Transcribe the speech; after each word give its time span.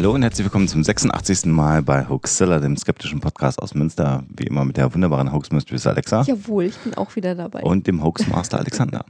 Hallo 0.00 0.14
und 0.14 0.22
herzlich 0.22 0.46
willkommen 0.46 0.66
zum 0.66 0.82
86. 0.82 1.44
Mal 1.44 1.82
bei 1.82 2.08
Hoaxilla, 2.08 2.58
dem 2.58 2.74
skeptischen 2.74 3.20
Podcast 3.20 3.60
aus 3.60 3.74
Münster. 3.74 4.24
Wie 4.34 4.44
immer 4.44 4.64
mit 4.64 4.78
der 4.78 4.94
wunderbaren 4.94 5.30
Hoax-Mistress 5.30 5.86
Alexa. 5.86 6.22
Jawohl, 6.22 6.64
ich 6.64 6.78
bin 6.78 6.94
auch 6.94 7.14
wieder 7.16 7.34
dabei. 7.34 7.60
Und 7.60 7.86
dem 7.86 8.02
Hoaxmaster 8.02 8.58
Alexander. 8.58 9.04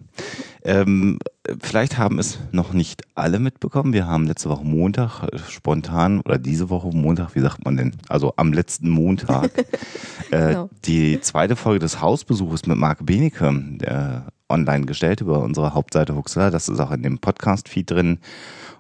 ähm, 0.65 1.21
vielleicht 1.63 1.97
haben 1.97 2.19
es 2.19 2.41
noch 2.51 2.73
nicht 2.73 3.05
alle 3.15 3.39
mitbekommen. 3.39 3.93
Wir 3.93 4.09
haben 4.09 4.27
letzte 4.27 4.49
Woche 4.49 4.65
Montag 4.65 5.23
äh, 5.33 5.39
spontan, 5.39 6.23
oder 6.23 6.39
diese 6.39 6.71
Woche 6.71 6.89
Montag, 6.89 7.37
wie 7.37 7.41
sagt 7.41 7.65
man 7.65 7.77
denn? 7.77 7.93
Also 8.09 8.33
am 8.35 8.53
letzten 8.53 8.89
Montag, 8.89 9.57
äh, 10.33 10.49
genau. 10.49 10.71
die 10.87 11.21
zweite 11.21 11.55
Folge 11.55 11.79
des 11.79 12.01
Hausbesuches 12.01 12.67
mit 12.67 12.77
Marc 12.77 13.07
Benecke 13.07 13.55
der 13.77 14.25
online 14.49 14.87
gestellt 14.87 15.21
über 15.21 15.39
unsere 15.45 15.73
Hauptseite 15.73 16.17
Hoaxilla. 16.17 16.51
Das 16.51 16.69
ist 16.69 16.81
auch 16.81 16.91
in 16.91 17.05
dem 17.05 17.19
Podcast-Feed 17.21 17.89
drin. 17.89 18.19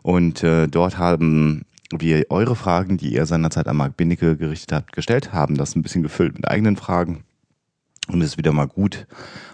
Und 0.02 0.42
äh, 0.42 0.66
dort 0.66 0.98
haben 0.98 1.66
wir 1.96 2.26
eure 2.30 2.56
Fragen, 2.56 2.96
die 2.96 3.14
ihr 3.14 3.26
seinerzeit 3.26 3.66
an 3.68 3.76
Marc 3.76 3.96
Binnecke 3.96 4.36
gerichtet 4.36 4.72
habt, 4.72 4.92
gestellt 4.92 5.32
haben. 5.32 5.56
Das 5.56 5.74
ein 5.74 5.82
bisschen 5.82 6.02
gefüllt 6.02 6.34
mit 6.34 6.48
eigenen 6.48 6.76
Fragen. 6.76 7.24
Und 8.08 8.20
es 8.22 8.30
ist 8.30 8.38
wieder 8.38 8.52
mal 8.52 8.66
gut 8.66 9.06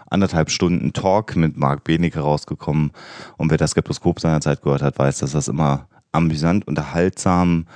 anderthalb 0.09 0.51
Stunden 0.51 0.93
Talk 0.93 1.37
mit 1.37 1.57
Marc 1.57 1.85
Benecke 1.85 2.21
rausgekommen. 2.21 2.93
Und 3.37 3.51
wer 3.51 3.59
das 3.59 3.73
Skeptoskop 3.73 4.21
seinerzeit 4.21 4.63
gehört 4.63 4.83
hat, 4.83 4.99
weiß, 4.99 5.19
dass 5.19 5.33
das 5.33 5.49
immer 5.49 5.89
amüsant, 6.13 6.67
unterhaltsam, 6.67 7.67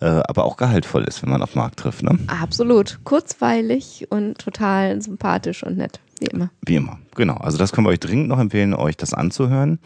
äh, 0.00 0.06
aber 0.06 0.44
auch 0.44 0.56
gehaltvoll 0.56 1.04
ist, 1.04 1.22
wenn 1.22 1.30
man 1.30 1.42
auf 1.42 1.54
Marc 1.54 1.76
trifft. 1.76 2.02
Ne? 2.02 2.18
Absolut. 2.28 3.00
Kurzweilig 3.04 4.06
und 4.10 4.38
total 4.38 5.00
sympathisch 5.02 5.64
und 5.64 5.78
nett. 5.78 6.00
Wie 6.20 6.26
immer. 6.26 6.50
Wie 6.64 6.76
immer, 6.76 6.98
genau. 7.14 7.34
Also 7.34 7.58
das 7.58 7.72
können 7.72 7.86
wir 7.86 7.90
euch 7.90 8.00
dringend 8.00 8.28
noch 8.28 8.38
empfehlen, 8.38 8.74
euch 8.74 8.96
das 8.96 9.14
anzuhören. 9.14 9.78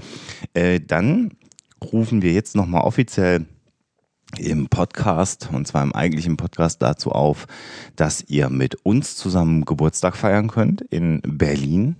Äh, 0.54 0.80
dann 0.80 1.32
rufen 1.82 2.22
wir 2.22 2.32
jetzt 2.32 2.56
nochmal 2.56 2.82
offiziell 2.82 3.46
im 4.38 4.68
Podcast, 4.68 5.48
und 5.52 5.66
zwar 5.66 5.82
im 5.82 5.94
eigentlichen 5.94 6.36
Podcast 6.36 6.80
dazu 6.82 7.12
auf, 7.12 7.46
dass 7.96 8.24
ihr 8.28 8.48
mit 8.48 8.76
uns 8.84 9.16
zusammen 9.16 9.64
Geburtstag 9.64 10.16
feiern 10.16 10.48
könnt 10.48 10.80
in 10.82 11.20
Berlin. 11.26 11.96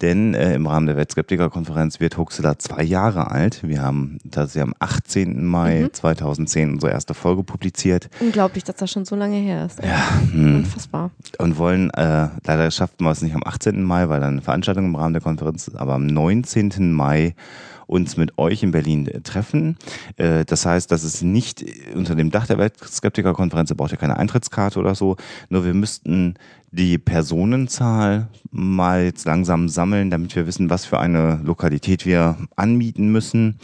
Denn 0.00 0.34
äh, 0.34 0.54
im 0.54 0.66
Rahmen 0.66 0.86
der 0.86 0.96
Weltskeptiker-Konferenz 0.96 2.00
wird 2.00 2.16
Huxela 2.16 2.58
zwei 2.58 2.82
Jahre 2.82 3.30
alt. 3.30 3.66
Wir 3.66 3.82
haben 3.82 4.18
tatsächlich 4.30 4.62
am 4.62 4.74
18. 4.78 5.44
Mai 5.44 5.82
mhm. 5.82 5.92
2010 5.92 6.72
unsere 6.72 6.92
erste 6.92 7.12
Folge 7.12 7.42
publiziert. 7.42 8.08
Unglaublich, 8.20 8.64
dass 8.64 8.76
das 8.76 8.90
schon 8.90 9.04
so 9.04 9.14
lange 9.14 9.36
her 9.36 9.66
ist. 9.66 9.82
Ja, 9.82 10.20
hm. 10.32 10.56
unfassbar. 10.56 11.10
Und 11.38 11.58
wollen, 11.58 11.90
äh, 11.90 12.28
leider 12.44 12.70
schafften 12.70 13.04
wir 13.04 13.10
es 13.10 13.20
nicht 13.20 13.34
am 13.34 13.42
18. 13.44 13.82
Mai, 13.82 14.08
weil 14.08 14.20
dann 14.20 14.34
eine 14.34 14.42
Veranstaltung 14.42 14.86
im 14.86 14.96
Rahmen 14.96 15.12
der 15.12 15.22
Konferenz 15.22 15.68
ist, 15.68 15.76
aber 15.76 15.94
am 15.94 16.06
19. 16.06 16.92
Mai 16.92 17.34
uns 17.90 18.16
mit 18.16 18.38
euch 18.38 18.62
in 18.62 18.70
Berlin 18.70 19.06
äh, 19.08 19.20
treffen. 19.20 19.76
Äh, 20.16 20.44
das 20.44 20.64
heißt, 20.64 20.90
das 20.90 21.04
ist 21.04 21.22
nicht 21.22 21.64
unter 21.94 22.14
dem 22.14 22.30
Dach 22.30 22.46
der 22.46 22.58
Weltskeptiker-Konferenz, 22.58 23.70
ihr 23.70 23.76
braucht 23.76 23.90
ja 23.90 23.96
keine 23.96 24.16
Eintrittskarte 24.16 24.78
oder 24.78 24.94
so, 24.94 25.16
nur 25.48 25.64
wir 25.64 25.74
müssten 25.74 26.34
die 26.70 26.98
Personenzahl 26.98 28.28
mal 28.52 29.02
jetzt 29.02 29.26
langsam 29.26 29.68
sammeln, 29.68 30.10
damit 30.10 30.36
wir 30.36 30.46
wissen, 30.46 30.70
was 30.70 30.84
für 30.84 31.00
eine 31.00 31.40
Lokalität 31.42 32.06
wir 32.06 32.36
anmieten 32.54 33.10
müssen. 33.10 33.58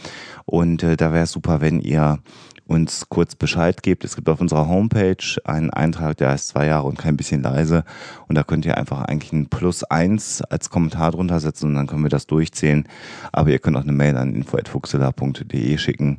Und 0.45 0.83
äh, 0.83 0.97
da 0.97 1.13
wäre 1.13 1.23
es 1.23 1.31
super, 1.31 1.61
wenn 1.61 1.79
ihr 1.79 2.19
uns 2.67 3.09
kurz 3.09 3.35
Bescheid 3.35 3.81
gebt. 3.81 4.03
Es 4.03 4.15
gibt 4.15 4.29
auf 4.29 4.41
unserer 4.41 4.67
Homepage 4.67 5.17
einen 5.45 5.69
Eintrag, 5.69 6.17
der 6.17 6.29
heißt 6.29 6.49
zwei 6.49 6.67
Jahre 6.67 6.87
und 6.87 6.97
kein 6.97 7.17
bisschen 7.17 7.41
leise. 7.41 7.83
Und 8.27 8.35
da 8.35 8.43
könnt 8.43 8.65
ihr 8.65 8.77
einfach 8.77 9.01
eigentlich 9.01 9.31
ein 9.33 9.47
Plus 9.47 9.83
eins 9.83 10.41
als 10.41 10.69
Kommentar 10.69 11.11
drunter 11.11 11.39
setzen 11.39 11.67
und 11.67 11.75
dann 11.75 11.87
können 11.87 12.03
wir 12.03 12.09
das 12.09 12.27
durchzählen. 12.27 12.87
Aber 13.31 13.49
ihr 13.49 13.59
könnt 13.59 13.77
auch 13.77 13.83
eine 13.83 13.91
Mail 13.93 14.17
an 14.17 14.35
info.fuxela.de 14.35 15.77
schicken 15.77 16.17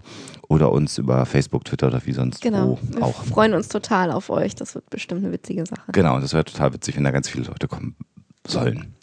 oder 0.48 0.72
uns 0.72 0.98
über 0.98 1.26
Facebook, 1.26 1.64
Twitter 1.64 1.88
oder 1.88 2.04
wie 2.06 2.12
sonst 2.12 2.40
genau. 2.40 2.78
wo 2.82 3.04
auch. 3.04 3.24
Wir 3.24 3.32
freuen 3.32 3.54
uns 3.54 3.68
total 3.68 4.10
auf 4.10 4.30
euch. 4.30 4.54
Das 4.54 4.74
wird 4.74 4.88
bestimmt 4.90 5.22
eine 5.22 5.32
witzige 5.32 5.66
Sache. 5.66 5.92
Genau, 5.92 6.18
das 6.20 6.32
wäre 6.32 6.44
total 6.44 6.72
witzig, 6.72 6.96
wenn 6.96 7.04
da 7.04 7.10
ganz 7.10 7.28
viele 7.28 7.44
Leute 7.44 7.68
kommen 7.68 7.94
sollen. 8.46 8.94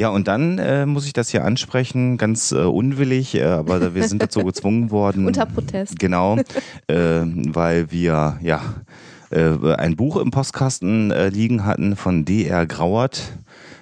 Ja, 0.00 0.08
und 0.08 0.28
dann 0.28 0.58
äh, 0.58 0.86
muss 0.86 1.04
ich 1.04 1.12
das 1.12 1.28
hier 1.28 1.44
ansprechen, 1.44 2.16
ganz 2.16 2.52
äh, 2.52 2.60
unwillig, 2.60 3.34
äh, 3.34 3.42
aber 3.42 3.94
wir 3.94 4.08
sind 4.08 4.22
dazu 4.22 4.40
gezwungen 4.46 4.90
worden. 4.90 5.26
Unter 5.26 5.44
Protest. 5.44 5.98
Genau, 5.98 6.38
äh, 6.86 6.94
weil 6.96 7.92
wir 7.92 8.38
ja 8.40 8.62
äh, 9.28 9.74
ein 9.74 9.96
Buch 9.96 10.16
im 10.16 10.30
Postkasten 10.30 11.10
äh, 11.10 11.28
liegen 11.28 11.66
hatten 11.66 11.96
von 11.96 12.24
DR 12.24 12.66
Grauert. 12.66 13.34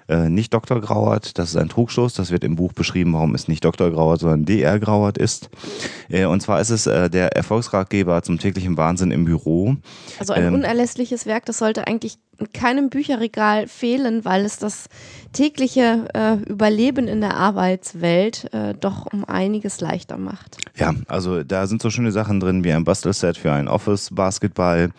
Äh, 0.09 0.29
nicht 0.29 0.53
Dr. 0.53 0.81
Grauert, 0.81 1.39
das 1.39 1.51
ist 1.51 1.57
ein 1.57 1.69
Trugschluss, 1.69 2.15
das 2.15 2.33
wird 2.33 2.43
im 2.43 2.57
Buch 2.57 2.73
beschrieben, 2.73 3.13
warum 3.13 3.37
es 3.37 3.47
nicht 3.47 3.65
Dr. 3.65 3.89
Grauert, 3.93 4.19
sondern 4.19 4.45
DR 4.45 4.81
Grauert 4.81 5.19
ist. 5.19 5.51
Äh, 6.09 6.25
und 6.25 6.41
zwar 6.41 6.61
ist 6.61 6.71
es 6.71 6.89
äh, 6.89 7.09
der 7.09 7.37
Erfolgsratgeber 7.37 8.23
zum 8.25 8.41
täglichen 8.41 8.77
Wahnsinn 8.77 9.13
im 9.13 9.25
Büro. 9.25 9.77
Also 10.19 10.33
ein 10.33 10.49
ähm, 10.49 10.55
unerlässliches 10.55 11.27
Werk, 11.27 11.47
das 11.47 11.59
sollte 11.59 11.87
eigentlich 11.87 12.19
keinem 12.53 12.89
Bücherregal 12.89 13.67
fehlen, 13.67 14.25
weil 14.25 14.45
es 14.45 14.59
das 14.59 14.89
tägliche 15.33 16.09
äh, 16.15 16.35
Überleben 16.51 17.09
in 17.09 17.21
der 17.21 17.35
Arbeitswelt 17.35 18.53
äh, 18.53 18.75
doch 18.75 19.07
um 19.13 19.25
einiges 19.25 19.81
leichter 19.81 20.17
macht. 20.17 20.57
Ja, 20.77 20.95
also 21.07 21.43
da 21.43 21.67
sind 21.67 21.83
so 21.83 21.91
schöne 21.91 22.13
Sachen 22.13 22.41
drin 22.41 22.65
wie 22.65 22.73
ein 22.73 22.85
Bastelset 22.85 23.37
für 23.37 23.53
ein 23.53 23.69
Office-Basketball 23.69 24.91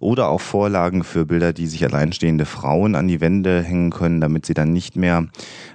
oder 0.00 0.28
auch 0.28 0.40
Vorlagen 0.40 1.04
für 1.04 1.24
Bilder, 1.24 1.52
die 1.52 1.66
sich 1.66 1.84
alleinstehende 1.84 2.44
Frauen 2.44 2.94
an 2.94 3.08
die 3.08 3.20
Wände 3.20 3.62
hängen 3.62 3.90
können, 3.90 4.20
damit 4.20 4.46
sie 4.46 4.54
dann 4.54 4.72
nicht 4.72 4.96
mehr 4.96 5.26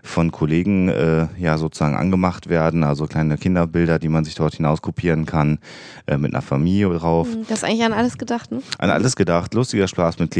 von 0.03 0.31
Kollegen 0.31 0.90
äh, 0.90 1.28
ja 1.38 1.57
sozusagen 1.57 1.95
angemacht 1.95 2.50
werden. 2.50 2.84
Also 2.84 3.07
kleine 3.07 3.38
Kinderbilder, 3.38 4.00
die 4.00 4.09
man 4.09 4.25
sich 4.25 4.35
dort 4.35 4.55
hinaus 4.55 4.81
kopieren 4.81 5.25
kann, 5.25 5.59
äh, 6.05 6.17
mit 6.17 6.34
einer 6.34 6.41
Familie 6.41 6.90
drauf. 6.90 7.28
Hm, 7.31 7.45
das 7.47 7.59
ist 7.59 7.63
eigentlich 7.63 7.84
an 7.84 7.94
alles 7.94 8.17
gedacht, 8.17 8.51
ne? 8.51 8.61
An 8.78 8.90
alles 8.90 9.16
gedacht. 9.16 9.53
Lustiger 9.53 9.88
Spaß 9.88 10.19
mit 10.19 10.31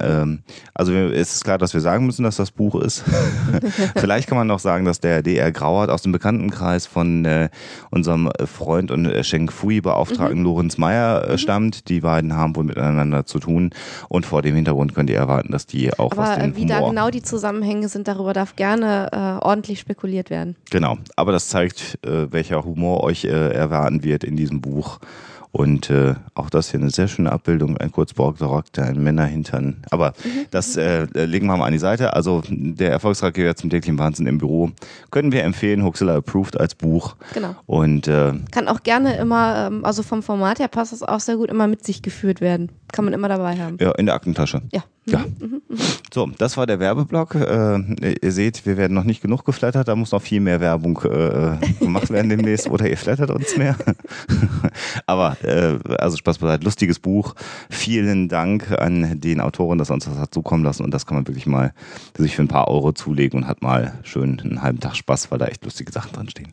Ähm, 0.00 0.40
also 0.74 0.92
es 0.92 1.34
ist 1.34 1.44
klar, 1.44 1.58
dass 1.58 1.74
wir 1.74 1.80
sagen 1.80 2.06
müssen, 2.06 2.22
dass 2.22 2.36
das 2.36 2.50
Buch 2.50 2.76
ist. 2.76 3.04
Vielleicht 3.96 4.28
kann 4.28 4.38
man 4.38 4.46
noch 4.46 4.58
sagen, 4.58 4.84
dass 4.84 5.00
der 5.00 5.22
DR 5.22 5.50
Grauert 5.52 5.90
aus 5.90 6.02
dem 6.02 6.12
Bekanntenkreis 6.12 6.86
von 6.86 7.24
äh, 7.24 7.48
unserem 7.90 8.30
Freund 8.44 8.90
und 8.90 9.06
äh, 9.06 9.24
Sheng 9.24 9.50
Fui-Beauftragten 9.50 10.38
mhm. 10.38 10.44
Lorenz 10.44 10.78
Meyer 10.78 11.28
äh, 11.28 11.32
mhm. 11.32 11.38
stammt. 11.38 11.88
Die 11.88 12.00
beiden 12.00 12.34
haben 12.34 12.54
wohl 12.56 12.64
miteinander 12.64 13.26
zu 13.26 13.38
tun. 13.38 13.70
Und 14.08 14.26
vor 14.26 14.42
dem 14.42 14.54
Hintergrund 14.54 14.94
könnt 14.94 15.10
ihr 15.10 15.16
erwarten, 15.16 15.52
dass 15.52 15.66
die 15.66 15.92
auch 15.98 16.12
Aber 16.12 16.22
was 16.22 16.38
den 16.38 16.56
wie 16.56 16.62
Humor 16.62 16.80
da 16.80 16.88
genau 16.88 17.10
die 17.10 17.22
Zusammenhänge 17.22 17.88
sind, 17.88 18.06
darüber 18.06 18.32
darf 18.32 18.54
gerne 18.54 18.66
gerne 18.76 19.08
äh, 19.12 19.44
ordentlich 19.44 19.80
spekuliert 19.80 20.30
werden. 20.30 20.56
Genau, 20.70 20.98
aber 21.16 21.32
das 21.32 21.48
zeigt, 21.48 21.98
äh, 22.04 22.30
welcher 22.32 22.64
Humor 22.64 23.02
euch 23.02 23.24
äh, 23.24 23.28
erwarten 23.28 24.02
wird 24.02 24.24
in 24.24 24.36
diesem 24.36 24.60
Buch. 24.60 24.98
Und 25.56 25.88
äh, 25.88 26.16
auch 26.34 26.50
das 26.50 26.70
hier 26.70 26.80
eine 26.80 26.90
sehr 26.90 27.08
schöne 27.08 27.32
Abbildung, 27.32 27.78
ein 27.78 27.90
kurzbeugter 27.90 28.62
ein 28.82 29.02
Männerhintern. 29.02 29.78
Aber 29.90 30.12
mhm. 30.22 30.44
das 30.50 30.76
äh, 30.76 31.06
legen 31.24 31.46
wir 31.46 31.56
mal 31.56 31.64
an 31.64 31.72
die 31.72 31.78
Seite. 31.78 32.12
Also 32.12 32.42
der 32.46 32.90
Erfolgsratgeber 32.90 33.56
zum 33.56 33.70
täglichen 33.70 33.98
Wahnsinn 33.98 34.26
im 34.26 34.36
Büro 34.36 34.70
können 35.10 35.32
wir 35.32 35.44
empfehlen. 35.44 35.82
Huxilla 35.82 36.16
approved 36.16 36.60
als 36.60 36.74
Buch. 36.74 37.16
Genau. 37.32 37.54
Und 37.64 38.06
äh, 38.06 38.34
kann 38.50 38.68
auch 38.68 38.82
gerne 38.82 39.16
immer, 39.16 39.68
ähm, 39.68 39.82
also 39.86 40.02
vom 40.02 40.22
Format 40.22 40.58
her 40.58 40.68
passt 40.68 40.92
es 40.92 41.02
auch 41.02 41.20
sehr 41.20 41.38
gut, 41.38 41.48
immer 41.48 41.68
mit 41.68 41.86
sich 41.86 42.02
geführt 42.02 42.42
werden. 42.42 42.70
Kann 42.92 43.06
man 43.06 43.14
immer 43.14 43.28
dabei 43.28 43.56
haben. 43.58 43.78
Ja, 43.80 43.92
in 43.92 44.04
der 44.04 44.14
Aktentasche. 44.14 44.60
Ja. 44.72 44.84
Ja. 45.06 45.18
Mhm, 45.18 45.46
mhm, 45.46 45.62
mhm. 45.68 45.78
So, 46.12 46.26
das 46.38 46.56
war 46.56 46.66
der 46.66 46.80
Werbeblock. 46.80 47.34
Äh, 47.34 48.14
ihr 48.22 48.32
seht, 48.32 48.66
wir 48.66 48.76
werden 48.76 48.94
noch 48.94 49.04
nicht 49.04 49.22
genug 49.22 49.44
geflattert. 49.44 49.86
Da 49.86 49.94
muss 49.94 50.12
noch 50.12 50.22
viel 50.22 50.40
mehr 50.40 50.60
Werbung 50.60 50.98
äh, 51.04 51.58
gemacht 51.78 52.10
werden 52.10 52.28
demnächst. 52.28 52.68
Oder 52.68 52.88
ihr 52.88 52.96
flattert 52.96 53.30
uns 53.30 53.56
mehr. 53.56 53.76
Aber 55.06 55.36
äh, 55.44 55.78
also 55.98 56.16
Spaß 56.16 56.38
beiseite, 56.38 56.64
lustiges 56.64 56.98
Buch. 56.98 57.34
Vielen 57.70 58.28
Dank 58.28 58.72
an 58.72 59.20
den 59.20 59.40
Autoren, 59.40 59.78
dass 59.78 59.90
er 59.90 59.94
uns 59.94 60.06
das 60.06 60.18
hat 60.18 60.34
zukommen 60.34 60.64
lassen 60.64 60.84
und 60.84 60.92
das 60.92 61.06
kann 61.06 61.16
man 61.16 61.28
wirklich 61.28 61.46
mal 61.46 61.72
sich 62.16 62.34
für 62.34 62.42
ein 62.42 62.48
paar 62.48 62.68
Euro 62.68 62.92
zulegen 62.92 63.40
und 63.42 63.48
hat 63.48 63.62
mal 63.62 63.92
schön 64.02 64.40
einen 64.40 64.62
halben 64.62 64.80
Tag 64.80 64.96
Spaß, 64.96 65.30
weil 65.30 65.38
da 65.38 65.46
echt 65.46 65.64
lustige 65.64 65.92
Sachen 65.92 66.12
drin 66.12 66.28
stehen. 66.28 66.48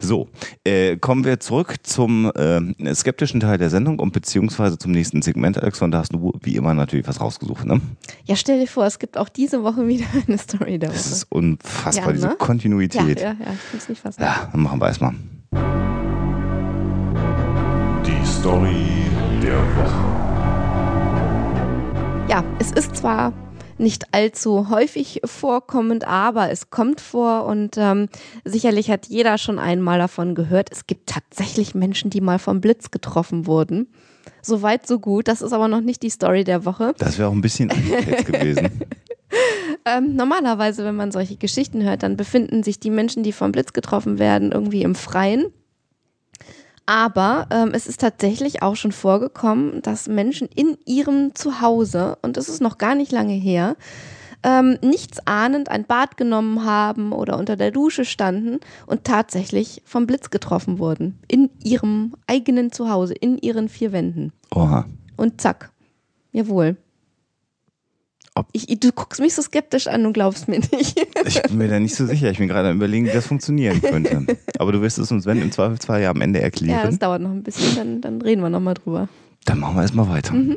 So, 0.00 0.28
äh, 0.64 0.96
kommen 0.96 1.24
wir 1.24 1.40
zurück 1.40 1.76
zum 1.82 2.30
äh, 2.34 2.94
skeptischen 2.94 3.40
Teil 3.40 3.58
der 3.58 3.70
Sendung 3.70 3.98
und 3.98 4.12
beziehungsweise 4.12 4.78
zum 4.78 4.92
nächsten 4.92 5.22
Segment, 5.22 5.58
Alexander. 5.58 5.94
Da 5.94 6.00
hast 6.00 6.12
du 6.12 6.32
wie 6.42 6.56
immer 6.56 6.74
natürlich 6.74 7.06
was 7.06 7.20
rausgesucht, 7.20 7.66
ne? 7.66 7.80
Ja, 8.24 8.36
stell 8.36 8.60
dir 8.60 8.66
vor, 8.66 8.84
es 8.84 8.98
gibt 8.98 9.18
auch 9.18 9.28
diese 9.28 9.62
Woche 9.62 9.86
wieder 9.86 10.06
eine 10.26 10.38
Story 10.38 10.78
der 10.78 10.90
Woche. 10.90 10.98
Das 10.98 11.10
ist 11.10 11.26
unfassbar, 11.30 11.94
ja, 11.94 12.06
ne? 12.06 12.12
diese 12.14 12.28
Kontinuität. 12.36 13.20
Ja, 13.20 13.32
ja, 13.32 13.36
ja, 13.38 13.52
ich 13.52 13.70
kann 13.70 13.78
es 13.78 13.88
nicht 13.88 14.00
fassen. 14.00 14.22
Ja, 14.22 14.48
dann 14.50 14.62
machen 14.62 14.80
wir 14.80 14.86
erstmal. 14.88 15.14
Die 18.06 18.26
Story 18.26 18.86
der 19.42 19.58
Woche. 19.76 20.14
Ja, 22.28 22.42
es 22.58 22.72
ist 22.72 22.96
zwar 22.96 23.32
nicht 23.78 24.14
allzu 24.14 24.70
häufig 24.70 25.20
vorkommend, 25.24 26.06
aber 26.06 26.50
es 26.50 26.70
kommt 26.70 27.00
vor 27.00 27.44
und 27.46 27.76
ähm, 27.76 28.08
sicherlich 28.44 28.90
hat 28.90 29.06
jeder 29.06 29.38
schon 29.38 29.58
einmal 29.58 29.98
davon 29.98 30.34
gehört. 30.34 30.70
Es 30.70 30.86
gibt 30.86 31.08
tatsächlich 31.08 31.74
Menschen, 31.74 32.10
die 32.10 32.20
mal 32.20 32.38
vom 32.38 32.60
Blitz 32.60 32.90
getroffen 32.90 33.46
wurden. 33.46 33.88
So 34.42 34.62
weit, 34.62 34.86
so 34.86 34.98
gut. 34.98 35.28
Das 35.28 35.42
ist 35.42 35.52
aber 35.52 35.68
noch 35.68 35.80
nicht 35.80 36.02
die 36.02 36.10
Story 36.10 36.44
der 36.44 36.64
Woche. 36.64 36.94
Das 36.98 37.18
wäre 37.18 37.28
auch 37.28 37.32
ein 37.32 37.40
bisschen 37.40 37.70
jetzt 38.06 38.26
gewesen. 38.26 38.70
ähm, 39.84 40.16
normalerweise, 40.16 40.84
wenn 40.84 40.96
man 40.96 41.12
solche 41.12 41.36
Geschichten 41.36 41.82
hört, 41.82 42.02
dann 42.02 42.16
befinden 42.16 42.62
sich 42.62 42.78
die 42.78 42.90
Menschen, 42.90 43.22
die 43.22 43.32
vom 43.32 43.52
Blitz 43.52 43.72
getroffen 43.72 44.18
werden, 44.18 44.52
irgendwie 44.52 44.82
im 44.82 44.94
Freien. 44.94 45.46
Aber 46.86 47.46
ähm, 47.50 47.70
es 47.72 47.86
ist 47.86 48.00
tatsächlich 48.00 48.62
auch 48.62 48.76
schon 48.76 48.92
vorgekommen, 48.92 49.80
dass 49.80 50.06
Menschen 50.06 50.48
in 50.54 50.76
ihrem 50.84 51.34
Zuhause, 51.34 52.18
und 52.20 52.36
das 52.36 52.48
ist 52.48 52.60
noch 52.60 52.76
gar 52.76 52.94
nicht 52.94 53.10
lange 53.10 53.32
her, 53.32 53.76
ähm, 54.44 54.78
nichts 54.82 55.26
ahnend 55.26 55.70
ein 55.70 55.84
Bad 55.84 56.16
genommen 56.16 56.64
haben 56.64 57.12
oder 57.12 57.38
unter 57.38 57.56
der 57.56 57.70
Dusche 57.70 58.04
standen 58.04 58.60
und 58.86 59.04
tatsächlich 59.04 59.82
vom 59.84 60.06
Blitz 60.06 60.30
getroffen 60.30 60.78
wurden. 60.78 61.18
In 61.26 61.50
ihrem 61.64 62.14
eigenen 62.26 62.70
Zuhause, 62.70 63.14
in 63.14 63.38
ihren 63.38 63.68
vier 63.68 63.90
Wänden. 63.90 64.32
Oha. 64.54 64.86
Und 65.16 65.40
zack. 65.40 65.70
Jawohl. 66.32 66.76
Ich, 68.52 68.66
du 68.66 68.90
guckst 68.90 69.20
mich 69.20 69.32
so 69.32 69.42
skeptisch 69.42 69.86
an 69.86 70.04
und 70.06 70.12
glaubst 70.12 70.48
mir 70.48 70.58
nicht. 70.58 71.00
Ich 71.26 71.40
bin 71.42 71.56
mir 71.56 71.68
da 71.68 71.80
nicht 71.80 71.94
so 71.94 72.04
sicher. 72.04 72.30
Ich 72.30 72.38
bin 72.38 72.48
gerade 72.48 72.68
am 72.68 72.76
überlegen, 72.76 73.06
wie 73.06 73.12
das 73.12 73.26
funktionieren 73.26 73.80
könnte. 73.80 74.26
Aber 74.58 74.72
du 74.72 74.82
wirst 74.82 74.98
es 74.98 75.10
uns, 75.10 75.24
wenn 75.24 75.40
im 75.40 75.52
Zweifelsfall 75.52 76.02
ja 76.02 76.10
am 76.10 76.20
Ende 76.20 76.42
erklären. 76.42 76.80
Ja, 76.80 76.86
das 76.86 76.98
dauert 76.98 77.22
noch 77.22 77.30
ein 77.30 77.42
bisschen, 77.42 77.76
dann, 77.76 78.00
dann 78.00 78.20
reden 78.20 78.42
wir 78.42 78.50
nochmal 78.50 78.74
drüber. 78.74 79.08
Dann 79.44 79.60
machen 79.60 79.76
wir 79.76 79.82
erstmal 79.82 80.08
weiter. 80.08 80.34
Mhm. 80.34 80.56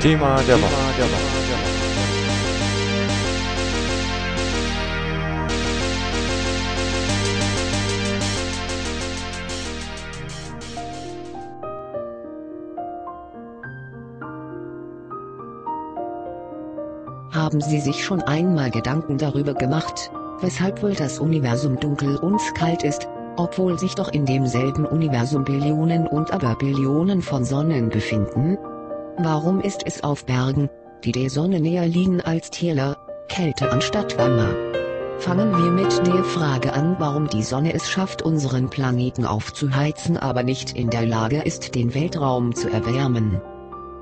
Thema 0.00 0.40
der 0.46 0.56
Woche. 0.56 0.70
Haben 17.32 17.60
Sie 17.60 17.80
sich 17.80 18.02
schon 18.02 18.22
einmal 18.22 18.70
Gedanken 18.70 19.18
darüber 19.18 19.52
gemacht, 19.52 20.10
weshalb 20.40 20.82
wohl 20.82 20.94
das 20.94 21.18
Universum 21.18 21.78
dunkel 21.78 22.16
und 22.16 22.40
kalt 22.54 22.84
ist, 22.84 23.06
obwohl 23.36 23.78
sich 23.78 23.96
doch 23.96 24.08
in 24.08 24.24
demselben 24.24 24.86
Universum 24.86 25.44
Billionen 25.44 26.06
und 26.06 26.32
Aberbillionen 26.32 27.20
von 27.20 27.44
Sonnen 27.44 27.90
befinden? 27.90 28.56
Warum 29.22 29.60
ist 29.60 29.82
es 29.84 30.02
auf 30.02 30.24
Bergen, 30.24 30.68
die 31.04 31.12
der 31.12 31.30
Sonne 31.30 31.60
näher 31.60 31.86
liegen 31.86 32.20
als 32.20 32.50
Täler, 32.50 32.96
kälter 33.28 33.72
anstatt 33.72 34.16
wärmer? 34.16 34.54
Fangen 35.18 35.52
wir 35.52 35.70
mit 35.70 36.06
der 36.06 36.24
Frage 36.24 36.72
an, 36.72 36.96
warum 36.98 37.28
die 37.28 37.42
Sonne 37.42 37.74
es 37.74 37.90
schafft, 37.90 38.22
unseren 38.22 38.70
Planeten 38.70 39.26
aufzuheizen, 39.26 40.16
aber 40.16 40.42
nicht 40.42 40.72
in 40.72 40.88
der 40.88 41.04
Lage 41.04 41.42
ist, 41.42 41.74
den 41.74 41.94
Weltraum 41.94 42.54
zu 42.54 42.70
erwärmen 42.70 43.40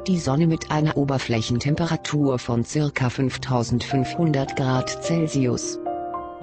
die 0.09 0.19
Sonne 0.19 0.47
mit 0.47 0.71
einer 0.71 0.97
Oberflächentemperatur 0.97 2.39
von 2.39 2.65
ca. 2.65 3.11
5500 3.11 4.57
Grad 4.57 5.05
Celsius. 5.05 5.79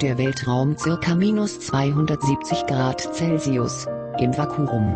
Der 0.02 0.20
Weltraum 0.20 0.76
ca. 0.76 1.16
minus 1.16 1.60
270 1.62 2.68
Grad 2.68 3.02
Celsius, 3.16 3.88
im 4.20 4.38
Vakuum. 4.38 4.96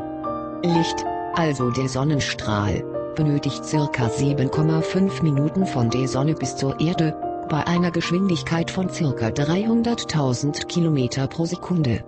Licht, 0.63 1.03
also 1.33 1.71
der 1.71 1.89
Sonnenstrahl, 1.89 2.83
benötigt 3.19 3.63
ca. 3.69 4.05
7,5 4.07 5.23
Minuten 5.23 5.65
von 5.65 5.89
der 5.89 6.07
Sonne 6.07 6.35
bis 6.35 6.55
zur 6.55 6.79
Erde, 6.79 7.13
bei 7.49 7.67
einer 7.67 7.91
Geschwindigkeit 7.91 8.71
von 8.71 8.87
ca. 8.87 9.27
300.000 9.27 10.67
km 10.67 11.27
pro 11.27 11.45
Sekunde. 11.45 12.05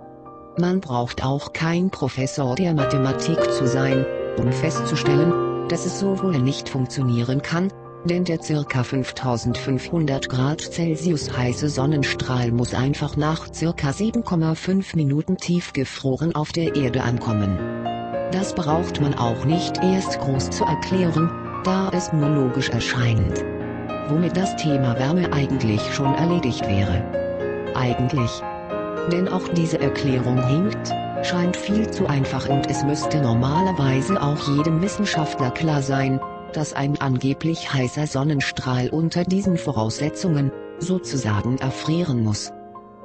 Man 0.58 0.80
braucht 0.80 1.22
auch 1.22 1.52
kein 1.52 1.90
Professor 1.90 2.54
der 2.54 2.72
Mathematik 2.72 3.52
zu 3.52 3.66
sein, 3.66 4.06
um 4.38 4.50
festzustellen, 4.52 5.68
dass 5.68 5.84
es 5.84 6.00
so 6.00 6.22
wohl 6.22 6.38
nicht 6.38 6.70
funktionieren 6.70 7.42
kann, 7.42 7.70
denn 8.06 8.24
der 8.24 8.38
ca. 8.38 8.82
5500 8.82 10.30
Grad 10.30 10.62
Celsius 10.62 11.36
heiße 11.36 11.68
Sonnenstrahl 11.68 12.52
muss 12.52 12.72
einfach 12.72 13.18
nach 13.18 13.48
ca. 13.48 13.90
7,5 13.90 14.96
Minuten 14.96 15.36
tiefgefroren 15.36 16.34
auf 16.34 16.52
der 16.52 16.74
Erde 16.74 17.02
ankommen. 17.02 17.58
Das 18.32 18.54
braucht 18.54 19.00
man 19.00 19.14
auch 19.14 19.44
nicht 19.44 19.82
erst 19.82 20.18
groß 20.18 20.50
zu 20.50 20.64
erklären, 20.64 21.30
da 21.64 21.90
es 21.92 22.12
nur 22.12 22.28
logisch 22.28 22.70
erscheint. 22.70 23.44
Womit 24.08 24.36
das 24.36 24.56
Thema 24.56 24.98
Wärme 24.98 25.32
eigentlich 25.32 25.82
schon 25.94 26.14
erledigt 26.14 26.66
wäre. 26.66 27.04
Eigentlich. 27.74 28.30
Denn 29.10 29.28
auch 29.28 29.46
diese 29.48 29.80
Erklärung 29.80 30.42
hinkt, 30.48 30.92
scheint 31.24 31.56
viel 31.56 31.90
zu 31.90 32.06
einfach 32.06 32.48
und 32.48 32.70
es 32.70 32.82
müsste 32.82 33.20
normalerweise 33.20 34.20
auch 34.20 34.48
jedem 34.56 34.80
Wissenschaftler 34.80 35.50
klar 35.50 35.82
sein, 35.82 36.18
dass 36.52 36.72
ein 36.72 37.00
angeblich 37.00 37.72
heißer 37.72 38.06
Sonnenstrahl 38.06 38.88
unter 38.88 39.24
diesen 39.24 39.56
Voraussetzungen, 39.56 40.50
sozusagen 40.78 41.58
erfrieren 41.58 42.24
muss. 42.24 42.50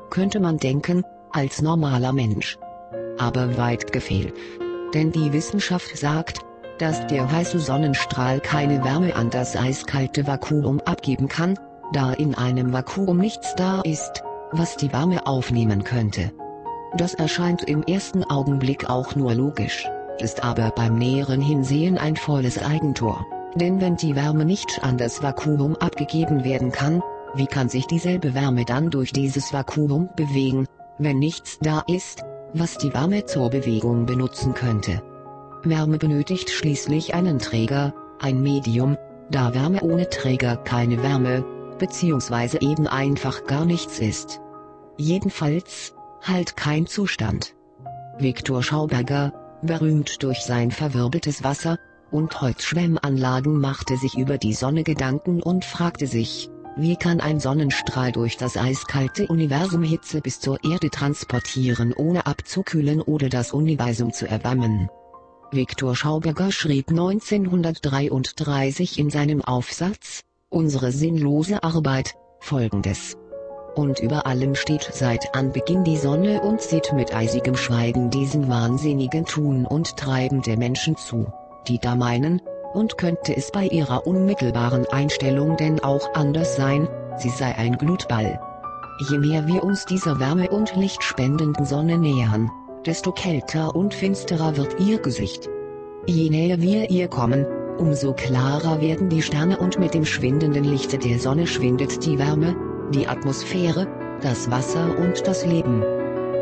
Könnte 0.09 0.39
man 0.39 0.57
denken, 0.57 1.03
als 1.31 1.61
normaler 1.61 2.13
Mensch. 2.13 2.57
Aber 3.19 3.57
weit 3.57 3.91
gefehlt. 3.91 4.33
Denn 4.93 5.11
die 5.11 5.33
Wissenschaft 5.33 5.97
sagt, 5.97 6.39
dass 6.79 7.05
der 7.07 7.31
heiße 7.31 7.59
Sonnenstrahl 7.59 8.39
keine 8.39 8.83
Wärme 8.83 9.15
an 9.15 9.29
das 9.29 9.55
eiskalte 9.55 10.27
Vakuum 10.27 10.79
abgeben 10.81 11.27
kann, 11.27 11.57
da 11.93 12.13
in 12.13 12.35
einem 12.35 12.73
Vakuum 12.73 13.17
nichts 13.17 13.55
da 13.55 13.81
ist, 13.81 14.23
was 14.51 14.77
die 14.77 14.91
Wärme 14.93 15.25
aufnehmen 15.25 15.83
könnte. 15.83 16.31
Das 16.95 17.13
erscheint 17.13 17.63
im 17.63 17.83
ersten 17.83 18.23
Augenblick 18.23 18.89
auch 18.89 19.15
nur 19.15 19.33
logisch, 19.33 19.87
ist 20.19 20.43
aber 20.43 20.71
beim 20.71 20.97
näheren 20.97 21.41
Hinsehen 21.41 21.97
ein 21.97 22.15
volles 22.15 22.61
Eigentor. 22.63 23.25
Denn 23.55 23.81
wenn 23.81 23.95
die 23.97 24.15
Wärme 24.15 24.45
nicht 24.45 24.83
an 24.83 24.97
das 24.97 25.21
Vakuum 25.23 25.75
abgegeben 25.75 26.43
werden 26.43 26.71
kann, 26.71 27.01
wie 27.33 27.47
kann 27.47 27.69
sich 27.69 27.87
dieselbe 27.87 28.33
Wärme 28.33 28.65
dann 28.65 28.89
durch 28.89 29.11
dieses 29.11 29.51
Vakuum 29.51 30.09
bewegen, 30.15 30.67
wenn 30.97 31.19
nichts 31.19 31.59
da 31.59 31.83
ist, 31.87 32.23
was 32.53 32.77
die 32.77 32.93
Wärme 32.93 33.25
zur 33.25 33.49
Bewegung 33.49 34.05
benutzen 34.05 34.53
könnte? 34.53 35.01
Wärme 35.63 35.97
benötigt 35.97 36.49
schließlich 36.49 37.13
einen 37.13 37.39
Träger, 37.39 37.93
ein 38.19 38.41
Medium, 38.41 38.97
da 39.29 39.53
Wärme 39.53 39.81
ohne 39.81 40.09
Träger 40.09 40.57
keine 40.57 41.03
Wärme, 41.03 41.43
beziehungsweise 41.77 42.61
eben 42.61 42.87
einfach 42.87 43.45
gar 43.45 43.65
nichts 43.65 43.99
ist. 43.99 44.39
Jedenfalls, 44.97 45.93
halt 46.21 46.55
kein 46.57 46.87
Zustand. 46.87 47.53
Viktor 48.17 48.63
Schauberger, 48.63 49.33
berühmt 49.61 50.23
durch 50.23 50.39
sein 50.39 50.71
verwirbeltes 50.71 51.43
Wasser, 51.43 51.77
und 52.09 52.39
Holzschwemmanlagen 52.39 53.59
machte 53.59 53.97
sich 53.97 54.17
über 54.17 54.37
die 54.37 54.53
Sonne 54.53 54.83
Gedanken 54.83 55.41
und 55.43 55.65
fragte 55.65 56.07
sich, 56.07 56.49
wie 56.77 56.95
kann 56.95 57.19
ein 57.19 57.39
Sonnenstrahl 57.39 58.11
durch 58.11 58.37
das 58.37 58.57
eiskalte 58.57 59.27
Universum 59.27 59.83
Hitze 59.83 60.21
bis 60.21 60.39
zur 60.39 60.63
Erde 60.63 60.89
transportieren 60.89 61.93
ohne 61.93 62.25
abzukühlen 62.25 63.01
oder 63.01 63.29
das 63.29 63.51
Universum 63.51 64.13
zu 64.13 64.27
erwärmen? 64.27 64.89
Viktor 65.51 65.95
Schauberger 65.95 66.51
schrieb 66.51 66.89
1933 66.89 68.99
in 68.99 69.09
seinem 69.09 69.41
Aufsatz, 69.41 70.21
Unsere 70.49 70.91
sinnlose 70.91 71.63
Arbeit, 71.63 72.15
folgendes 72.39 73.17
und 73.77 73.99
über 73.99 74.25
allem 74.25 74.55
steht 74.55 74.89
seit 74.91 75.35
Anbeginn 75.35 75.83
die 75.83 75.97
Sonne 75.97 76.41
und 76.41 76.61
sieht 76.61 76.93
mit 76.93 77.15
eisigem 77.15 77.55
Schweigen 77.55 78.09
diesen 78.09 78.49
wahnsinnigen 78.49 79.25
Tun 79.25 79.65
und 79.65 79.97
Treiben 79.97 80.41
der 80.41 80.57
Menschen 80.57 80.97
zu, 80.97 81.31
die 81.67 81.79
da 81.79 81.95
meinen, 81.95 82.41
und 82.73 82.97
könnte 82.97 83.35
es 83.35 83.51
bei 83.51 83.65
ihrer 83.65 84.05
unmittelbaren 84.07 84.85
Einstellung 84.87 85.57
denn 85.57 85.83
auch 85.83 86.13
anders 86.13 86.55
sein, 86.55 86.87
sie 87.17 87.29
sei 87.29 87.55
ein 87.55 87.77
Glutball. 87.77 88.39
Je 89.09 89.17
mehr 89.19 89.45
wir 89.47 89.63
uns 89.63 89.85
dieser 89.85 90.19
Wärme 90.19 90.49
und 90.49 90.75
lichtspendenden 90.75 91.65
Sonne 91.65 91.97
nähern, 91.97 92.49
desto 92.85 93.11
kälter 93.11 93.75
und 93.75 93.93
finsterer 93.93 94.57
wird 94.57 94.79
ihr 94.79 94.99
Gesicht. 94.99 95.49
Je 96.05 96.29
näher 96.29 96.61
wir 96.61 96.89
ihr 96.89 97.07
kommen, 97.07 97.45
umso 97.77 98.13
klarer 98.13 98.81
werden 98.81 99.09
die 99.09 99.21
Sterne 99.21 99.57
und 99.57 99.77
mit 99.77 99.93
dem 99.93 100.05
schwindenden 100.05 100.63
Lichte 100.63 100.97
der 100.97 101.19
Sonne 101.19 101.45
schwindet 101.45 102.05
die 102.05 102.17
Wärme, 102.17 102.55
die 102.93 103.07
Atmosphäre, 103.07 103.87
das 104.21 104.49
Wasser 104.49 104.97
und 104.97 105.27
das 105.27 105.45
Leben. 105.45 105.83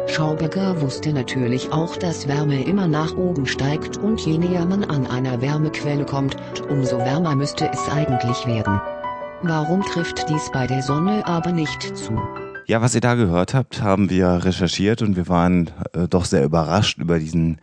Schauberger 0.08 0.82
wusste 0.82 1.14
natürlich 1.14 1.72
auch, 1.72 1.96
dass 1.98 2.28
Wärme 2.28 2.64
immer 2.64 2.88
nach 2.88 3.16
oben 3.18 3.46
steigt 3.46 3.98
und 3.98 4.22
je 4.22 4.38
näher 4.38 4.66
man 4.66 4.84
an 4.84 5.08
einer 5.08 5.42
Wärmequelle 5.42 6.06
kommt, 6.06 6.38
umso 6.70 7.00
wärmer 7.00 7.36
müsste 7.36 7.70
es 7.72 7.90
eigentlich 7.90 8.46
werden. 8.46 8.80
Warum 9.42 9.82
trifft 9.82 10.30
dies 10.30 10.50
bei 10.54 10.68
der 10.68 10.82
Sonne 10.82 11.26
aber 11.26 11.52
nicht 11.52 11.98
zu? 11.98 12.20
Ja, 12.68 12.82
was 12.82 12.96
ihr 12.96 13.02
da 13.02 13.16
gehört 13.16 13.54
habt, 13.54 13.82
haben 13.82 14.10
wir 14.10 14.46
recherchiert 14.46 15.02
und 15.02 15.16
wir 15.16 15.28
waren 15.28 15.70
äh, 15.94 16.08
doch 16.08 16.26
sehr 16.26 16.44
überrascht 16.44 16.98
über 16.98 17.20
diesen 17.20 17.60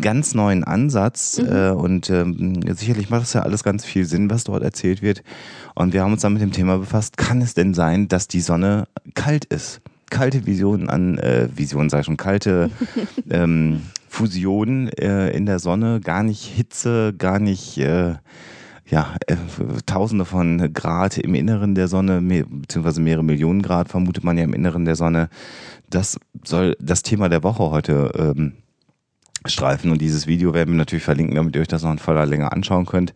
ganz 0.00 0.34
neuen 0.34 0.62
Ansatz. 0.62 1.40
Mhm. 1.40 1.48
Äh, 1.48 1.70
und 1.70 2.10
ähm, 2.10 2.60
sicherlich 2.74 3.10
macht 3.10 3.22
das 3.22 3.32
ja 3.32 3.42
alles 3.42 3.64
ganz 3.64 3.84
viel 3.84 4.04
Sinn, 4.04 4.30
was 4.30 4.44
dort 4.44 4.62
erzählt 4.62 5.02
wird. 5.02 5.22
Und 5.74 5.92
wir 5.92 6.02
haben 6.02 6.12
uns 6.12 6.22
dann 6.22 6.34
mit 6.34 6.42
dem 6.42 6.52
Thema 6.52 6.78
befasst, 6.78 7.16
kann 7.16 7.40
es 7.40 7.54
denn 7.54 7.74
sein, 7.74 8.08
dass 8.08 8.28
die 8.28 8.40
Sonne 8.40 8.86
kalt 9.14 9.44
ist? 9.46 9.80
Kalte 10.10 10.46
Visionen 10.46 10.88
an, 10.88 11.18
äh, 11.18 11.48
Visionen 11.54 11.90
sag 11.90 12.00
ich 12.00 12.06
schon, 12.06 12.16
kalte 12.16 12.70
ähm, 13.30 13.82
Fusionen 14.08 14.88
äh, 14.88 15.30
in 15.30 15.46
der 15.46 15.58
Sonne, 15.58 16.00
gar 16.00 16.22
nicht 16.22 16.44
Hitze, 16.44 17.14
gar 17.16 17.38
nicht 17.38 17.78
äh, 17.78 18.14
ja, 18.86 19.16
äh, 19.26 19.36
Tausende 19.86 20.24
von 20.24 20.72
Grad 20.72 21.18
im 21.18 21.34
Inneren 21.34 21.74
der 21.74 21.88
Sonne, 21.88 22.20
mehr, 22.20 22.44
beziehungsweise 22.46 23.00
mehrere 23.00 23.24
Millionen 23.24 23.62
Grad 23.62 23.88
vermutet 23.88 24.24
man 24.24 24.36
ja 24.36 24.44
im 24.44 24.52
Inneren 24.52 24.84
der 24.84 24.96
Sonne. 24.96 25.28
Das 25.88 26.18
soll 26.44 26.76
das 26.80 27.02
Thema 27.02 27.28
der 27.28 27.42
Woche 27.42 27.70
heute 27.70 28.12
ähm, 28.16 28.52
streifen. 29.46 29.90
Und 29.90 30.00
dieses 30.00 30.26
Video 30.26 30.54
werden 30.54 30.74
wir 30.74 30.78
natürlich 30.78 31.04
verlinken, 31.04 31.36
damit 31.36 31.54
ihr 31.54 31.62
euch 31.62 31.68
das 31.68 31.82
noch 31.82 31.92
in 31.92 31.98
voller 31.98 32.26
Länge 32.26 32.52
anschauen 32.52 32.86
könnt. 32.86 33.14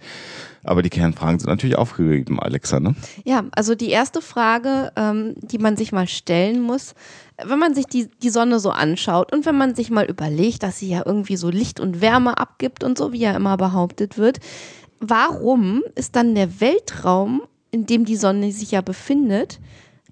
Aber 0.68 0.82
die 0.82 0.90
Kernfragen 0.90 1.38
sind 1.38 1.48
natürlich 1.48 1.78
aufgegeben, 1.78 2.38
Alexa. 2.38 2.78
Ne? 2.78 2.94
Ja, 3.24 3.44
also 3.52 3.74
die 3.74 3.88
erste 3.88 4.20
Frage, 4.20 4.92
ähm, 4.96 5.34
die 5.38 5.56
man 5.56 5.78
sich 5.78 5.92
mal 5.92 6.06
stellen 6.06 6.60
muss, 6.60 6.94
wenn 7.42 7.58
man 7.58 7.74
sich 7.74 7.86
die, 7.86 8.08
die 8.22 8.28
Sonne 8.28 8.60
so 8.60 8.70
anschaut 8.70 9.32
und 9.32 9.46
wenn 9.46 9.56
man 9.56 9.74
sich 9.74 9.90
mal 9.90 10.04
überlegt, 10.04 10.62
dass 10.62 10.78
sie 10.78 10.90
ja 10.90 11.02
irgendwie 11.06 11.36
so 11.36 11.48
Licht 11.48 11.80
und 11.80 12.02
Wärme 12.02 12.36
abgibt 12.36 12.84
und 12.84 12.98
so, 12.98 13.12
wie 13.12 13.20
ja 13.20 13.34
immer 13.34 13.56
behauptet 13.56 14.18
wird, 14.18 14.40
warum 15.00 15.82
ist 15.94 16.16
dann 16.16 16.34
der 16.34 16.60
Weltraum, 16.60 17.42
in 17.70 17.86
dem 17.86 18.04
die 18.04 18.16
Sonne 18.16 18.52
sich 18.52 18.72
ja 18.72 18.82
befindet, 18.82 19.60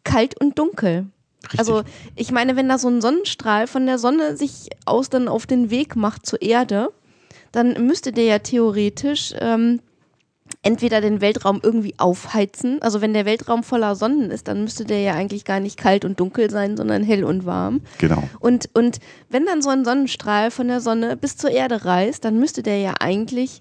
kalt 0.05 0.41
und 0.41 0.59
dunkel? 0.59 1.07
Richtig. 1.45 1.59
Also 1.59 1.83
ich 2.15 2.33
meine, 2.33 2.57
wenn 2.57 2.69
da 2.69 2.79
so 2.79 2.89
ein 2.89 3.03
Sonnenstrahl 3.03 3.67
von 3.67 3.85
der 3.85 3.99
Sonne 3.99 4.39
sich 4.39 4.71
aus 4.87 5.11
dann 5.11 5.29
auf 5.29 5.47
den 5.47 5.69
Weg 5.69 5.97
macht 5.97 6.25
zur 6.25 6.41
Erde, 6.41 6.93
dann 7.53 7.87
müsste 7.87 8.13
der 8.13 8.25
ja 8.25 8.39
theoretisch 8.39 9.35
ähm, 9.39 9.81
entweder 10.67 11.01
den 11.01 11.21
Weltraum 11.21 11.61
irgendwie 11.63 11.95
aufheizen. 11.97 12.83
Also 12.83 13.01
wenn 13.01 13.15
der 13.15 13.25
Weltraum 13.25 13.63
voller 13.63 13.95
Sonnen 13.95 14.31
ist, 14.33 14.49
dann 14.49 14.65
müsste 14.65 14.85
der 14.85 15.01
ja 15.01 15.15
eigentlich 15.15 15.45
gar 15.45 15.61
nicht 15.61 15.77
kalt 15.79 16.05
und 16.05 16.19
dunkel 16.19 16.51
sein, 16.51 16.77
sondern 16.77 17.05
hell 17.05 17.25
und 17.25 17.47
warm. 17.47 17.83
Genau. 17.99 18.25
Und, 18.41 18.69
und 18.75 18.99
wenn 19.31 19.47
dann 19.47 19.63
so 19.63 19.71
ein 19.71 19.85
Sonnenstrahl 19.85 20.51
von 20.51 20.67
der 20.67 20.81
Sonne 20.81 21.17
bis 21.17 21.37
zur 21.37 21.51
Erde 21.51 21.85
reist, 21.85 22.25
dann 22.25 22.41
müsste 22.41 22.65
der 22.65 22.81
ja 22.81 22.95
eigentlich, 22.99 23.61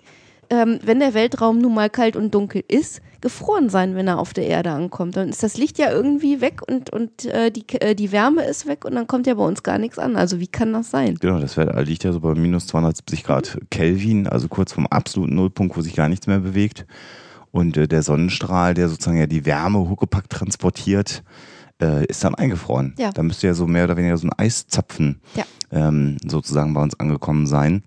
ähm, 0.50 0.80
wenn 0.84 1.00
der 1.00 1.14
Weltraum 1.14 1.60
nun 1.60 1.76
mal 1.76 1.92
kalt 1.92 2.16
und 2.16 2.34
dunkel 2.34 2.64
ist, 2.68 3.02
gefroren 3.26 3.70
sein, 3.70 3.96
wenn 3.96 4.08
er 4.08 4.20
auf 4.20 4.34
der 4.34 4.46
Erde 4.46 4.70
ankommt. 4.70 5.18
Dann 5.18 5.30
ist 5.30 5.42
das 5.42 5.58
Licht 5.58 5.80
ja 5.80 5.92
irgendwie 5.92 6.42
weg 6.42 6.62
und, 6.70 6.92
und 6.92 7.26
äh, 7.26 7.50
die, 7.50 7.66
äh, 7.82 7.96
die 7.96 8.12
Wärme 8.12 8.44
ist 8.46 8.68
weg 8.68 8.86
und 8.86 8.94
dann 8.94 9.08
kommt 9.08 9.26
ja 9.26 9.34
bei 9.34 9.44
uns 9.44 9.64
gar 9.64 9.80
nichts 9.80 9.98
an. 9.98 10.16
Also 10.16 10.40
wie 10.40 10.46
kann 10.48 10.72
das 10.74 10.92
sein? 10.92 11.16
Genau, 11.20 11.40
das 11.40 11.58
Weltall 11.58 11.84
liegt 11.86 12.04
ja 12.04 12.14
so 12.14 12.20
bei 12.20 12.36
minus 12.36 12.68
270 12.68 13.24
Grad 13.24 13.58
Kelvin, 13.72 14.28
also 14.28 14.48
kurz 14.48 14.74
vom 14.74 14.86
absoluten 14.86 15.34
Nullpunkt, 15.34 15.76
wo 15.76 15.82
sich 15.82 15.96
gar 15.96 16.08
nichts 16.08 16.28
mehr 16.28 16.38
bewegt. 16.38 16.86
Und 17.50 17.76
äh, 17.78 17.88
der 17.88 18.04
Sonnenstrahl, 18.04 18.76
der 18.76 18.90
sozusagen 18.90 19.18
ja 19.18 19.26
die 19.26 19.48
Wärme 19.48 19.80
huckepack 19.90 20.30
transportiert, 20.30 21.24
äh, 21.82 22.06
ist 22.06 22.24
dann 22.24 22.36
eingefroren. 22.36 22.94
Ja. 23.00 23.10
Da 23.12 23.24
müsste 23.24 23.48
ja 23.48 23.56
so 23.56 23.66
mehr 23.66 23.86
oder 23.86 23.98
weniger 23.98 24.18
so 24.18 24.28
ein 24.28 24.34
Eiszapfen 24.38 25.20
Ja. 25.36 25.46
ähm, 25.72 26.18
sozusagen 26.28 26.76
bei 26.76 26.82
uns 26.84 27.00
angekommen 27.00 27.48
sein. 27.48 27.84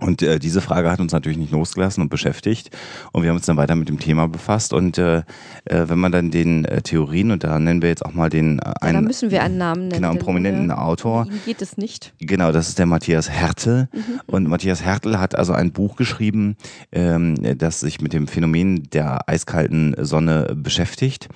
Und 0.00 0.22
äh, 0.22 0.38
diese 0.38 0.60
Frage 0.60 0.90
hat 0.90 1.00
uns 1.00 1.12
natürlich 1.12 1.38
nicht 1.38 1.52
losgelassen 1.52 2.02
und 2.02 2.08
beschäftigt. 2.08 2.70
Und 3.12 3.22
wir 3.22 3.30
haben 3.30 3.36
uns 3.36 3.46
dann 3.46 3.56
weiter 3.56 3.74
mit 3.74 3.88
dem 3.88 3.98
Thema 3.98 4.28
befasst. 4.28 4.72
Und 4.72 4.98
äh, 4.98 5.18
äh, 5.18 5.88
wenn 5.88 5.98
man 5.98 6.12
dann 6.12 6.30
den 6.30 6.64
äh, 6.64 6.82
Theorien, 6.82 7.30
und 7.30 7.44
da 7.44 7.58
nennen 7.58 7.82
wir 7.82 7.88
jetzt 7.90 8.04
auch 8.04 8.12
mal 8.12 8.30
den 8.30 8.58
äh, 8.58 8.62
Ja, 8.66 8.72
da 8.80 8.86
einen, 8.86 9.04
müssen 9.04 9.30
wir 9.30 9.42
einen 9.42 9.58
Namen 9.58 9.82
nennen. 9.82 9.92
genau, 9.92 10.10
einen 10.10 10.18
prominenten 10.18 10.70
äh, 10.70 10.74
Autor, 10.74 11.26
Ihm 11.26 11.40
geht 11.44 11.62
es 11.62 11.76
nicht. 11.76 12.12
Genau, 12.18 12.52
das 12.52 12.68
ist 12.68 12.78
der 12.78 12.86
Matthias 12.86 13.28
Hertel. 13.30 13.88
Mhm. 13.92 14.20
Und 14.26 14.48
Matthias 14.48 14.82
Hertel 14.82 15.20
hat 15.20 15.34
also 15.34 15.52
ein 15.52 15.72
Buch 15.72 15.96
geschrieben, 15.96 16.56
ähm, 16.92 17.36
das 17.58 17.80
sich 17.80 18.00
mit 18.00 18.12
dem 18.12 18.26
Phänomen 18.26 18.88
der 18.90 19.28
eiskalten 19.28 19.94
Sonne 19.98 20.54
beschäftigt. 20.54 21.28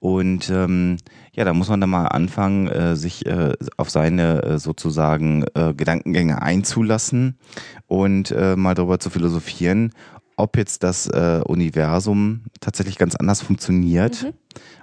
Und 0.00 0.50
ähm, 0.50 0.96
ja, 1.34 1.44
da 1.44 1.54
muss 1.54 1.68
man 1.68 1.80
dann 1.80 1.90
mal 1.90 2.06
anfangen, 2.06 2.68
äh, 2.68 2.94
sich 2.94 3.24
äh, 3.26 3.52
auf 3.78 3.88
seine 3.88 4.42
äh, 4.42 4.58
sozusagen 4.58 5.44
äh, 5.54 5.72
Gedankengänge 5.74 6.42
einzulassen 6.42 7.38
und 7.86 8.30
äh, 8.32 8.54
mal 8.54 8.74
darüber 8.74 8.98
zu 8.98 9.08
philosophieren, 9.08 9.92
ob 10.42 10.56
jetzt 10.56 10.82
das 10.82 11.06
äh, 11.06 11.40
Universum 11.46 12.42
tatsächlich 12.60 12.98
ganz 12.98 13.14
anders 13.14 13.40
funktioniert, 13.40 14.24
Mhm. 14.24 14.32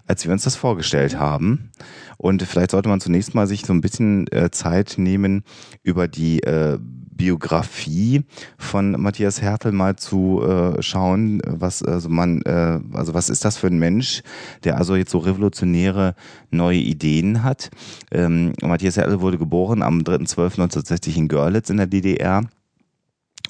als 0.07 0.25
wir 0.25 0.31
uns 0.31 0.43
das 0.43 0.55
vorgestellt 0.55 1.19
haben. 1.19 1.69
Und 2.17 2.41
vielleicht 2.43 2.71
sollte 2.71 2.89
man 2.89 3.01
zunächst 3.01 3.35
mal 3.35 3.45
sich 3.45 3.65
so 3.65 3.73
ein 3.73 3.81
bisschen 3.81 4.27
äh, 4.31 4.49
Zeit 4.51 4.95
nehmen, 4.97 5.43
über 5.83 6.07
die 6.07 6.41
äh, 6.43 6.79
Biografie 6.79 8.23
von 8.57 8.91
Matthias 8.91 9.41
Hertel 9.41 9.73
mal 9.73 9.97
zu 9.97 10.41
äh, 10.41 10.81
schauen, 10.81 11.41
was 11.45 11.83
also 11.83 12.07
man, 12.07 12.41
äh, 12.43 12.79
also 12.93 13.13
was 13.13 13.29
ist 13.29 13.43
das 13.43 13.57
für 13.57 13.67
ein 13.67 13.77
Mensch, 13.77 14.23
der 14.63 14.77
also 14.77 14.95
jetzt 14.95 15.11
so 15.11 15.17
revolutionäre 15.17 16.15
neue 16.49 16.79
Ideen 16.79 17.43
hat. 17.43 17.71
Ähm, 18.11 18.53
Matthias 18.61 18.95
Hertel 18.95 19.19
wurde 19.19 19.37
geboren 19.37 19.81
am 19.81 19.99
3.12.1960 19.99 21.17
in 21.17 21.27
Görlitz 21.27 21.69
in 21.69 21.77
der 21.77 21.87
DDR 21.87 22.43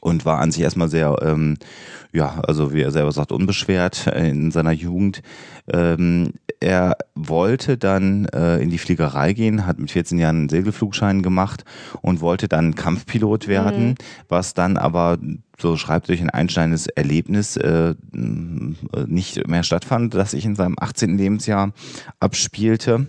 und 0.01 0.25
war 0.25 0.39
an 0.39 0.51
sich 0.51 0.63
erstmal 0.63 0.89
sehr, 0.89 1.15
ähm, 1.21 1.57
ja, 2.11 2.39
also 2.47 2.73
wie 2.73 2.81
er 2.81 2.91
selber 2.91 3.11
sagt, 3.11 3.31
unbeschwert 3.31 4.07
äh, 4.07 4.29
in 4.29 4.51
seiner 4.51 4.71
Jugend. 4.71 5.21
Ähm, 5.71 6.33
er 6.59 6.97
wollte 7.15 7.77
dann 7.77 8.25
äh, 8.25 8.57
in 8.57 8.69
die 8.69 8.77
Fliegerei 8.77 9.33
gehen, 9.33 9.65
hat 9.65 9.79
mit 9.79 9.91
14 9.91 10.19
Jahren 10.19 10.37
einen 10.37 10.49
Segelflugschein 10.49 11.21
gemacht 11.21 11.63
und 12.01 12.21
wollte 12.21 12.47
dann 12.47 12.75
Kampfpilot 12.75 13.47
werden, 13.47 13.95
was 14.27 14.53
dann 14.53 14.77
aber 14.77 15.17
so 15.61 15.77
schreibt 15.77 16.09
durch 16.09 16.21
ein 16.21 16.29
einschneidendes 16.29 16.87
Erlebnis 16.87 17.57
äh, 17.57 17.95
nicht 19.07 19.47
mehr 19.47 19.63
stattfand, 19.63 20.13
das 20.13 20.31
sich 20.31 20.45
in 20.45 20.55
seinem 20.55 20.75
18. 20.79 21.17
Lebensjahr 21.17 21.73
abspielte. 22.19 23.07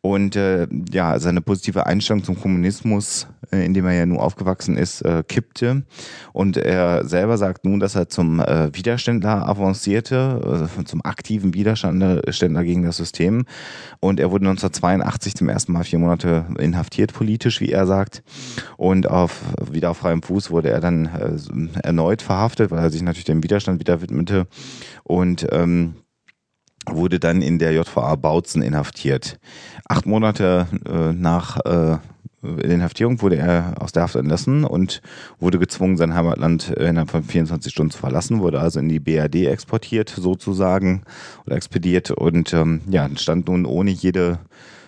Und 0.00 0.36
äh, 0.36 0.68
ja, 0.92 1.18
seine 1.18 1.40
positive 1.40 1.86
Einstellung 1.86 2.24
zum 2.24 2.40
Kommunismus, 2.40 3.26
äh, 3.50 3.64
in 3.64 3.74
dem 3.74 3.86
er 3.86 3.92
ja 3.92 4.06
nun 4.06 4.18
aufgewachsen 4.18 4.76
ist, 4.76 5.02
äh, 5.02 5.22
kippte. 5.26 5.84
Und 6.32 6.56
er 6.56 7.06
selber 7.06 7.38
sagt 7.38 7.64
nun, 7.64 7.80
dass 7.80 7.94
er 7.94 8.08
zum 8.08 8.40
äh, 8.40 8.74
Widerständler 8.74 9.48
avancierte, 9.48 10.68
äh, 10.78 10.84
zum 10.84 11.04
aktiven 11.04 11.54
Widerständler 11.54 12.64
gegen 12.64 12.82
das 12.84 12.96
System. 12.96 13.46
Und 14.00 14.20
er 14.20 14.30
wurde 14.30 14.46
1982 14.46 15.34
zum 15.34 15.48
ersten 15.48 15.72
Mal 15.72 15.84
vier 15.84 15.98
Monate 15.98 16.46
inhaftiert 16.58 17.12
politisch, 17.12 17.60
wie 17.60 17.72
er 17.72 17.86
sagt. 17.86 18.22
Und 18.76 19.08
auf, 19.08 19.40
wieder 19.70 19.90
auf 19.90 19.98
freiem 19.98 20.22
Fuß 20.22 20.50
wurde 20.50 20.70
er 20.70 20.80
dann 20.80 21.06
äh, 21.06 21.75
erneut 21.82 22.22
verhaftet, 22.22 22.70
weil 22.70 22.78
er 22.78 22.90
sich 22.90 23.02
natürlich 23.02 23.24
dem 23.24 23.42
Widerstand 23.42 23.80
wieder 23.80 24.00
widmete. 24.00 24.46
Und 25.04 25.46
ähm, 25.52 25.96
wurde 26.88 27.18
dann 27.18 27.42
in 27.42 27.58
der 27.58 27.72
JVA 27.72 28.14
Bautzen 28.16 28.62
inhaftiert. 28.62 29.38
Acht 29.88 30.06
Monate 30.06 30.68
äh, 30.86 31.12
nach 31.12 31.58
äh, 31.64 31.98
Inhaftierung 32.42 33.22
wurde 33.22 33.36
er 33.36 33.74
aus 33.80 33.92
der 33.92 34.04
Haft 34.04 34.14
entlassen 34.14 34.64
und 34.64 35.02
wurde 35.40 35.58
gezwungen, 35.58 35.96
sein 35.96 36.14
Heimatland 36.14 36.70
innerhalb 36.70 37.10
von 37.10 37.24
24 37.24 37.72
Stunden 37.72 37.90
zu 37.90 37.98
verlassen, 37.98 38.40
wurde 38.40 38.60
also 38.60 38.78
in 38.78 38.88
die 38.88 39.00
BRD 39.00 39.46
exportiert 39.46 40.10
sozusagen 40.10 41.02
oder 41.46 41.56
expediert 41.56 42.10
und 42.10 42.52
ähm, 42.52 42.82
ja, 42.88 43.08
stand 43.16 43.48
nun 43.48 43.66
ohne 43.66 43.90
jede 43.90 44.38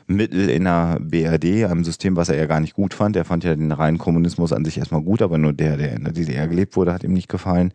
Mittel 0.08 0.48
in 0.48 0.64
der 0.64 0.98
BRD, 1.00 1.64
einem 1.64 1.84
System, 1.84 2.16
was 2.16 2.30
er 2.30 2.36
ja 2.36 2.46
gar 2.46 2.60
nicht 2.60 2.74
gut 2.74 2.94
fand. 2.94 3.14
Er 3.14 3.26
fand 3.26 3.44
ja 3.44 3.54
den 3.54 3.72
reinen 3.72 3.98
Kommunismus 3.98 4.52
an 4.52 4.64
sich 4.64 4.78
erstmal 4.78 5.02
gut, 5.02 5.20
aber 5.20 5.36
nur 5.36 5.52
der, 5.52 5.76
der 5.76 5.92
in 5.92 6.04
der 6.04 6.14
DDR 6.14 6.48
gelebt 6.48 6.76
wurde, 6.76 6.94
hat 6.94 7.04
ihm 7.04 7.12
nicht 7.12 7.28
gefallen. 7.28 7.72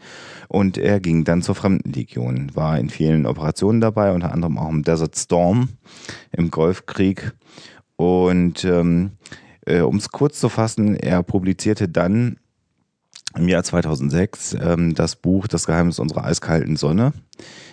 Und 0.48 0.80
er 0.80 1.00
ging 1.00 1.24
dann 1.24 1.44
zur 1.44 1.54
Fremdenlegion, 1.54 2.56
war 2.56 2.78
in 2.80 2.90
vielen 2.90 3.28
Operationen 3.28 3.82
dabei, 3.82 4.12
unter 4.12 4.32
anderem 4.32 4.58
auch 4.58 4.70
im 4.70 4.84
Desert 4.84 5.16
Storm, 5.16 5.70
im 6.32 6.50
Golfkrieg. 6.50 7.34
Und 7.98 8.66
ähm, 8.66 9.12
äh, 9.66 9.82
um 9.82 9.98
es 9.98 10.10
kurz 10.10 10.40
zu 10.40 10.50
fassen, 10.50 10.96
er 10.96 11.22
publizierte 11.22 11.88
dann 11.88 12.38
im 13.38 13.48
Jahr 13.48 13.63
2006 13.63 14.56
ähm, 14.62 14.94
das 14.96 15.16
Buch 15.16 15.48
Das 15.48 15.66
Geheimnis 15.66 16.00
unserer 16.00 16.25
eiskalten 16.25 16.75
Sonne 16.75 17.13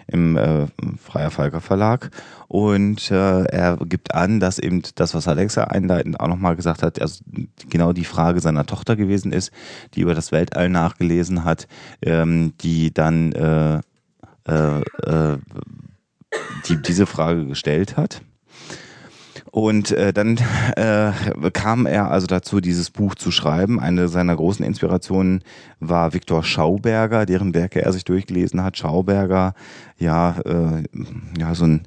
im 0.07 0.37
äh, 0.37 0.67
Freier 0.97 1.31
Falker 1.31 1.61
Verlag 1.61 2.11
und 2.49 3.11
äh, 3.11 3.45
er 3.45 3.77
gibt 3.77 4.15
an, 4.15 4.41
dass 4.41 4.59
eben 4.59 4.83
das, 4.97 5.15
was 5.15 5.29
Alexa 5.29 5.65
einleitend 5.65 6.19
auch 6.19 6.27
nochmal 6.27 6.57
gesagt 6.57 6.83
hat, 6.83 7.01
also 7.01 7.23
genau 7.69 7.93
die 7.93 8.05
Frage 8.05 8.41
seiner 8.41 8.67
Tochter 8.67 8.97
gewesen 8.97 9.33
ist, 9.33 9.53
die 9.95 10.01
über 10.01 10.15
das 10.15 10.33
Weltall 10.33 10.69
nachgelesen 10.69 11.45
hat, 11.45 11.69
ähm, 12.03 12.55
die 12.61 12.93
dann 12.93 13.33
äh, 13.33 13.81
äh, 14.49 14.81
äh, 14.81 15.39
die 16.69 16.83
diese 16.83 17.07
Frage 17.07 17.47
gestellt 17.47 17.97
hat. 17.97 18.23
Und 19.51 19.91
äh, 19.91 20.13
dann 20.13 20.39
äh, 20.77 21.13
kam 21.53 21.87
er 21.87 22.11
also 22.11 22.27
dazu, 22.27 22.61
dieses 22.61 22.91
Buch 22.91 23.17
zu 23.17 23.33
schreiben. 23.33 23.81
Eine 23.81 24.09
seiner 24.09 24.37
großen 24.37 24.65
Inspirationen 24.65 25.43
war 25.81 26.13
Viktor 26.15 26.45
Schauberger, 26.45 27.27
deren 27.27 27.53
Werke 27.53 27.83
er 27.83 27.93
sich 27.93 28.05
durchgelesen 28.05 28.63
hat. 28.63 28.77
Schauberger, 28.77 29.55
ja, 29.99 30.39
äh, 30.45 30.85
ja, 31.39 31.55
so 31.55 31.65
ein 31.65 31.83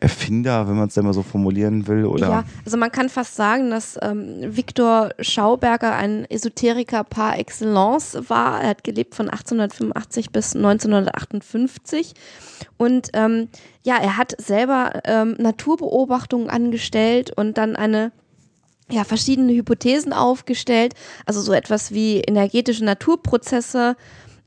Erfinder, 0.00 0.68
wenn 0.68 0.76
man 0.76 0.88
es 0.88 0.94
denn 0.94 1.04
mal 1.04 1.14
so 1.14 1.22
formulieren 1.22 1.86
will, 1.86 2.04
oder? 2.04 2.28
Ja, 2.28 2.44
also 2.64 2.76
man 2.76 2.92
kann 2.92 3.08
fast 3.08 3.36
sagen, 3.36 3.70
dass 3.70 3.98
ähm, 4.02 4.36
Viktor 4.40 5.10
Schauberger 5.20 5.94
ein 5.94 6.24
Esoteriker 6.30 7.04
par 7.04 7.38
excellence 7.38 8.18
war. 8.28 8.62
Er 8.62 8.70
hat 8.70 8.84
gelebt 8.84 9.14
von 9.14 9.28
1885 9.28 10.30
bis 10.30 10.54
1958 10.54 12.14
und 12.76 13.10
ähm, 13.14 13.48
ja, 13.84 13.96
er 13.96 14.16
hat 14.16 14.34
selber 14.38 15.00
ähm, 15.04 15.36
Naturbeobachtungen 15.38 16.50
angestellt 16.50 17.32
und 17.36 17.58
dann 17.58 17.76
eine 17.76 18.12
ja, 18.90 19.04
verschiedene 19.04 19.52
Hypothesen 19.52 20.12
aufgestellt, 20.12 20.94
also 21.26 21.40
so 21.40 21.52
etwas 21.52 21.92
wie 21.92 22.20
energetische 22.20 22.84
Naturprozesse 22.84 23.96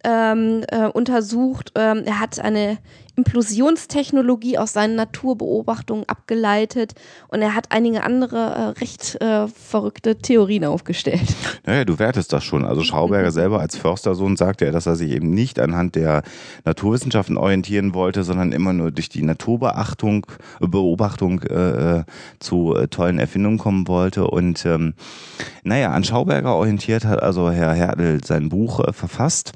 ähm, 0.03 0.63
äh, 0.69 0.87
untersucht. 0.87 1.71
Ähm, 1.75 2.03
er 2.05 2.19
hat 2.19 2.39
eine 2.39 2.77
Implosionstechnologie 3.15 4.57
aus 4.57 4.73
seinen 4.73 4.95
Naturbeobachtungen 4.95 6.07
abgeleitet 6.07 6.93
und 7.27 7.41
er 7.41 7.55
hat 7.55 7.67
einige 7.69 8.03
andere 8.03 8.37
äh, 8.37 8.79
recht 8.79 9.21
äh, 9.21 9.47
verrückte 9.47 10.17
Theorien 10.17 10.65
aufgestellt. 10.65 11.21
Naja, 11.63 11.85
du 11.85 11.99
wertest 11.99 12.33
das 12.33 12.43
schon. 12.43 12.65
Also 12.65 12.81
Schauberger 12.81 13.31
selber 13.31 13.59
als 13.59 13.77
Förstersohn 13.77 14.35
sagte 14.35 14.65
er, 14.65 14.71
dass 14.71 14.87
er 14.87 14.95
sich 14.95 15.11
eben 15.11 15.29
nicht 15.29 15.59
anhand 15.59 15.95
der 15.95 16.23
Naturwissenschaften 16.65 17.37
orientieren 17.37 17.93
wollte, 17.93 18.23
sondern 18.23 18.51
immer 18.51 18.73
nur 18.73 18.91
durch 18.91 19.09
die 19.09 19.21
Naturbeachtung, 19.21 20.25
Beobachtung 20.59 21.41
äh, 21.43 21.99
äh 21.99 22.03
zu 22.39 22.75
äh, 22.75 22.87
tollen 22.87 23.19
Erfindungen 23.19 23.59
kommen 23.59 23.87
wollte. 23.87 24.27
Und 24.27 24.65
ähm, 24.65 24.95
naja, 25.63 25.91
an 25.91 26.03
Schauberger 26.03 26.55
orientiert 26.55 27.05
hat 27.05 27.21
also 27.21 27.51
Herr 27.51 27.73
Herdl 27.73 28.23
sein 28.23 28.49
Buch 28.49 28.79
äh, 28.79 28.93
verfasst 28.93 29.53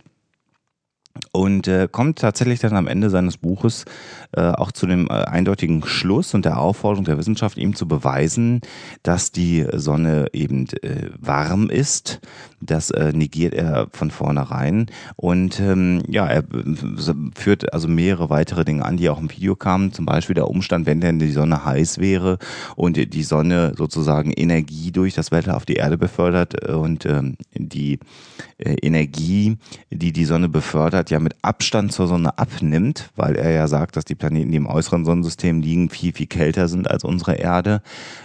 und 1.32 1.68
äh, 1.68 1.88
kommt 1.92 2.20
tatsächlich 2.20 2.60
dann 2.60 2.76
am 2.76 2.88
Ende 2.88 3.10
seines 3.10 3.38
Buches 3.38 3.86
äh, 4.36 4.52
auch 4.52 4.72
zu 4.72 4.86
dem 4.86 5.08
äh, 5.08 5.14
eindeutigen 5.14 5.86
Schluss 5.86 6.34
und 6.34 6.46
der 6.46 6.60
Aufforderung 6.60 7.06
der 7.06 7.18
Wissenschaft, 7.18 7.58
ihm 7.58 7.76
zu 7.76 7.88
beweisen, 7.88 8.62
dass 9.04 9.32
die 9.32 9.66
Sonne 9.74 10.28
eben 10.34 10.68
äh, 10.82 11.10
warm 11.20 11.70
ist. 11.70 12.20
Das 12.62 12.92
äh, 12.92 13.14
negiert 13.14 13.54
er 13.54 13.88
von 13.92 14.12
vornherein. 14.12 14.88
Und 15.16 15.60
ähm, 15.60 16.02
ja, 16.08 16.26
er 16.26 16.40
äh, 16.40 17.14
führt 17.36 17.74
also 17.74 17.88
mehrere 17.88 18.30
weitere 18.30 18.66
Dinge 18.66 18.86
an, 18.86 18.98
die 18.98 19.10
auch 19.10 19.20
im 19.20 19.32
Video 19.32 19.56
kamen. 19.56 19.94
Zum 19.94 20.06
Beispiel 20.06 20.34
der 20.34 20.50
Umstand, 20.50 20.86
wenn 20.86 21.02
denn 21.02 21.20
die 21.20 21.32
Sonne 21.32 21.64
heiß 21.64 22.00
wäre 22.00 22.38
und 22.76 22.98
die 22.98 23.24
Sonne 23.24 23.74
sozusagen 23.78 24.32
Energie 24.32 24.92
durch 24.92 25.14
das 25.14 25.32
Wetter 25.32 25.56
auf 25.56 25.66
die 25.66 25.76
Erde 25.76 25.98
befördert 25.98 26.68
und 26.70 27.06
ähm, 27.06 27.38
die 27.54 28.00
Energie, 28.58 29.58
die 29.92 30.14
die 30.14 30.26
Sonne 30.26 30.50
befördert, 30.50 31.10
ja 31.10 31.20
mit 31.20 31.36
Abstand 31.42 31.92
zur 31.92 32.08
Sonne 32.08 32.38
abnimmt, 32.38 33.10
weil 33.16 33.36
er 33.36 33.52
ja 33.52 33.68
sagt, 33.68 33.98
dass 33.98 34.06
die 34.06 34.16
Planeten, 34.26 34.52
die 34.52 34.58
im 34.58 34.68
äußeren 34.68 35.06
Sonnensystem 35.06 35.62
liegen, 35.62 35.90
viel, 35.90 36.14
viel 36.14 36.26
kälter 36.26 36.68
sind 36.68 36.90
als 36.90 37.04
unsere 37.04 37.36
Erde. 37.36 37.82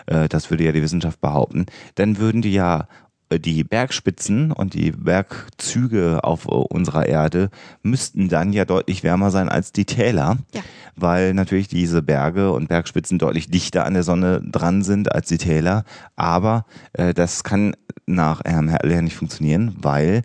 Äh, 0.06 0.28
das 0.28 0.50
würde 0.50 0.64
ja 0.64 0.72
die 0.72 0.82
Wissenschaft 0.82 1.20
behaupten. 1.20 1.66
Dann 1.96 2.18
würden 2.18 2.42
die 2.42 2.52
ja 2.52 2.88
äh, 3.28 3.38
die 3.38 3.64
Bergspitzen 3.64 4.52
und 4.52 4.74
die 4.74 4.92
Bergzüge 4.92 6.24
auf 6.24 6.46
äh, 6.46 6.50
unserer 6.50 7.06
Erde 7.06 7.50
müssten 7.82 8.28
dann 8.28 8.52
ja 8.52 8.64
deutlich 8.64 9.02
wärmer 9.02 9.30
sein 9.30 9.48
als 9.48 9.72
die 9.72 9.84
Täler, 9.84 10.38
ja. 10.54 10.62
weil 10.96 11.34
natürlich 11.34 11.68
diese 11.68 12.02
Berge 12.02 12.52
und 12.52 12.68
Bergspitzen 12.68 13.18
deutlich 13.18 13.50
dichter 13.50 13.84
an 13.84 13.94
der 13.94 14.02
Sonne 14.02 14.42
dran 14.42 14.82
sind 14.82 15.12
als 15.12 15.28
die 15.28 15.38
Täler. 15.38 15.84
Aber 16.16 16.64
äh, 16.92 17.14
das 17.14 17.44
kann 17.44 17.74
nach 18.06 18.40
Herrn 18.44 18.68
Herrler 18.68 19.02
nicht 19.02 19.16
funktionieren, 19.16 19.76
weil 19.78 20.22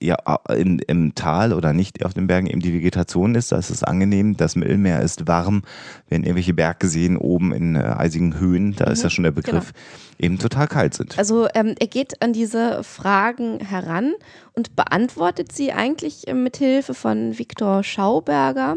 ja 0.00 0.16
in, 0.54 0.78
im 0.80 1.14
Tal 1.14 1.52
oder 1.52 1.72
nicht 1.72 2.04
auf 2.04 2.12
den 2.12 2.26
Bergen 2.26 2.46
eben 2.46 2.60
die 2.60 2.74
Vegetation 2.74 3.34
ist, 3.34 3.52
da 3.52 3.56
ist 3.56 3.70
es 3.70 3.82
angenehm, 3.82 4.36
das 4.36 4.54
Mittelmeer 4.54 5.00
ist 5.00 5.26
warm, 5.26 5.62
wenn 6.08 6.22
irgendwelche 6.22 6.54
Berge 6.54 6.88
sehen 6.88 7.16
oben 7.16 7.52
in 7.52 7.76
äh, 7.76 7.94
eisigen 7.96 8.38
Höhen, 8.38 8.74
da 8.76 8.86
mhm, 8.86 8.92
ist 8.92 9.02
ja 9.02 9.10
schon 9.10 9.24
der 9.24 9.30
Begriff, 9.30 9.72
genau. 9.72 10.26
eben 10.26 10.38
total 10.38 10.68
kalt 10.68 10.94
sind. 10.94 11.18
Also 11.18 11.48
ähm, 11.54 11.74
er 11.78 11.86
geht 11.86 12.20
an 12.22 12.32
diese 12.32 12.82
Fragen 12.84 13.60
heran 13.60 14.12
und 14.52 14.76
beantwortet 14.76 15.52
sie 15.52 15.72
eigentlich 15.72 16.28
äh, 16.28 16.34
mit 16.34 16.58
Hilfe 16.58 16.92
von 16.92 17.38
Viktor 17.38 17.82
Schauberger. 17.82 18.76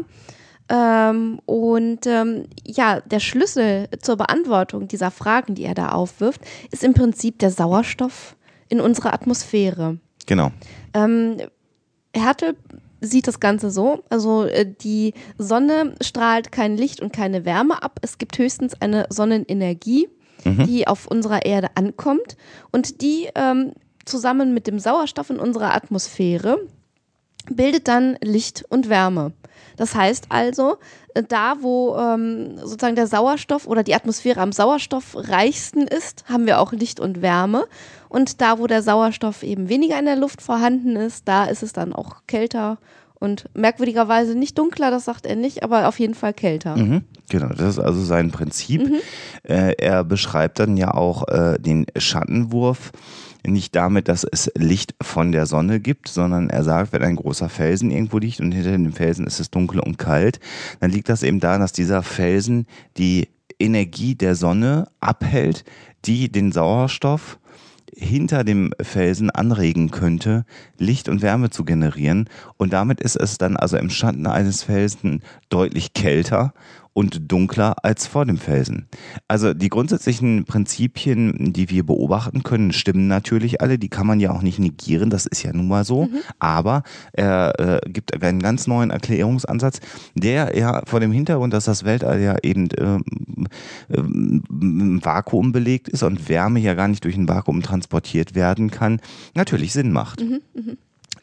Ähm, 0.70 1.40
und 1.46 2.06
ähm, 2.06 2.44
ja, 2.64 3.00
der 3.00 3.20
Schlüssel 3.20 3.88
zur 4.00 4.16
Beantwortung 4.16 4.88
dieser 4.88 5.10
Fragen, 5.10 5.54
die 5.54 5.64
er 5.64 5.74
da 5.74 5.88
aufwirft, 5.90 6.40
ist 6.70 6.84
im 6.84 6.94
Prinzip 6.94 7.40
der 7.40 7.50
Sauerstoff 7.50 8.36
in 8.68 8.80
unserer 8.80 9.12
Atmosphäre. 9.12 9.98
Genau. 10.30 10.52
Ähm, 10.94 11.38
Hertel 12.14 12.54
sieht 13.00 13.26
das 13.26 13.40
Ganze 13.40 13.72
so, 13.72 14.04
also 14.10 14.44
äh, 14.44 14.64
die 14.64 15.12
Sonne 15.38 15.96
strahlt 16.00 16.52
kein 16.52 16.76
Licht 16.76 17.00
und 17.00 17.12
keine 17.12 17.44
Wärme 17.44 17.82
ab. 17.82 17.98
Es 18.02 18.16
gibt 18.16 18.38
höchstens 18.38 18.80
eine 18.80 19.06
Sonnenenergie, 19.10 20.08
mhm. 20.44 20.68
die 20.68 20.86
auf 20.86 21.08
unserer 21.08 21.44
Erde 21.44 21.70
ankommt 21.74 22.36
und 22.70 23.02
die 23.02 23.28
ähm, 23.34 23.72
zusammen 24.04 24.54
mit 24.54 24.68
dem 24.68 24.78
Sauerstoff 24.78 25.30
in 25.30 25.40
unserer 25.40 25.74
Atmosphäre 25.74 26.58
bildet 27.50 27.88
dann 27.88 28.16
Licht 28.22 28.64
und 28.68 28.88
Wärme. 28.88 29.32
Das 29.76 29.96
heißt 29.96 30.26
also, 30.28 30.76
äh, 31.14 31.22
da 31.22 31.56
wo 31.60 31.96
ähm, 31.96 32.56
sozusagen 32.58 32.94
der 32.94 33.08
Sauerstoff 33.08 33.66
oder 33.66 33.82
die 33.82 33.94
Atmosphäre 33.94 34.40
am 34.40 34.52
sauerstoffreichsten 34.52 35.88
ist, 35.88 36.24
haben 36.28 36.46
wir 36.46 36.60
auch 36.60 36.72
Licht 36.72 37.00
und 37.00 37.20
Wärme. 37.20 37.66
Und 38.10 38.40
da, 38.42 38.58
wo 38.58 38.66
der 38.66 38.82
Sauerstoff 38.82 39.42
eben 39.44 39.68
weniger 39.68 39.98
in 39.98 40.04
der 40.04 40.16
Luft 40.16 40.42
vorhanden 40.42 40.96
ist, 40.96 41.28
da 41.28 41.44
ist 41.44 41.62
es 41.62 41.72
dann 41.72 41.92
auch 41.92 42.16
kälter 42.26 42.78
und 43.20 43.44
merkwürdigerweise 43.54 44.34
nicht 44.34 44.58
dunkler, 44.58 44.90
das 44.90 45.04
sagt 45.04 45.26
er 45.26 45.36
nicht, 45.36 45.62
aber 45.62 45.86
auf 45.86 46.00
jeden 46.00 46.14
Fall 46.14 46.32
kälter. 46.34 46.76
Mhm, 46.76 47.04
genau, 47.28 47.48
das 47.50 47.76
ist 47.76 47.78
also 47.78 48.02
sein 48.02 48.30
Prinzip. 48.30 48.88
Mhm. 48.88 48.96
Äh, 49.42 49.74
er 49.78 50.04
beschreibt 50.04 50.58
dann 50.58 50.76
ja 50.76 50.92
auch 50.92 51.28
äh, 51.28 51.58
den 51.58 51.86
Schattenwurf 51.96 52.92
nicht 53.46 53.76
damit, 53.76 54.08
dass 54.08 54.24
es 54.24 54.50
Licht 54.56 54.94
von 55.00 55.32
der 55.32 55.46
Sonne 55.46 55.80
gibt, 55.80 56.08
sondern 56.08 56.50
er 56.50 56.64
sagt, 56.64 56.92
wenn 56.92 57.02
ein 57.02 57.16
großer 57.16 57.48
Felsen 57.48 57.90
irgendwo 57.90 58.18
liegt 58.18 58.40
und 58.40 58.52
hinter 58.52 58.72
dem 58.72 58.92
Felsen 58.92 59.26
ist 59.26 59.38
es 59.38 59.50
dunkel 59.50 59.80
und 59.80 59.98
kalt, 59.98 60.40
dann 60.80 60.90
liegt 60.90 61.08
das 61.08 61.22
eben 61.22 61.40
daran, 61.40 61.60
dass 61.60 61.72
dieser 61.72 62.02
Felsen 62.02 62.66
die 62.96 63.28
Energie 63.58 64.14
der 64.14 64.34
Sonne 64.34 64.88
abhält, 65.00 65.64
die 66.04 66.30
den 66.30 66.52
Sauerstoff 66.52 67.38
hinter 67.96 68.44
dem 68.44 68.72
Felsen 68.80 69.30
anregen 69.30 69.90
könnte, 69.90 70.44
Licht 70.78 71.08
und 71.08 71.22
Wärme 71.22 71.50
zu 71.50 71.64
generieren. 71.64 72.28
Und 72.56 72.72
damit 72.72 73.00
ist 73.00 73.16
es 73.16 73.38
dann 73.38 73.56
also 73.56 73.76
im 73.76 73.90
Schatten 73.90 74.26
eines 74.26 74.62
Felsen 74.62 75.22
deutlich 75.48 75.92
kälter 75.92 76.52
und 77.00 77.32
dunkler 77.32 77.82
als 77.82 78.06
vor 78.06 78.26
dem 78.26 78.36
Felsen. 78.36 78.86
Also 79.26 79.54
die 79.54 79.70
grundsätzlichen 79.70 80.44
Prinzipien, 80.44 81.54
die 81.54 81.70
wir 81.70 81.86
beobachten 81.86 82.42
können, 82.42 82.74
stimmen 82.74 83.08
natürlich 83.08 83.62
alle. 83.62 83.78
Die 83.78 83.88
kann 83.88 84.06
man 84.06 84.20
ja 84.20 84.32
auch 84.32 84.42
nicht 84.42 84.58
negieren, 84.58 85.08
das 85.08 85.24
ist 85.24 85.42
ja 85.42 85.50
nun 85.54 85.66
mal 85.66 85.86
so. 85.86 86.04
Mhm. 86.04 86.18
Aber 86.38 86.82
er 87.14 87.58
äh, 87.58 87.90
gibt 87.90 88.22
einen 88.22 88.42
ganz 88.42 88.66
neuen 88.66 88.90
Erklärungsansatz, 88.90 89.80
der 90.14 90.58
ja 90.58 90.82
vor 90.84 91.00
dem 91.00 91.10
Hintergrund, 91.10 91.54
dass 91.54 91.64
das 91.64 91.84
Weltall 91.84 92.20
ja 92.20 92.36
eben 92.42 92.68
äh, 92.72 92.96
äh, 93.88 94.02
Vakuum 95.02 95.52
belegt 95.52 95.88
ist 95.88 96.02
und 96.02 96.28
Wärme 96.28 96.60
ja 96.60 96.74
gar 96.74 96.88
nicht 96.88 97.04
durch 97.04 97.16
ein 97.16 97.28
Vakuum 97.30 97.62
transportiert 97.62 98.34
werden 98.34 98.70
kann, 98.70 99.00
natürlich 99.34 99.72
Sinn 99.72 99.90
macht. 99.90 100.20
Mhm, 100.20 100.42
mh. 100.52 100.72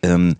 Ähm, 0.03 0.35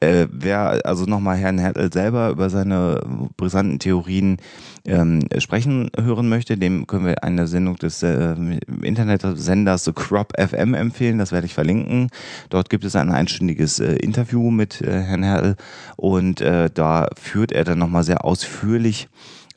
äh, 0.00 0.26
wer 0.30 0.84
also 0.84 1.04
nochmal 1.04 1.36
Herrn 1.36 1.58
Hertel 1.58 1.92
selber 1.92 2.30
über 2.30 2.50
seine 2.50 3.00
brisanten 3.36 3.78
Theorien 3.78 4.38
ähm, 4.84 5.28
sprechen 5.38 5.90
hören 5.98 6.28
möchte, 6.28 6.56
dem 6.56 6.86
können 6.86 7.06
wir 7.06 7.22
eine 7.22 7.46
Sendung 7.46 7.76
des 7.76 8.02
äh, 8.02 8.34
Internetsenders 8.82 9.84
The 9.84 9.92
Crop 9.92 10.32
FM 10.38 10.74
empfehlen. 10.74 11.18
Das 11.18 11.32
werde 11.32 11.46
ich 11.46 11.54
verlinken. 11.54 12.08
Dort 12.50 12.70
gibt 12.70 12.84
es 12.84 12.96
ein 12.96 13.10
einstündiges 13.10 13.78
äh, 13.78 13.94
Interview 13.96 14.50
mit 14.50 14.80
äh, 14.80 15.02
Herrn 15.02 15.22
Hertel 15.22 15.56
und 15.96 16.40
äh, 16.40 16.70
da 16.72 17.08
führt 17.20 17.52
er 17.52 17.64
dann 17.64 17.78
nochmal 17.78 18.04
sehr 18.04 18.24
ausführlich 18.24 19.08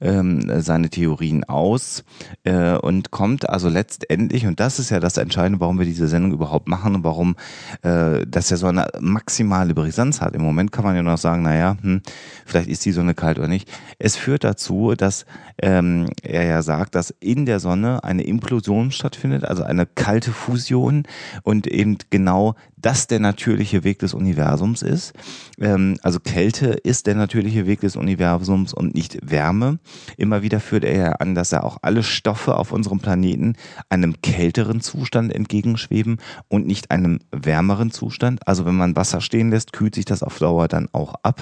ähm, 0.02 0.62
seine 0.62 0.90
Theorien 0.90 1.44
aus 1.44 2.04
äh, 2.44 2.76
und 2.76 3.12
kommt 3.12 3.50
also 3.50 3.70
letztendlich, 3.70 4.46
und 4.46 4.60
das 4.60 4.80
ist 4.80 4.90
ja 4.90 5.00
das 5.00 5.18
Entscheidende, 5.18 5.60
warum 5.60 5.80
wir 5.80 5.86
diese 5.86 6.08
Sendung 6.08 6.34
überhaupt 6.34 6.68
machen 6.68 6.96
und 6.96 7.04
warum 7.04 7.36
äh, 7.82 8.26
das 8.28 8.50
ja 8.50 8.58
so 8.58 8.68
eine 8.68 8.88
maximale 9.00 9.74
Brisanz 9.74 10.22
hat. 10.22 10.36
Im 10.36 10.42
Moment 10.42 10.72
kann 10.72 10.84
man 10.84 10.96
ja 10.96 11.04
noch 11.04 11.18
sagen, 11.18 11.44
naja, 11.44 11.78
hm, 11.82 12.02
vielleicht 12.46 12.70
ist 12.70 12.86
die 12.86 12.92
Sonne 12.92 13.14
kalt 13.14 13.38
oder 13.38 13.48
nicht. 13.48 13.70
Es 14.00 14.16
führt 14.16 14.44
dazu, 14.44 14.94
dass 14.96 15.26
ähm, 15.62 16.08
er 16.22 16.46
ja 16.46 16.62
sagt, 16.62 16.96
dass 16.96 17.14
in 17.20 17.46
der 17.46 17.60
Sonne 17.60 18.04
eine 18.04 18.24
Implosion 18.24 18.92
stattfindet, 18.92 19.46
also 19.46 19.64
eine 19.64 19.86
kalte 19.86 20.32
Fusion 20.32 21.04
und 21.44 21.68
eben 21.68 21.98
genau 22.10 22.56
das 22.78 23.08
der 23.08 23.20
natürliche 23.20 23.84
Weg 23.84 24.00
des 24.00 24.14
Universums 24.14 24.84
ist. 24.84 25.14
Ähm, 25.60 25.98
also 26.04 26.20
Kälte 26.20 26.68
ist 26.68 27.08
der 27.08 27.16
natürliche 27.16 27.66
Weg 27.66 27.82
des 27.82 27.96
Universums 27.96 28.74
und 28.74 28.94
nicht 28.94 29.18
Wärme. 29.24 29.80
Immer 30.18 30.42
wieder 30.42 30.60
führt 30.60 30.84
er 30.84 30.96
ja 30.96 31.12
an, 31.14 31.36
dass 31.36 31.52
er 31.52 31.64
auch 31.64 31.78
alle 31.82 32.04
Stoffe 32.04 32.58
auf 32.58 32.72
unserem 32.72 33.00
Planeten 33.00 33.56
einem 33.90 34.22
kälteren 34.22 34.82
Zustand 34.82 35.34
entgegenschweben 35.34 36.18
und 36.48 36.66
nicht 36.66 36.92
einem 36.92 37.20
wärmeren 37.32 37.92
Zustand. 37.92 38.48
Also 38.48 38.66
wenn 38.66 38.76
man 38.76 38.96
Wasser 38.96 39.22
stehen 39.22 39.50
lässt, 39.50 39.74
kühlt 39.74 39.96
sich 39.96 40.06
das 40.06 40.24
auf 40.24 40.40
Dauer 40.40 40.68
dann 40.68 40.90
auch 40.92 41.16
ab. 41.24 41.42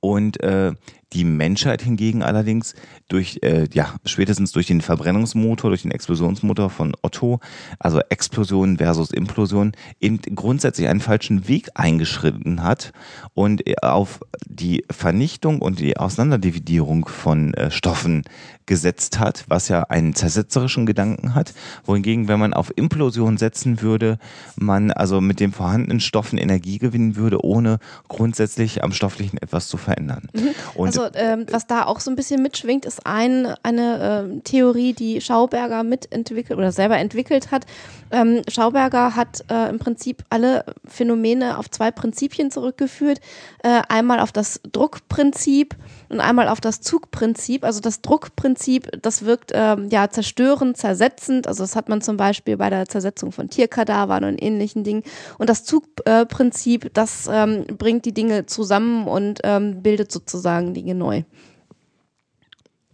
Und 0.00 0.40
äh, 0.42 0.72
Die 1.12 1.24
Menschheit 1.24 1.82
hingegen 1.82 2.22
allerdings 2.22 2.74
durch, 3.08 3.40
äh, 3.42 3.68
ja, 3.72 3.94
spätestens 4.04 4.52
durch 4.52 4.66
den 4.66 4.80
Verbrennungsmotor, 4.80 5.70
durch 5.70 5.82
den 5.82 5.90
Explosionsmotor 5.90 6.70
von 6.70 6.94
Otto, 7.02 7.40
also 7.78 8.00
Explosion 8.08 8.78
versus 8.78 9.10
Implosion, 9.10 9.72
eben 10.00 10.20
grundsätzlich 10.34 10.88
einen 10.88 11.00
falschen 11.00 11.48
Weg 11.48 11.68
eingeschritten 11.74 12.62
hat 12.62 12.92
und 13.34 13.62
auf 13.82 14.20
die 14.46 14.84
Vernichtung 14.90 15.60
und 15.60 15.80
die 15.80 15.96
Auseinanderdividierung 15.96 17.06
von 17.06 17.54
äh, 17.54 17.70
Stoffen 17.70 18.22
gesetzt 18.66 19.18
hat, 19.18 19.44
was 19.48 19.68
ja 19.68 19.82
einen 19.84 20.14
zersetzerischen 20.14 20.86
Gedanken 20.86 21.34
hat, 21.34 21.52
wohingegen, 21.84 22.28
wenn 22.28 22.38
man 22.38 22.54
auf 22.54 22.72
Implosion 22.76 23.36
setzen 23.36 23.82
würde, 23.82 24.18
man 24.56 24.90
also 24.90 25.20
mit 25.20 25.40
den 25.40 25.52
vorhandenen 25.52 26.00
Stoffen 26.00 26.38
Energie 26.38 26.78
gewinnen 26.78 27.16
würde, 27.16 27.44
ohne 27.44 27.78
grundsätzlich 28.08 28.82
am 28.84 28.92
Stofflichen 28.92 29.38
etwas 29.38 29.68
zu 29.68 29.76
verändern. 29.76 30.28
Mhm. 30.32 30.54
also 30.78 31.01
ähm, 31.14 31.46
was 31.50 31.66
da 31.66 31.84
auch 31.84 32.00
so 32.00 32.10
ein 32.10 32.16
bisschen 32.16 32.42
mitschwingt, 32.42 32.84
ist 32.84 33.06
ein, 33.06 33.54
eine 33.62 34.36
äh, 34.36 34.40
Theorie, 34.40 34.92
die 34.92 35.20
Schauberger 35.20 35.82
mitentwickelt 35.82 36.58
oder 36.58 36.72
selber 36.72 36.98
entwickelt 36.98 37.50
hat. 37.50 37.66
Ähm, 38.12 38.42
Schauberger 38.48 39.16
hat 39.16 39.44
äh, 39.50 39.70
im 39.70 39.78
Prinzip 39.78 40.22
alle 40.28 40.64
Phänomene 40.84 41.58
auf 41.58 41.70
zwei 41.70 41.90
Prinzipien 41.90 42.50
zurückgeführt. 42.50 43.20
Äh, 43.62 43.82
einmal 43.88 44.20
auf 44.20 44.32
das 44.32 44.60
Druckprinzip 44.70 45.74
und 46.10 46.20
einmal 46.20 46.48
auf 46.48 46.60
das 46.60 46.82
Zugprinzip. 46.82 47.64
Also 47.64 47.80
das 47.80 48.02
Druckprinzip, 48.02 48.90
das 49.00 49.24
wirkt 49.24 49.52
ähm, 49.54 49.88
ja 49.90 50.10
zerstörend, 50.10 50.76
zersetzend. 50.76 51.46
Also 51.48 51.64
das 51.64 51.74
hat 51.74 51.88
man 51.88 52.02
zum 52.02 52.18
Beispiel 52.18 52.58
bei 52.58 52.68
der 52.68 52.86
Zersetzung 52.86 53.32
von 53.32 53.48
Tierkadavern 53.48 54.24
und 54.24 54.42
ähnlichen 54.42 54.84
Dingen. 54.84 55.02
Und 55.38 55.48
das 55.48 55.64
Zugprinzip, 55.64 56.92
das 56.92 57.28
ähm, 57.32 57.64
bringt 57.78 58.04
die 58.04 58.12
Dinge 58.12 58.46
zusammen 58.46 59.08
und 59.08 59.40
ähm, 59.42 59.82
bildet 59.82 60.12
sozusagen 60.12 60.74
Dinge 60.74 60.94
neu. 60.94 61.22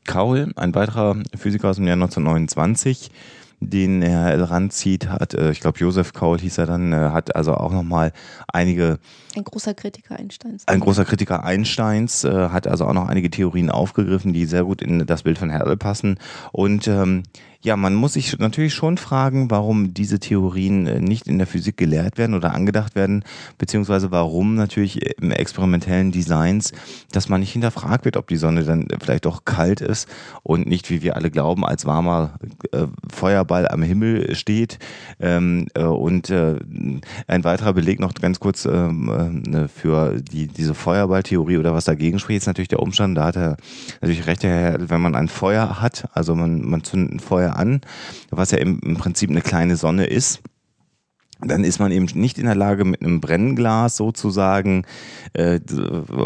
Kaul, 0.09 0.53
ein 0.57 0.75
weiterer 0.75 1.17
Physiker 1.37 1.69
aus 1.69 1.77
dem 1.77 1.87
Jahr 1.87 1.95
1929, 1.95 3.11
den 3.61 4.03
er 4.03 4.51
ranzieht, 4.51 5.09
hat, 5.09 5.35
äh, 5.35 5.51
ich 5.51 5.61
glaube 5.61 5.79
Josef 5.79 6.13
Kaul 6.13 6.39
hieß 6.39 6.59
er 6.59 6.67
dann, 6.67 6.93
äh, 6.93 7.11
hat 7.11 7.35
also 7.35 7.55
auch 7.55 7.73
nochmal 7.73 8.13
einige. 8.53 8.99
Ein 9.37 9.45
großer 9.45 9.75
Kritiker 9.75 10.17
Einsteins. 10.17 10.67
Ein 10.67 10.81
großer 10.81 11.05
Kritiker 11.05 11.45
Einsteins, 11.45 12.25
äh, 12.25 12.49
hat 12.51 12.67
also 12.67 12.87
auch 12.87 12.93
noch 12.93 13.09
einige 13.09 13.31
Theorien 13.31 13.71
aufgegriffen, 13.71 14.33
die 14.33 14.47
sehr 14.47 14.65
gut 14.65 14.81
in 14.83 15.07
das 15.07 15.25
Bild 15.25 15.39
von 15.39 15.51
Herdel 15.51 15.77
passen. 15.77 16.19
Und 16.53 16.87
ähm, 16.89 17.25
ja, 17.61 17.77
man 17.77 17.97
muss 17.97 18.13
sich 18.13 18.39
natürlich 18.39 18.73
schon 18.73 18.99
fragen, 18.99 19.51
warum 19.51 19.93
diese 19.93 20.21
Theorien 20.21 20.87
äh, 20.87 21.01
nicht 21.01 21.27
in 21.27 21.39
der 21.39 21.47
Physik 21.49 21.77
gelehrt 21.77 22.17
werden 22.17 22.35
oder 22.35 22.55
angedacht 22.55 22.95
werden, 22.95 23.25
beziehungsweise 23.59 24.13
warum 24.13 24.55
natürlich 24.55 25.19
im 25.21 25.33
experimentellen 25.33 26.13
Designs, 26.13 26.71
dass 27.11 27.29
man 27.29 27.41
nicht 27.41 27.53
hinterfragt 27.53 28.05
wird, 28.05 28.17
ob 28.17 28.29
die 28.29 28.37
Sonne 28.37 28.63
dann 28.63 28.87
vielleicht 29.01 29.25
doch 29.25 29.45
kalt 29.45 29.81
ist 29.81 30.09
und 30.45 30.69
nicht, 30.69 30.89
wie 30.89 31.03
wir 31.03 31.17
alle 31.17 31.33
glauben, 31.33 31.65
als 31.65 31.85
warmer 31.85 32.39
äh, 32.71 32.87
Feuerball 33.13 33.67
am 33.67 33.83
Himmel 33.83 34.37
steht. 34.37 34.79
Ähm, 35.19 35.67
äh, 35.75 35.83
und 35.83 36.31
äh, 36.31 36.61
ein 37.27 37.43
weiterer 37.43 37.73
Beleg 37.73 37.99
noch 37.99 38.15
ganz 38.15 38.39
kurz 38.39 38.67
ähm, 38.67 39.43
äh, 39.53 39.67
für 39.67 40.21
die, 40.21 40.47
diese 40.47 40.75
Feuerballtheorie 40.75 41.59
oder 41.59 41.75
was 41.75 41.87
dagegen 41.87 42.21
spricht, 42.21 42.43
ist 42.43 42.47
natürlich 42.47 42.69
der 42.69 42.81
Umstand, 42.81 43.19
da 43.19 43.25
hat 43.25 43.37
er 43.37 43.57
natürlich 44.01 44.29
recht, 44.29 44.45
wenn 44.45 45.01
man 45.01 45.17
ein 45.17 45.27
Feuer 45.27 45.81
hat, 45.81 46.09
also 46.13 46.37
man, 46.37 46.63
man 46.63 46.85
zündet 46.85 47.15
ein 47.15 47.21
Feuer 47.21 47.48
An, 47.57 47.81
was 48.31 48.51
ja 48.51 48.59
im, 48.59 48.81
im 48.81 48.97
Prinzip 48.97 49.31
eine 49.31 49.43
kleine 49.43 49.77
Sonne 49.77 50.07
ist 50.07 50.41
dann 51.41 51.63
ist 51.63 51.79
man 51.79 51.93
eben 51.93 52.07
nicht 52.15 52.39
in 52.39 52.47
der 52.47 52.57
Lage, 52.57 52.85
mit 52.85 53.01
einem 53.01 53.21
Brennglas 53.21 53.97
sozusagen 53.97 54.85
äh, 55.35 55.61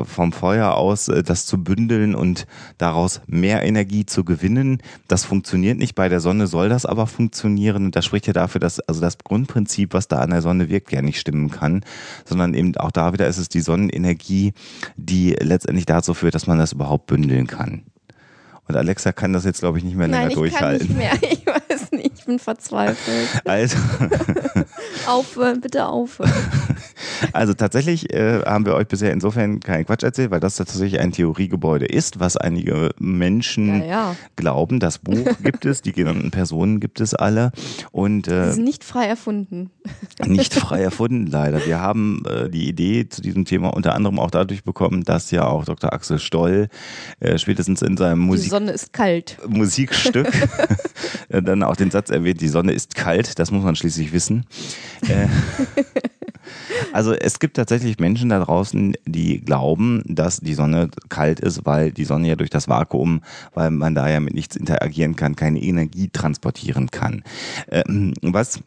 vom 0.05 0.33
Feuer 0.33 0.75
aus 0.75 1.09
äh, 1.09 1.23
das 1.23 1.45
zu 1.45 1.63
bündeln 1.63 2.15
und 2.15 2.47
daraus 2.79 3.21
mehr 3.27 3.63
Energie 3.63 4.07
zu 4.07 4.25
gewinnen. 4.25 4.79
Das 5.09 5.25
funktioniert 5.25 5.79
nicht. 5.79 5.95
Bei 5.95 6.09
der 6.09 6.21
Sonne 6.21 6.47
soll 6.47 6.71
das 6.71 6.87
aber 6.87 7.07
funktionieren. 7.07 7.87
Und 7.87 7.97
das 7.97 8.07
spricht 8.07 8.27
ja 8.27 8.33
dafür, 8.33 8.61
dass 8.61 8.81
also 8.81 9.01
das 9.01 9.19
Grundprinzip, 9.19 9.93
was 9.93 10.09
da 10.09 10.21
an 10.21 10.31
der 10.31 10.41
Sonne 10.41 10.71
wirkt, 10.71 10.93
ja 10.93 11.03
nicht 11.03 11.21
stimmen 11.21 11.51
kann, 11.51 11.85
sondern 12.25 12.55
eben 12.55 12.75
auch 12.77 12.91
da 12.91 13.13
wieder 13.13 13.27
ist 13.27 13.39
es 13.39 13.51
die 13.51 13.61
Sonnenenergie, 13.61 14.55
die 14.97 15.37
letztendlich 15.39 15.87
dazu 15.87 16.15
führt, 16.15 16.35
dass 16.35 16.47
man 16.47 16.59
das 16.59 16.73
überhaupt 16.73 17.07
bündeln 17.07 17.47
kann. 17.47 17.83
Und 18.73 18.79
Alexa 18.79 19.13
kann 19.13 19.35
das 19.35 19.45
jetzt, 19.45 19.61
glaube 19.61 19.77
ich, 19.77 19.85
nicht 19.85 19.97
mehr 19.99 20.09
länger 20.09 20.23
Nein, 20.23 20.31
ich 20.31 20.35
durchhalten. 20.35 20.89
Kann 20.89 21.11
nicht 21.11 21.23
mehr. 21.23 21.31
Ich 21.31 21.47
weiß 21.47 21.91
nicht, 21.93 22.19
ich 22.19 22.25
bin 22.25 22.39
verzweifelt. 22.39 23.29
Also. 23.45 23.77
aufhören, 25.07 25.61
bitte 25.61 25.85
aufhören. 25.85 26.33
Also 27.33 27.55
tatsächlich 27.55 28.13
äh, 28.13 28.43
haben 28.45 28.67
wir 28.67 28.75
euch 28.75 28.89
bisher 28.89 29.13
insofern 29.13 29.61
keinen 29.61 29.87
Quatsch 29.87 30.03
erzählt, 30.03 30.31
weil 30.31 30.41
das 30.41 30.57
tatsächlich 30.57 31.01
ein 31.01 31.13
Theoriegebäude 31.13 31.87
ist, 31.87 32.21
was 32.21 32.37
einige 32.37 32.91
Menschen 32.99 33.81
ja, 33.81 33.87
ja. 33.87 34.17
glauben. 34.37 34.81
Das 34.81 34.99
Buch 34.99 35.29
gibt 35.43 35.65
es, 35.65 35.83
die 35.83 35.93
genannten 35.93 36.31
Personen 36.31 36.81
gibt 36.81 37.01
es 37.01 37.15
alle. 37.15 37.53
Und, 37.91 38.29
äh, 38.29 38.49
Sie 38.49 38.55
sind 38.55 38.65
nicht 38.65 38.85
frei 38.85 39.07
erfunden. 39.07 39.71
Nicht 40.27 40.55
frei 40.55 40.83
erfunden, 40.83 41.27
leider. 41.27 41.67
Wir 41.67 41.81
haben 41.81 42.23
äh, 42.27 42.49
die 42.49 42.69
Idee 42.69 43.09
zu 43.09 43.21
diesem 43.21 43.45
Thema 43.45 43.75
unter 43.75 43.95
anderem 43.95 44.21
auch 44.21 44.31
dadurch 44.31 44.63
bekommen, 44.63 45.03
dass 45.03 45.31
ja 45.33 45.47
auch 45.47 45.65
Dr. 45.65 45.93
Axel 45.93 46.21
Stoll 46.21 46.69
äh, 47.19 47.39
spätestens 47.39 47.83
in 47.83 47.97
seinem 47.97 48.21
Musik 48.21 48.45
die 48.45 48.51
Sonne 48.51 48.71
ist 48.71 48.93
kalt. 48.93 49.39
Musikstück 49.49 50.31
dann 51.29 51.63
auch 51.63 51.77
den 51.77 51.91
Satz 51.91 52.11
erwähnt, 52.11 52.41
die 52.41 52.49
Sonne 52.49 52.73
ist 52.73 52.95
kalt, 52.95 53.39
das 53.39 53.51
muss 53.51 53.65
man 53.65 53.75
schließlich 53.75 54.13
wissen. 54.13 54.47
Also 56.93 57.13
es 57.13 57.39
gibt 57.39 57.57
tatsächlich 57.57 57.99
Menschen 57.99 58.29
da 58.29 58.41
draußen, 58.41 58.95
die 59.07 59.41
glauben, 59.41 60.03
dass 60.07 60.41
die 60.41 60.55
Sonne 60.55 60.89
kalt 61.09 61.41
ist, 61.41 61.65
weil 61.65 61.93
die 61.93 62.05
Sonne 62.05 62.29
ja 62.29 62.37
durch 62.37 62.51
das 62.51 62.69
Vakuum, 62.69 63.23
weil 63.55 63.71
man 63.71 63.95
da 63.95 64.09
ja 64.09 64.21
mit 64.21 64.35
nichts 64.35 64.57
interagieren 64.57 65.17
kann, 65.17 65.37
keine 65.37 65.61
Energie 65.61 66.09
transportieren 66.09 66.91
kann. 66.91 67.23
Ähm, 67.71 68.15
was 68.23 68.61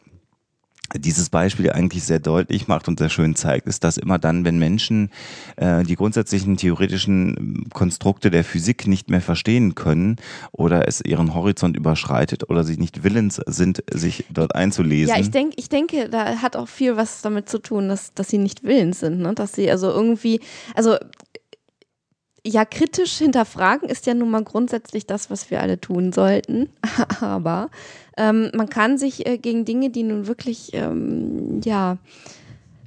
dieses 0.94 1.30
Beispiel 1.30 1.70
eigentlich 1.70 2.04
sehr 2.04 2.18
deutlich 2.18 2.68
macht 2.68 2.88
und 2.88 2.98
sehr 2.98 3.08
schön 3.08 3.34
zeigt, 3.34 3.66
ist, 3.66 3.84
dass 3.84 3.96
immer 3.96 4.18
dann, 4.18 4.44
wenn 4.44 4.58
Menschen 4.58 5.10
äh, 5.56 5.82
die 5.82 5.96
grundsätzlichen 5.96 6.56
theoretischen 6.56 7.68
Konstrukte 7.72 8.30
der 8.30 8.44
Physik 8.44 8.86
nicht 8.86 9.10
mehr 9.10 9.20
verstehen 9.20 9.74
können 9.74 10.16
oder 10.52 10.86
es 10.88 11.00
ihren 11.00 11.34
Horizont 11.34 11.76
überschreitet 11.76 12.48
oder 12.48 12.64
sie 12.64 12.76
nicht 12.76 13.04
willens 13.04 13.40
sind, 13.46 13.82
sich 13.92 14.24
dort 14.30 14.54
einzulesen. 14.54 15.14
Ja, 15.14 15.20
ich, 15.20 15.30
denk, 15.30 15.54
ich 15.56 15.68
denke, 15.68 16.08
da 16.08 16.36
hat 16.36 16.56
auch 16.56 16.68
viel 16.68 16.96
was 16.96 17.22
damit 17.22 17.48
zu 17.48 17.58
tun, 17.58 17.88
dass, 17.88 18.14
dass 18.14 18.28
sie 18.28 18.38
nicht 18.38 18.64
willens 18.64 19.00
sind, 19.00 19.20
ne? 19.20 19.34
dass 19.34 19.52
sie 19.52 19.70
also 19.70 19.90
irgendwie, 19.90 20.40
also 20.74 20.96
ja, 22.46 22.64
kritisch 22.64 23.18
hinterfragen 23.18 23.88
ist 23.88 24.06
ja 24.06 24.14
nun 24.14 24.30
mal 24.30 24.44
grundsätzlich 24.44 25.06
das, 25.06 25.30
was 25.30 25.50
wir 25.50 25.60
alle 25.60 25.80
tun 25.80 26.12
sollten. 26.12 26.68
Aber 27.20 27.70
ähm, 28.16 28.50
man 28.54 28.68
kann 28.68 28.98
sich 28.98 29.26
äh, 29.26 29.38
gegen 29.38 29.64
Dinge, 29.64 29.90
die 29.90 30.04
nun 30.04 30.26
wirklich 30.26 30.70
ähm, 30.72 31.60
ja 31.64 31.98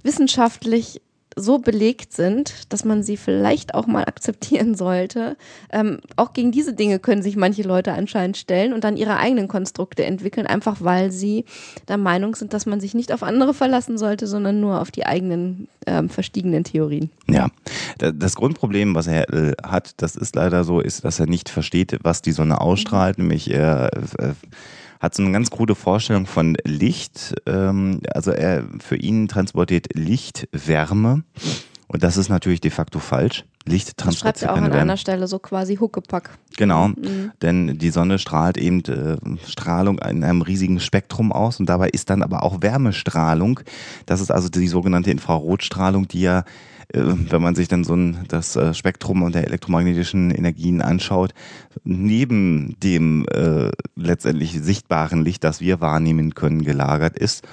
wissenschaftlich 0.03 1.01
so 1.35 1.59
belegt 1.59 2.13
sind, 2.13 2.71
dass 2.71 2.85
man 2.85 3.03
sie 3.03 3.17
vielleicht 3.17 3.73
auch 3.75 3.87
mal 3.87 4.05
akzeptieren 4.05 4.75
sollte. 4.75 5.37
Ähm, 5.71 5.99
auch 6.15 6.33
gegen 6.33 6.51
diese 6.51 6.73
Dinge 6.73 6.99
können 6.99 7.21
sich 7.21 7.35
manche 7.35 7.63
Leute 7.63 7.93
anscheinend 7.93 8.37
stellen 8.37 8.73
und 8.73 8.83
dann 8.83 8.97
ihre 8.97 9.17
eigenen 9.17 9.47
Konstrukte 9.47 10.05
entwickeln, 10.05 10.47
einfach 10.47 10.77
weil 10.79 11.11
sie 11.11 11.45
der 11.87 11.97
Meinung 11.97 12.35
sind, 12.35 12.53
dass 12.53 12.65
man 12.65 12.79
sich 12.79 12.93
nicht 12.93 13.11
auf 13.11 13.23
andere 13.23 13.53
verlassen 13.53 13.97
sollte, 13.97 14.27
sondern 14.27 14.59
nur 14.59 14.81
auf 14.81 14.91
die 14.91 15.05
eigenen 15.05 15.67
ähm, 15.85 16.09
verstiegenen 16.09 16.63
Theorien. 16.63 17.09
Ja, 17.27 17.49
das 17.97 18.35
Grundproblem, 18.35 18.95
was 18.95 19.07
er 19.07 19.25
hat, 19.63 19.93
das 19.97 20.15
ist 20.15 20.35
leider 20.35 20.63
so, 20.63 20.79
ist, 20.79 21.03
dass 21.05 21.19
er 21.19 21.27
nicht 21.27 21.49
versteht, 21.49 21.97
was 22.03 22.21
die 22.21 22.31
Sonne 22.31 22.59
ausstrahlt, 22.61 23.17
mhm. 23.17 23.25
nämlich 23.25 23.51
er 23.51 23.91
äh, 24.17 24.33
hat 24.99 25.15
so 25.15 25.23
eine 25.23 25.31
ganz 25.31 25.49
krude 25.49 25.75
Vorstellung 25.75 26.25
von 26.25 26.57
Licht. 26.63 27.33
Ähm, 27.45 28.01
also 28.13 28.31
er 28.31 28.65
für 28.79 28.97
ihn 28.97 29.27
transportiert 29.27 29.87
Licht 29.93 30.47
Wärme. 30.51 31.23
Und 31.87 32.03
das 32.03 32.17
ist 32.17 32.29
natürlich 32.29 32.61
de 32.61 32.69
facto 32.69 32.99
falsch. 32.99 33.45
Licht 33.65 33.97
transportiert 33.97 34.35
das 34.35 34.41
schreibt 34.41 34.41
er 34.41 34.53
auch 34.53 34.57
an 34.57 34.71
Wärme. 34.71 34.81
einer 34.81 34.97
Stelle 34.97 35.27
so 35.27 35.39
quasi 35.39 35.77
Huckepack. 35.77 36.37
Genau, 36.57 36.89
mhm. 36.89 37.31
denn 37.41 37.77
die 37.77 37.89
Sonne 37.89 38.19
strahlt 38.19 38.57
eben 38.57 38.83
äh, 38.85 39.17
Strahlung 39.47 39.99
in 39.99 40.23
einem 40.23 40.41
riesigen 40.41 40.79
Spektrum 40.79 41.31
aus 41.31 41.59
und 41.59 41.67
dabei 41.67 41.89
ist 41.89 42.09
dann 42.09 42.21
aber 42.21 42.43
auch 42.43 42.61
Wärmestrahlung. 42.61 43.61
Das 44.05 44.21
ist 44.21 44.31
also 44.31 44.49
die 44.49 44.67
sogenannte 44.67 45.11
Infrarotstrahlung, 45.11 46.07
die 46.07 46.21
ja 46.21 46.43
wenn 46.91 47.41
man 47.41 47.55
sich 47.55 47.67
dann 47.67 47.83
so 47.83 47.95
ein, 47.95 48.25
das 48.27 48.55
äh, 48.55 48.73
Spektrum 48.73 49.31
der 49.31 49.45
elektromagnetischen 49.45 50.31
Energien 50.31 50.81
anschaut, 50.81 51.33
neben 51.83 52.75
dem 52.79 53.25
äh, 53.31 53.71
letztendlich 53.95 54.59
sichtbaren 54.59 55.23
Licht, 55.23 55.43
das 55.43 55.61
wir 55.61 55.81
wahrnehmen 55.81 56.33
können, 56.33 56.63
gelagert 56.63 57.17
ist. 57.17 57.47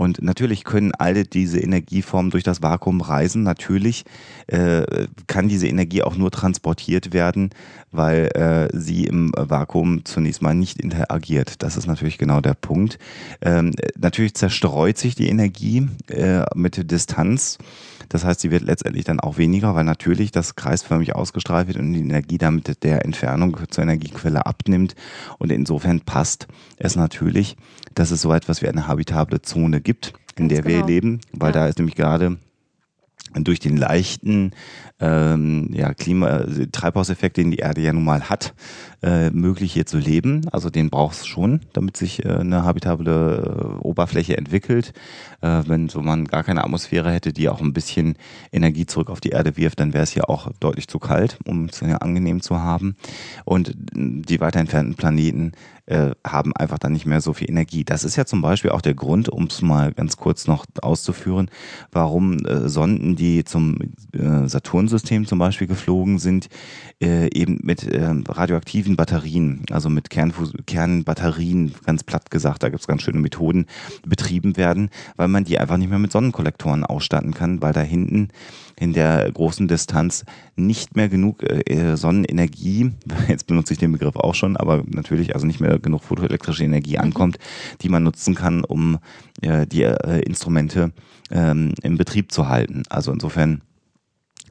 Und 0.00 0.22
natürlich 0.22 0.64
können 0.64 0.92
alle 0.94 1.24
diese 1.24 1.60
Energieformen 1.60 2.30
durch 2.30 2.42
das 2.42 2.62
Vakuum 2.62 3.02
reisen. 3.02 3.42
Natürlich 3.42 4.06
äh, 4.46 5.06
kann 5.26 5.50
diese 5.50 5.68
Energie 5.68 6.02
auch 6.02 6.16
nur 6.16 6.30
transportiert 6.30 7.12
werden, 7.12 7.50
weil 7.92 8.30
äh, 8.34 8.74
sie 8.74 9.04
im 9.04 9.30
Vakuum 9.36 10.06
zunächst 10.06 10.40
mal 10.40 10.54
nicht 10.54 10.80
interagiert. 10.80 11.62
Das 11.62 11.76
ist 11.76 11.86
natürlich 11.86 12.16
genau 12.16 12.40
der 12.40 12.54
Punkt. 12.54 12.98
Ähm, 13.42 13.72
natürlich 13.94 14.32
zerstreut 14.32 14.96
sich 14.96 15.16
die 15.16 15.28
Energie 15.28 15.86
äh, 16.08 16.46
mit 16.54 16.90
Distanz. 16.90 17.58
Das 18.08 18.24
heißt, 18.24 18.40
sie 18.40 18.50
wird 18.50 18.64
letztendlich 18.64 19.04
dann 19.04 19.20
auch 19.20 19.38
weniger, 19.38 19.74
weil 19.74 19.84
natürlich 19.84 20.32
das 20.32 20.56
kreisförmig 20.56 21.14
ausgestrahlt 21.14 21.68
wird 21.68 21.76
und 21.76 21.92
die 21.92 22.00
Energie 22.00 22.38
damit 22.38 22.82
der 22.82 23.04
Entfernung 23.04 23.56
zur 23.70 23.84
Energiequelle 23.84 24.46
abnimmt. 24.46 24.94
Und 25.38 25.52
insofern 25.52 26.00
passt 26.00 26.48
es 26.76 26.96
natürlich, 26.96 27.56
dass 27.94 28.10
es 28.10 28.20
so 28.20 28.32
etwas 28.32 28.62
wie 28.62 28.68
eine 28.68 28.88
habitable 28.88 29.42
Zone 29.42 29.80
gibt, 29.80 29.89
in 30.36 30.48
Ganz 30.48 30.52
der 30.54 30.62
genau. 30.62 30.86
wir 30.86 30.86
leben, 30.86 31.20
weil 31.32 31.54
ja. 31.54 31.60
da 31.60 31.68
ist 31.68 31.78
nämlich 31.78 31.96
gerade 31.96 32.38
durch 33.34 33.60
den 33.60 33.76
leichten 33.76 34.52
ähm, 35.00 35.70
ja, 35.72 35.94
Klima, 35.94 36.44
Treibhauseffekt, 36.72 37.36
den 37.36 37.50
die 37.50 37.58
Erde 37.58 37.80
ja 37.80 37.92
nun 37.92 38.04
mal 38.04 38.28
hat, 38.28 38.54
äh, 39.02 39.30
möglich 39.30 39.72
hier 39.72 39.86
zu 39.86 39.98
leben. 39.98 40.42
Also 40.52 40.68
den 40.70 40.90
braucht 40.90 41.16
es 41.16 41.26
schon, 41.26 41.60
damit 41.72 41.96
sich 41.96 42.24
äh, 42.24 42.28
eine 42.28 42.64
habitable 42.64 43.78
äh, 43.78 43.78
Oberfläche 43.80 44.36
entwickelt. 44.36 44.92
Äh, 45.40 45.62
wenn 45.66 45.88
so 45.88 46.02
man 46.02 46.26
gar 46.26 46.44
keine 46.44 46.62
Atmosphäre 46.64 47.10
hätte, 47.10 47.32
die 47.32 47.48
auch 47.48 47.60
ein 47.60 47.72
bisschen 47.72 48.16
Energie 48.52 48.86
zurück 48.86 49.10
auf 49.10 49.20
die 49.20 49.30
Erde 49.30 49.56
wirft, 49.56 49.80
dann 49.80 49.94
wäre 49.94 50.04
es 50.04 50.10
hier 50.10 50.28
auch 50.28 50.50
deutlich 50.60 50.88
zu 50.88 50.98
kalt, 50.98 51.38
um 51.46 51.66
es 51.66 51.80
ja 51.80 51.96
angenehm 51.96 52.42
zu 52.42 52.60
haben. 52.60 52.96
Und 53.44 53.74
die 53.94 54.40
weiter 54.40 54.60
entfernten 54.60 54.96
Planeten 54.96 55.52
äh, 55.90 56.12
haben 56.24 56.54
einfach 56.54 56.78
dann 56.78 56.92
nicht 56.92 57.06
mehr 57.06 57.20
so 57.20 57.32
viel 57.32 57.50
Energie. 57.50 57.84
Das 57.84 58.04
ist 58.04 58.16
ja 58.16 58.24
zum 58.24 58.42
Beispiel 58.42 58.70
auch 58.70 58.80
der 58.80 58.94
Grund, 58.94 59.28
um 59.28 59.44
es 59.44 59.60
mal 59.60 59.92
ganz 59.92 60.16
kurz 60.16 60.46
noch 60.46 60.64
auszuführen, 60.82 61.50
warum 61.90 62.44
äh, 62.46 62.68
Sonden, 62.68 63.16
die 63.16 63.44
zum 63.44 63.78
äh, 64.12 64.46
Saturnsystem 64.90 65.26
zum 65.26 65.38
Beispiel 65.38 65.66
geflogen 65.66 66.18
sind, 66.18 66.48
äh, 67.02 67.28
eben 67.32 67.60
mit 67.62 67.86
äh, 67.86 68.12
radioaktiven 68.28 68.96
Batterien, 68.96 69.64
also 69.70 69.88
mit 69.88 70.10
Kernfus 70.10 70.52
Kernbatterien, 70.66 71.74
ganz 71.86 72.02
platt 72.02 72.30
gesagt, 72.30 72.62
da 72.62 72.68
gibt 72.68 72.80
es 72.80 72.86
ganz 72.86 73.02
schöne 73.02 73.20
Methoden, 73.20 73.66
betrieben 74.04 74.56
werden, 74.56 74.90
weil 75.16 75.28
man 75.28 75.44
die 75.44 75.58
einfach 75.58 75.76
nicht 75.76 75.90
mehr 75.90 75.98
mit 75.98 76.12
Sonnenkollektoren 76.12 76.84
ausstatten 76.84 77.32
kann, 77.32 77.62
weil 77.62 77.72
da 77.72 77.80
hinten 77.80 78.28
in 78.78 78.92
der 78.92 79.30
großen 79.30 79.68
Distanz 79.68 80.24
nicht 80.56 80.96
mehr 80.96 81.08
genug 81.08 81.42
äh, 81.42 81.96
Sonnenenergie, 81.96 82.92
jetzt 83.28 83.46
benutze 83.46 83.72
ich 83.72 83.78
den 83.78 83.92
Begriff 83.92 84.16
auch 84.16 84.34
schon, 84.34 84.56
aber 84.56 84.82
natürlich 84.86 85.34
also 85.34 85.46
nicht 85.46 85.60
mehr 85.60 85.78
genug 85.78 86.02
photoelektrische 86.02 86.64
Energie 86.64 86.96
mhm. 86.96 87.04
ankommt, 87.04 87.38
die 87.82 87.88
man 87.88 88.02
nutzen 88.02 88.34
kann, 88.34 88.64
um 88.64 88.98
äh, 89.40 89.66
die 89.66 89.82
äh, 89.82 90.20
Instrumente 90.22 90.92
ähm, 91.30 91.74
im 91.82 91.96
Betrieb 91.96 92.32
zu 92.32 92.48
halten. 92.48 92.82
Also 92.88 93.12
insofern 93.12 93.62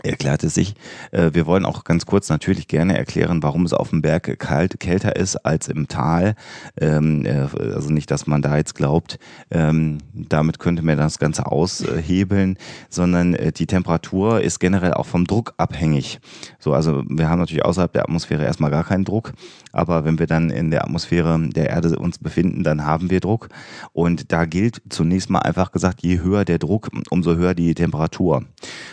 erklärt 0.03 0.43
es 0.43 0.53
sich. 0.53 0.75
Äh, 1.11 1.31
wir 1.33 1.45
wollen 1.45 1.65
auch 1.65 1.83
ganz 1.83 2.05
kurz 2.05 2.29
natürlich 2.29 2.67
gerne 2.67 2.97
erklären, 2.97 3.43
warum 3.43 3.65
es 3.65 3.73
auf 3.73 3.89
dem 3.89 4.01
Berg 4.01 4.39
kalt, 4.39 4.79
kälter 4.79 5.15
ist 5.15 5.35
als 5.37 5.67
im 5.67 5.87
Tal. 5.87 6.35
Ähm, 6.79 7.25
äh, 7.25 7.47
also 7.73 7.89
nicht, 7.89 8.11
dass 8.11 8.27
man 8.27 8.41
da 8.41 8.57
jetzt 8.57 8.75
glaubt, 8.75 9.19
ähm, 9.51 9.99
damit 10.13 10.59
könnte 10.59 10.83
man 10.83 10.97
das 10.97 11.19
Ganze 11.19 11.45
aushebeln, 11.45 12.57
sondern 12.89 13.33
äh, 13.33 13.51
die 13.51 13.67
Temperatur 13.67 14.41
ist 14.41 14.59
generell 14.59 14.93
auch 14.93 15.05
vom 15.05 15.25
Druck 15.25 15.53
abhängig. 15.57 16.19
So, 16.59 16.73
also 16.73 17.03
wir 17.07 17.29
haben 17.29 17.39
natürlich 17.39 17.65
außerhalb 17.65 17.91
der 17.93 18.03
Atmosphäre 18.03 18.43
erstmal 18.43 18.71
gar 18.71 18.83
keinen 18.83 19.05
Druck, 19.05 19.33
aber 19.71 20.05
wenn 20.05 20.19
wir 20.19 20.27
dann 20.27 20.49
in 20.49 20.71
der 20.71 20.83
Atmosphäre 20.83 21.39
der 21.49 21.69
Erde 21.69 21.97
uns 21.97 22.17
befinden, 22.17 22.63
dann 22.63 22.85
haben 22.85 23.09
wir 23.09 23.19
Druck. 23.19 23.49
Und 23.93 24.31
da 24.31 24.45
gilt 24.45 24.81
zunächst 24.89 25.29
mal 25.29 25.39
einfach 25.39 25.71
gesagt, 25.71 26.01
je 26.01 26.19
höher 26.19 26.45
der 26.45 26.57
Druck, 26.57 26.89
umso 27.09 27.35
höher 27.35 27.53
die 27.53 27.73
Temperatur. 27.75 28.45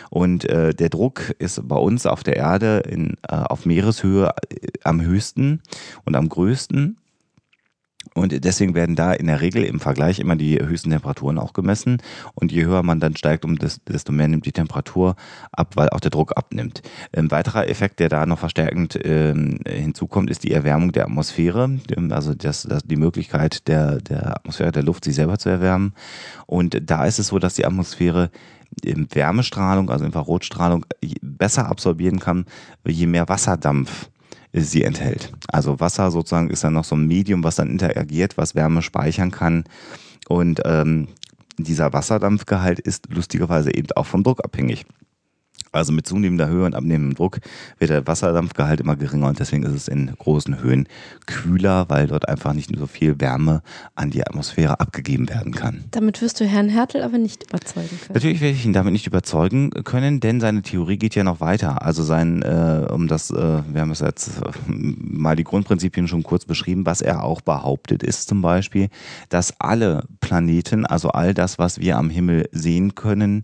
Und 0.09 0.45
äh, 0.45 0.73
der 0.73 0.89
Druck 0.89 1.35
ist 1.39 1.67
bei 1.67 1.77
uns 1.77 2.05
auf 2.05 2.23
der 2.23 2.35
Erde 2.35 2.83
in, 2.89 3.15
äh, 3.27 3.35
auf 3.35 3.65
Meereshöhe 3.65 4.31
äh, 4.49 4.67
am 4.83 5.01
höchsten 5.01 5.61
und 6.05 6.15
am 6.15 6.29
größten. 6.29 6.97
Und 8.17 8.43
deswegen 8.43 8.73
werden 8.73 8.95
da 8.95 9.13
in 9.13 9.27
der 9.27 9.41
Regel 9.41 9.63
im 9.63 9.79
Vergleich 9.79 10.19
immer 10.19 10.35
die 10.35 10.59
höchsten 10.59 10.89
Temperaturen 10.89 11.37
auch 11.37 11.53
gemessen. 11.53 11.97
Und 12.33 12.51
je 12.51 12.65
höher 12.65 12.81
man 12.81 12.99
dann 12.99 13.15
steigt, 13.15 13.45
desto 13.87 14.11
mehr 14.11 14.27
nimmt 14.27 14.45
die 14.47 14.51
Temperatur 14.51 15.15
ab, 15.51 15.75
weil 15.75 15.89
auch 15.89 15.99
der 15.99 16.09
Druck 16.09 16.35
abnimmt. 16.35 16.81
Ein 17.15 17.29
weiterer 17.29 17.69
Effekt, 17.69 17.99
der 17.99 18.09
da 18.09 18.25
noch 18.25 18.39
verstärkend 18.39 18.95
äh, 18.95 19.35
hinzukommt, 19.67 20.31
ist 20.31 20.43
die 20.43 20.51
Erwärmung 20.51 20.91
der 20.91 21.05
Atmosphäre. 21.05 21.79
Also 22.09 22.33
das, 22.33 22.63
das, 22.63 22.83
die 22.83 22.95
Möglichkeit 22.95 23.67
der, 23.67 23.97
der 24.01 24.37
Atmosphäre 24.37 24.71
der 24.71 24.83
Luft, 24.83 25.03
sich 25.05 25.15
selber 25.15 25.37
zu 25.37 25.49
erwärmen. 25.49 25.93
Und 26.47 26.81
da 26.89 27.05
ist 27.05 27.19
es 27.19 27.27
so, 27.27 27.37
dass 27.37 27.53
die 27.53 27.65
Atmosphäre 27.65 28.31
Wärmestrahlung, 28.83 29.89
also 29.89 30.05
Infrarotstrahlung, 30.05 30.85
besser 31.21 31.67
absorbieren 31.67 32.19
kann, 32.19 32.45
je 32.85 33.05
mehr 33.05 33.29
Wasserdampf 33.29 34.09
sie 34.53 34.83
enthält. 34.83 35.31
Also 35.47 35.79
Wasser 35.79 36.11
sozusagen 36.11 36.49
ist 36.49 36.63
dann 36.63 36.73
noch 36.73 36.85
so 36.85 36.95
ein 36.95 37.07
Medium, 37.07 37.43
was 37.43 37.55
dann 37.55 37.69
interagiert, 37.69 38.37
was 38.37 38.55
Wärme 38.55 38.81
speichern 38.81 39.31
kann. 39.31 39.65
Und 40.27 40.61
ähm, 40.65 41.07
dieser 41.57 41.93
Wasserdampfgehalt 41.93 42.79
ist 42.79 43.07
lustigerweise 43.09 43.73
eben 43.73 43.91
auch 43.95 44.05
vom 44.05 44.23
Druck 44.23 44.43
abhängig. 44.43 44.85
Also 45.71 45.91
mit 45.91 46.07
zunehmender 46.07 46.47
Höhe 46.47 46.65
und 46.65 46.75
abnehmendem 46.75 47.15
Druck 47.15 47.39
wird 47.79 47.89
der 47.89 48.05
Wasserdampfgehalt 48.07 48.79
immer 48.79 48.95
geringer 48.95 49.27
und 49.27 49.39
deswegen 49.39 49.63
ist 49.63 49.73
es 49.73 49.87
in 49.87 50.13
großen 50.17 50.61
Höhen 50.61 50.87
kühler, 51.25 51.85
weil 51.89 52.07
dort 52.07 52.27
einfach 52.27 52.53
nicht 52.53 52.71
so 52.75 52.87
viel 52.87 53.19
Wärme 53.19 53.61
an 53.95 54.09
die 54.09 54.25
Atmosphäre 54.25 54.79
abgegeben 54.79 55.29
werden 55.29 55.53
kann. 55.53 55.85
Damit 55.91 56.21
wirst 56.21 56.39
du 56.39 56.45
Herrn 56.45 56.69
Hertel 56.69 57.03
aber 57.03 57.17
nicht 57.17 57.43
überzeugen 57.43 57.89
können. 57.89 58.13
Natürlich 58.13 58.41
werde 58.41 58.55
ich 58.55 58.65
ihn 58.65 58.73
damit 58.73 58.93
nicht 58.93 59.07
überzeugen 59.07 59.71
können, 59.83 60.19
denn 60.19 60.39
seine 60.39 60.61
Theorie 60.61 60.97
geht 60.97 61.15
ja 61.15 61.23
noch 61.23 61.39
weiter. 61.39 61.81
Also 61.81 62.03
sein, 62.03 62.41
äh, 62.41 62.87
um 62.91 63.07
das, 63.07 63.31
äh, 63.31 63.35
wir 63.35 63.81
haben 63.81 63.91
es 63.91 63.99
jetzt 63.99 64.37
äh, 64.37 64.51
mal 64.67 65.35
die 65.35 65.43
Grundprinzipien 65.43 66.07
schon 66.07 66.23
kurz 66.23 66.45
beschrieben, 66.45 66.85
was 66.85 67.01
er 67.01 67.23
auch 67.23 67.41
behauptet 67.41 68.03
ist 68.03 68.27
zum 68.29 68.41
Beispiel, 68.41 68.89
dass 69.29 69.59
alle 69.59 70.03
Planeten, 70.19 70.85
also 70.85 71.09
all 71.09 71.33
das, 71.33 71.59
was 71.59 71.79
wir 71.79 71.97
am 71.97 72.09
Himmel 72.09 72.49
sehen 72.51 72.95
können, 72.95 73.43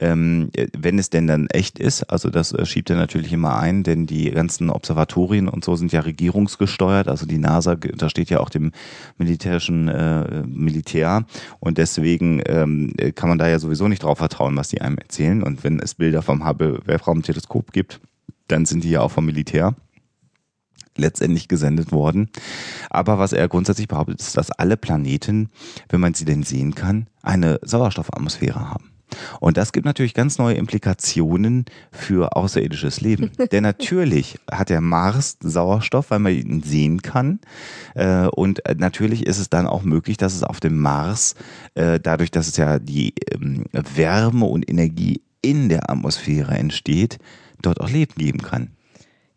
ähm, 0.00 0.50
wenn 0.76 0.98
es 0.98 1.10
denn 1.10 1.26
dann 1.26 1.46
echt 1.48 1.78
ist, 1.78 2.04
also 2.04 2.30
das 2.30 2.52
äh, 2.52 2.64
schiebt 2.66 2.90
er 2.90 2.96
natürlich 2.96 3.32
immer 3.32 3.58
ein, 3.58 3.82
denn 3.82 4.06
die 4.06 4.30
ganzen 4.30 4.70
Observatorien 4.70 5.48
und 5.48 5.64
so 5.64 5.76
sind 5.76 5.92
ja 5.92 6.00
regierungsgesteuert, 6.00 7.08
also 7.08 7.26
die 7.26 7.38
NASA 7.38 7.72
untersteht 7.72 8.30
ja 8.30 8.40
auch 8.40 8.50
dem 8.50 8.72
militärischen 9.18 9.88
äh, 9.88 10.42
Militär 10.46 11.26
und 11.60 11.78
deswegen 11.78 12.42
ähm, 12.46 12.94
kann 13.14 13.28
man 13.28 13.38
da 13.38 13.48
ja 13.48 13.58
sowieso 13.58 13.88
nicht 13.88 14.02
drauf 14.02 14.18
vertrauen, 14.18 14.56
was 14.56 14.68
die 14.68 14.80
einem 14.80 14.98
erzählen 14.98 15.42
und 15.42 15.62
wenn 15.64 15.78
es 15.78 15.94
Bilder 15.94 16.22
vom 16.22 16.46
Hubble 16.46 16.80
Weltraumteleskop 16.84 17.72
gibt, 17.72 18.00
dann 18.48 18.64
sind 18.66 18.84
die 18.84 18.90
ja 18.90 19.02
auch 19.02 19.10
vom 19.10 19.26
Militär 19.26 19.74
letztendlich 20.96 21.48
gesendet 21.48 21.92
worden. 21.92 22.30
Aber 22.90 23.18
was 23.18 23.32
er 23.32 23.48
grundsätzlich 23.48 23.88
behauptet, 23.88 24.20
ist, 24.20 24.36
dass 24.36 24.50
alle 24.50 24.76
Planeten, 24.76 25.50
wenn 25.88 26.00
man 26.00 26.14
sie 26.14 26.24
denn 26.24 26.42
sehen 26.42 26.74
kann, 26.74 27.06
eine 27.22 27.58
Sauerstoffatmosphäre 27.62 28.68
haben. 28.68 28.89
Und 29.40 29.56
das 29.56 29.72
gibt 29.72 29.86
natürlich 29.86 30.14
ganz 30.14 30.38
neue 30.38 30.54
Implikationen 30.54 31.64
für 31.92 32.36
außerirdisches 32.36 33.00
Leben. 33.00 33.30
Denn 33.52 33.62
natürlich 33.62 34.38
hat 34.50 34.70
der 34.70 34.80
Mars 34.80 35.36
Sauerstoff, 35.40 36.10
weil 36.10 36.18
man 36.18 36.32
ihn 36.32 36.62
sehen 36.62 37.02
kann. 37.02 37.40
Äh, 37.94 38.26
und 38.26 38.62
natürlich 38.76 39.26
ist 39.26 39.38
es 39.38 39.50
dann 39.50 39.66
auch 39.66 39.82
möglich, 39.82 40.16
dass 40.16 40.34
es 40.34 40.42
auf 40.42 40.60
dem 40.60 40.78
Mars, 40.78 41.34
äh, 41.74 42.00
dadurch, 42.00 42.30
dass 42.30 42.48
es 42.48 42.56
ja 42.56 42.78
die 42.78 43.14
ähm, 43.32 43.64
Wärme 43.72 44.46
und 44.46 44.68
Energie 44.68 45.22
in 45.42 45.68
der 45.68 45.90
Atmosphäre 45.90 46.52
entsteht, 46.52 47.18
dort 47.62 47.80
auch 47.80 47.90
Leben 47.90 48.14
geben 48.16 48.42
kann. 48.42 48.70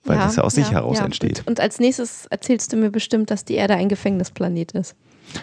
Weil 0.06 0.18
ja, 0.18 0.26
das 0.26 0.36
ja 0.36 0.44
aus 0.44 0.56
sich 0.56 0.66
ja, 0.68 0.74
heraus 0.74 0.98
ja, 0.98 1.06
entsteht. 1.06 1.40
Und, 1.40 1.48
und 1.48 1.60
als 1.60 1.80
nächstes 1.80 2.26
erzählst 2.26 2.74
du 2.74 2.78
mir 2.78 2.90
bestimmt, 2.90 3.32
dass 3.32 3.46
die 3.46 3.56
Erde 3.56 3.76
ein 3.76 3.88
Gefängnisplanet 3.88 4.74
ist. 4.74 4.96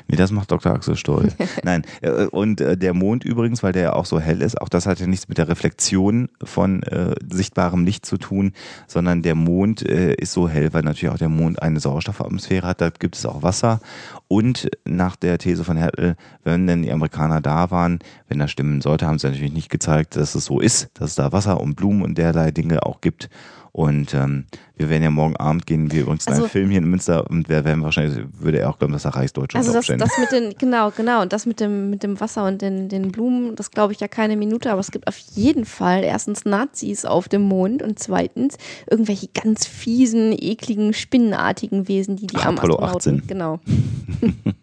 Nee, 0.08 0.16
das 0.16 0.30
macht 0.30 0.50
Dr. 0.50 0.72
Axel 0.72 0.96
Stoll. 0.96 1.28
Nein, 1.64 1.84
äh, 2.00 2.26
und 2.26 2.60
äh, 2.60 2.76
der 2.76 2.94
Mond 2.94 3.24
übrigens, 3.24 3.62
weil 3.62 3.72
der 3.72 3.82
ja 3.82 3.92
auch 3.92 4.06
so 4.06 4.20
hell 4.20 4.42
ist, 4.42 4.60
auch 4.60 4.68
das 4.68 4.86
hat 4.86 5.00
ja 5.00 5.06
nichts 5.06 5.28
mit 5.28 5.38
der 5.38 5.48
Reflexion 5.48 6.28
von 6.42 6.82
äh, 6.84 7.14
sichtbarem 7.30 7.84
Licht 7.84 8.06
zu 8.06 8.16
tun, 8.16 8.52
sondern 8.86 9.22
der 9.22 9.34
Mond 9.34 9.86
äh, 9.88 10.14
ist 10.14 10.32
so 10.32 10.48
hell, 10.48 10.72
weil 10.72 10.82
natürlich 10.82 11.12
auch 11.12 11.18
der 11.18 11.28
Mond 11.28 11.62
eine 11.62 11.80
Sauerstoffatmosphäre 11.80 12.66
hat, 12.66 12.80
da 12.80 12.90
gibt 12.90 13.16
es 13.16 13.26
auch 13.26 13.42
Wasser. 13.42 13.80
Und 14.28 14.70
nach 14.84 15.16
der 15.16 15.38
These 15.38 15.64
von 15.64 15.76
Hertel, 15.76 16.16
wenn 16.44 16.66
denn 16.66 16.82
die 16.82 16.92
Amerikaner 16.92 17.40
da 17.40 17.70
waren, 17.70 17.98
wenn 18.28 18.38
das 18.38 18.50
stimmen 18.50 18.80
sollte, 18.80 19.06
haben 19.06 19.18
sie 19.18 19.28
natürlich 19.28 19.52
nicht 19.52 19.70
gezeigt, 19.70 20.16
dass 20.16 20.34
es 20.34 20.44
so 20.44 20.60
ist, 20.60 20.88
dass 20.94 21.10
es 21.10 21.16
da 21.16 21.32
Wasser 21.32 21.60
und 21.60 21.74
Blumen 21.74 22.02
und 22.02 22.18
derlei 22.18 22.50
Dinge 22.50 22.84
auch 22.84 23.00
gibt. 23.00 23.28
Und 23.72 24.14
ähm, 24.14 24.46
Wir 24.80 24.88
werden 24.88 25.02
ja 25.02 25.10
morgen 25.10 25.36
Abend 25.36 25.66
gehen, 25.66 25.92
wir 25.92 26.00
übrigens 26.00 26.24
in 26.24 26.32
Also- 26.32 26.44
einen 26.44 26.50
Film 26.50 26.70
hier 26.70 26.78
in 26.78 26.88
Münster 26.88 27.28
und 27.28 27.50
wer 27.50 27.66
werden 27.66 27.82
wahrscheinlich, 27.82 28.24
würde 28.38 28.60
er 28.60 28.70
auch 28.70 28.78
glauben, 28.78 28.94
dass 28.94 29.04
er 29.04 29.14
Reichsdeutsch 29.14 29.54
Also 29.54 29.74
das, 29.74 29.88
das 29.88 30.18
mit 30.18 30.32
den, 30.32 30.54
genau, 30.56 30.90
genau, 30.90 31.20
und 31.20 31.34
das 31.34 31.44
mit 31.44 31.60
dem, 31.60 31.90
mit 31.90 32.02
dem 32.02 32.18
Wasser 32.18 32.46
und 32.46 32.62
den, 32.62 32.88
den 32.88 33.12
Blumen, 33.12 33.56
das 33.56 33.70
glaube 33.70 33.92
ich 33.92 34.00
ja 34.00 34.08
keine 34.08 34.38
Minute, 34.38 34.72
aber 34.72 34.80
es 34.80 34.90
gibt 34.90 35.06
auf 35.06 35.18
jeden 35.34 35.66
Fall 35.66 36.02
erstens 36.02 36.46
Nazis 36.46 37.04
auf 37.04 37.28
dem 37.28 37.42
Mond 37.42 37.82
und 37.82 37.98
zweitens 37.98 38.56
irgendwelche 38.90 39.28
ganz 39.34 39.66
fiesen, 39.66 40.32
ekligen, 40.32 40.94
spinnenartigen 40.94 41.86
Wesen, 41.86 42.16
die 42.16 42.28
die 42.28 42.36
Ach, 42.36 42.46
am 42.46 42.56
Apollo 42.56 42.78
Astronauten, 42.78 43.18
18. 43.18 43.26
genau. 43.28 43.60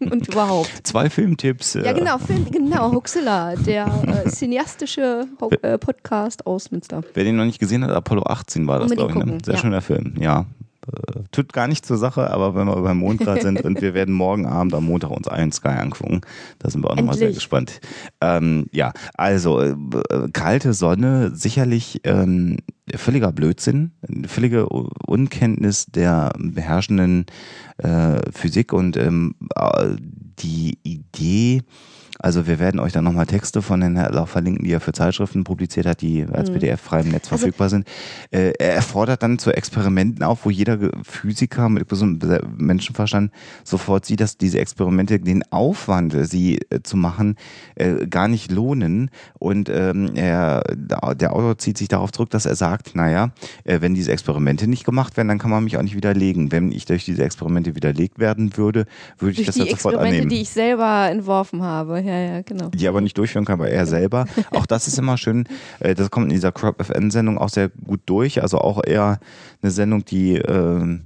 und 0.00 0.28
überhaupt. 0.28 0.70
Zwei 0.82 1.10
Filmtipps. 1.10 1.74
Ja, 1.74 1.82
äh, 1.82 1.94
genau, 1.94 2.18
Film, 2.18 2.44
genau, 2.50 2.92
Huxilla, 2.92 3.54
der 3.54 3.86
äh, 4.06 4.28
cineastische 4.28 5.26
Ho 5.40 5.50
äh, 5.62 5.78
Podcast 5.78 6.46
aus 6.46 6.70
Münster. 6.70 7.02
Wer 7.14 7.24
den 7.24 7.36
noch 7.36 7.44
nicht 7.44 7.58
gesehen 7.58 7.84
hat, 7.84 7.90
Apollo 7.90 8.24
18 8.24 8.66
war 8.66 8.80
das, 8.80 8.90
glaube 8.90 9.12
ich. 9.16 9.24
Ne? 9.24 9.38
Sehr 9.44 9.54
ja. 9.54 9.60
schöner 9.60 9.80
Film, 9.80 10.07
ja. 10.18 10.46
Äh, 10.86 11.22
Tut 11.32 11.52
gar 11.52 11.68
nichts 11.68 11.86
zur 11.86 11.98
Sache, 11.98 12.30
aber 12.30 12.54
wenn 12.54 12.66
wir 12.66 12.80
beim 12.80 12.98
Mond 12.98 13.20
gerade 13.20 13.42
sind 13.42 13.60
und 13.64 13.80
wir 13.82 13.94
werden 13.94 14.14
morgen 14.14 14.46
Abend 14.46 14.74
am 14.74 14.84
Montag 14.84 15.10
uns 15.10 15.26
Iron 15.26 15.52
Sky 15.52 15.68
angucken, 15.68 16.22
da 16.58 16.70
sind 16.70 16.82
wir 16.82 16.90
auch 16.90 16.96
nochmal 16.96 17.16
sehr 17.16 17.32
gespannt. 17.32 17.80
Ähm, 18.20 18.66
ja, 18.72 18.92
also 19.14 19.60
äh, 19.60 19.70
äh, 20.10 20.28
kalte 20.32 20.72
Sonne, 20.72 21.34
sicherlich 21.34 22.00
ähm, 22.04 22.58
völliger 22.94 23.32
Blödsinn, 23.32 23.92
völlige 24.26 24.68
Unkenntnis 24.68 25.86
der 25.86 26.32
beherrschenden 26.38 27.26
äh, 27.78 28.20
Physik 28.32 28.72
und 28.72 28.96
ähm, 28.96 29.34
äh, 29.54 29.96
die 30.38 30.78
Idee, 30.82 31.62
also 32.18 32.46
wir 32.46 32.58
werden 32.58 32.80
euch 32.80 32.92
dann 32.92 33.04
nochmal 33.04 33.26
Texte 33.26 33.62
von 33.62 33.80
Herrn 33.80 33.96
Herrl 33.96 34.18
auch 34.18 34.28
verlinken, 34.28 34.64
die 34.64 34.72
er 34.72 34.80
für 34.80 34.92
Zeitschriften 34.92 35.44
publiziert 35.44 35.86
hat, 35.86 36.00
die 36.00 36.26
als 36.30 36.50
PDF 36.50 36.80
frei 36.80 37.00
im 37.00 37.08
Netz 37.10 37.24
Also- 37.30 37.38
verfügbar 37.38 37.68
sind. 37.68 37.86
Äh, 38.30 38.52
er 38.58 38.82
fordert 38.82 39.22
dann 39.22 39.38
zu 39.38 39.52
Experimenten 39.52 40.22
auf, 40.24 40.44
wo 40.44 40.50
jeder 40.50 40.78
Physiker 41.02 41.68
mit 41.68 41.88
gesundem 41.88 42.40
Menschenverstand 42.56 43.30
sofort 43.64 44.04
sieht, 44.04 44.20
dass 44.20 44.36
diese 44.36 44.58
Experimente 44.58 45.20
den 45.20 45.42
Aufwand, 45.52 46.14
sie 46.28 46.58
äh, 46.70 46.80
zu 46.82 46.96
machen, 46.96 47.36
äh, 47.76 48.06
gar 48.06 48.28
nicht 48.28 48.50
lohnen. 48.50 49.10
Und 49.38 49.68
ähm, 49.68 50.10
er, 50.14 50.62
der 50.74 51.32
Autor 51.34 51.58
zieht 51.58 51.78
sich 51.78 51.88
darauf 51.88 52.12
zurück, 52.12 52.30
dass 52.30 52.46
er 52.46 52.56
sagt, 52.56 52.96
naja, 52.96 53.30
äh, 53.64 53.80
wenn 53.80 53.94
diese 53.94 54.12
Experimente 54.12 54.66
nicht 54.66 54.84
gemacht 54.84 55.16
werden, 55.16 55.28
dann 55.28 55.38
kann 55.38 55.50
man 55.50 55.64
mich 55.64 55.76
auch 55.76 55.82
nicht 55.82 55.94
widerlegen. 55.96 56.50
Wenn 56.52 56.72
ich 56.72 56.84
durch 56.86 57.04
diese 57.04 57.22
Experimente 57.22 57.74
widerlegt 57.76 58.18
werden 58.18 58.56
würde, 58.56 58.86
würde 59.18 59.40
ich 59.40 59.46
das 59.46 59.54
die 59.54 59.62
jetzt 59.62 59.70
sofort 59.70 59.94
Experimente, 59.94 60.16
annehmen. 60.16 60.30
die 60.30 60.40
ich 60.42 60.50
selber 60.50 61.08
entworfen 61.10 61.62
habe. 61.62 61.98
Ja, 62.08 62.18
ja, 62.18 62.42
genau. 62.42 62.68
die 62.70 62.88
aber 62.88 63.00
nicht 63.02 63.18
durchführen 63.18 63.44
kann, 63.44 63.60
aber 63.60 63.68
er 63.68 63.84
selber. 63.86 64.26
Auch 64.52 64.64
das 64.66 64.88
ist 64.88 64.98
immer 64.98 65.18
schön. 65.18 65.46
äh, 65.80 65.94
Das 65.94 66.10
kommt 66.10 66.24
in 66.26 66.30
dieser 66.30 66.52
Crop 66.52 66.80
FN-Sendung 66.80 67.36
auch 67.36 67.50
sehr 67.50 67.68
gut 67.68 68.00
durch. 68.06 68.40
Also 68.40 68.58
auch 68.58 68.82
eher 68.84 69.20
eine 69.62 69.70
Sendung, 69.70 70.04
die 70.06 70.36
ähm, 70.36 71.02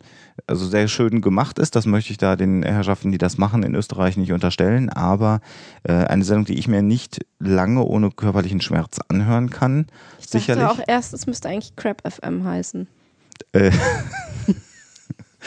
also 0.47 0.67
sehr 0.67 0.87
schön 0.87 1.21
gemacht 1.21 1.59
ist. 1.59 1.75
Das 1.75 1.87
möchte 1.87 2.13
ich 2.13 2.19
da 2.19 2.37
den 2.37 2.63
Herrschaften, 2.63 3.11
die 3.11 3.19
das 3.19 3.37
machen, 3.37 3.65
in 3.65 3.75
Österreich 3.75 4.17
nicht 4.17 4.33
unterstellen. 4.33 4.91
Aber 4.91 5.41
äh, 5.83 5.93
eine 5.93 6.23
Sendung, 6.25 6.45
die 6.45 6.59
ich 6.59 6.69
mir 6.69 6.83
nicht 6.83 7.21
lange 7.41 7.83
ohne 7.83 8.11
körperlichen 8.11 8.61
Schmerz 8.61 8.99
anhören 9.09 9.51
kann. 9.51 9.87
Ich 10.21 10.27
dachte 10.27 10.39
Sicherlich. 10.39 10.65
auch 10.65 10.79
erst, 10.87 11.15
es 11.15 11.27
müsste 11.27 11.49
eigentlich 11.49 11.75
Crap 11.75 12.01
FM 12.09 12.45
heißen. 12.45 12.87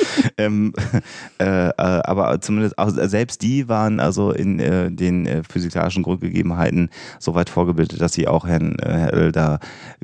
ähm, 0.37 0.73
äh, 1.39 1.69
äh, 1.69 1.71
aber 1.77 2.39
zumindest 2.41 2.77
auch, 2.77 2.89
selbst 2.89 3.41
die 3.41 3.67
waren 3.67 3.99
also 3.99 4.31
in 4.31 4.59
äh, 4.59 4.91
den 4.91 5.25
äh, 5.25 5.43
physikalischen 5.43 6.03
Grundgegebenheiten 6.03 6.89
so 7.19 7.35
weit 7.35 7.49
vorgebildet, 7.49 8.01
dass 8.01 8.13
sie 8.13 8.27
auch 8.27 8.47
Herrn 8.47 8.77
äh, 8.79 8.89
Herrl 8.89 9.31
da 9.31 9.59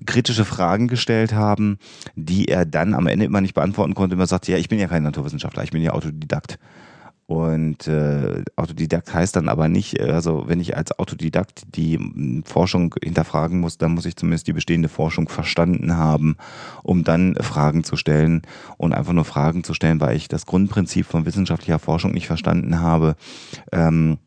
kritische 0.05 0.45
Fragen 0.45 0.87
gestellt 0.87 1.33
haben, 1.33 1.77
die 2.15 2.45
er 2.45 2.65
dann 2.65 2.93
am 2.93 3.07
Ende 3.07 3.25
immer 3.25 3.41
nicht 3.41 3.53
beantworten 3.53 3.95
konnte. 3.95 4.15
Immer 4.15 4.27
sagte, 4.27 4.51
ja, 4.51 4.57
ich 4.57 4.69
bin 4.69 4.79
ja 4.79 4.87
kein 4.87 5.03
Naturwissenschaftler, 5.03 5.63
ich 5.63 5.71
bin 5.71 5.81
ja 5.81 5.91
Autodidakt. 5.91 6.57
Und 7.31 7.87
äh, 7.87 8.43
Autodidakt 8.57 9.13
heißt 9.13 9.37
dann 9.37 9.47
aber 9.47 9.69
nicht, 9.69 9.97
äh, 10.01 10.11
also 10.11 10.43
wenn 10.47 10.59
ich 10.59 10.75
als 10.75 10.99
Autodidakt 10.99 11.63
die 11.75 11.93
m, 11.93 12.43
Forschung 12.45 12.93
hinterfragen 13.01 13.61
muss, 13.61 13.77
dann 13.77 13.93
muss 13.93 14.05
ich 14.05 14.17
zumindest 14.17 14.47
die 14.47 14.53
bestehende 14.53 14.89
Forschung 14.89 15.29
verstanden 15.29 15.95
haben, 15.95 16.35
um 16.83 17.05
dann 17.05 17.35
Fragen 17.39 17.85
zu 17.85 17.95
stellen 17.95 18.41
und 18.75 18.91
einfach 18.91 19.13
nur 19.13 19.23
Fragen 19.23 19.63
zu 19.63 19.73
stellen, 19.73 20.01
weil 20.01 20.17
ich 20.17 20.27
das 20.27 20.45
Grundprinzip 20.45 21.05
von 21.05 21.25
wissenschaftlicher 21.25 21.79
Forschung 21.79 22.11
nicht 22.11 22.27
verstanden 22.27 22.81
habe. 22.81 23.15
Ähm, 23.71 24.17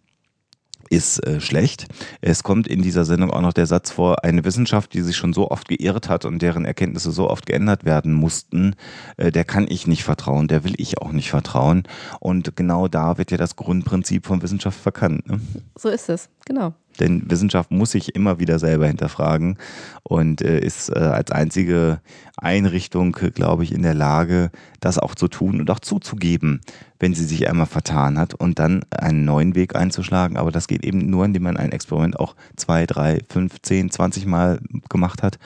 ist 0.90 1.24
äh, 1.26 1.40
schlecht. 1.40 1.86
Es 2.20 2.42
kommt 2.42 2.66
in 2.66 2.82
dieser 2.82 3.04
Sendung 3.04 3.30
auch 3.30 3.40
noch 3.40 3.52
der 3.52 3.66
Satz 3.66 3.90
vor, 3.90 4.24
eine 4.24 4.44
Wissenschaft, 4.44 4.94
die 4.94 5.02
sich 5.02 5.16
schon 5.16 5.32
so 5.32 5.50
oft 5.50 5.68
geirrt 5.68 6.08
hat 6.08 6.24
und 6.24 6.40
deren 6.40 6.64
Erkenntnisse 6.64 7.12
so 7.12 7.28
oft 7.28 7.46
geändert 7.46 7.84
werden 7.84 8.12
mussten, 8.12 8.76
äh, 9.16 9.30
der 9.30 9.44
kann 9.44 9.66
ich 9.68 9.86
nicht 9.86 10.04
vertrauen, 10.04 10.48
der 10.48 10.64
will 10.64 10.74
ich 10.76 10.98
auch 10.98 11.12
nicht 11.12 11.30
vertrauen. 11.30 11.84
Und 12.20 12.56
genau 12.56 12.88
da 12.88 13.18
wird 13.18 13.30
ja 13.30 13.36
das 13.36 13.56
Grundprinzip 13.56 14.26
von 14.26 14.42
Wissenschaft 14.42 14.78
verkannt. 14.78 15.28
Ne? 15.28 15.40
So 15.76 15.88
ist 15.88 16.08
es, 16.08 16.28
genau. 16.44 16.74
Denn 17.00 17.28
Wissenschaft 17.30 17.70
muss 17.70 17.90
sich 17.90 18.14
immer 18.14 18.38
wieder 18.38 18.58
selber 18.58 18.86
hinterfragen 18.86 19.58
und 20.02 20.42
äh, 20.42 20.60
ist 20.60 20.90
äh, 20.90 20.98
als 20.98 21.30
einzige 21.30 22.00
Einrichtung, 22.36 23.12
glaube 23.12 23.64
ich, 23.64 23.72
in 23.72 23.82
der 23.82 23.94
Lage, 23.94 24.50
das 24.80 24.98
auch 24.98 25.14
zu 25.14 25.28
tun 25.28 25.60
und 25.60 25.70
auch 25.70 25.80
zuzugeben, 25.80 26.60
wenn 26.98 27.14
sie 27.14 27.24
sich 27.24 27.48
einmal 27.48 27.66
vertan 27.66 28.18
hat 28.18 28.34
und 28.34 28.58
dann 28.58 28.84
einen 28.90 29.24
neuen 29.24 29.54
Weg 29.54 29.74
einzuschlagen. 29.76 30.36
Aber 30.36 30.50
das 30.50 30.68
geht 30.68 30.84
eben 30.84 31.10
nur, 31.10 31.24
indem 31.24 31.42
man 31.44 31.56
ein 31.56 31.72
Experiment 31.72 32.18
auch 32.18 32.36
zwei, 32.56 32.86
drei, 32.86 33.20
fünf, 33.28 33.60
zehn, 33.62 33.90
zwanzig 33.90 34.26
Mal 34.26 34.60
gemacht 34.88 35.22
hat, 35.22 35.38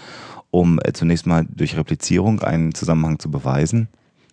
um 0.51 0.79
äh, 0.83 0.93
zunächst 0.93 1.27
mal 1.27 1.47
durch 1.49 1.77
Replizierung 1.77 2.41
einen 2.41 2.75
Zusammenhang 2.75 3.19
zu 3.19 3.31
beweisen. 3.31 3.89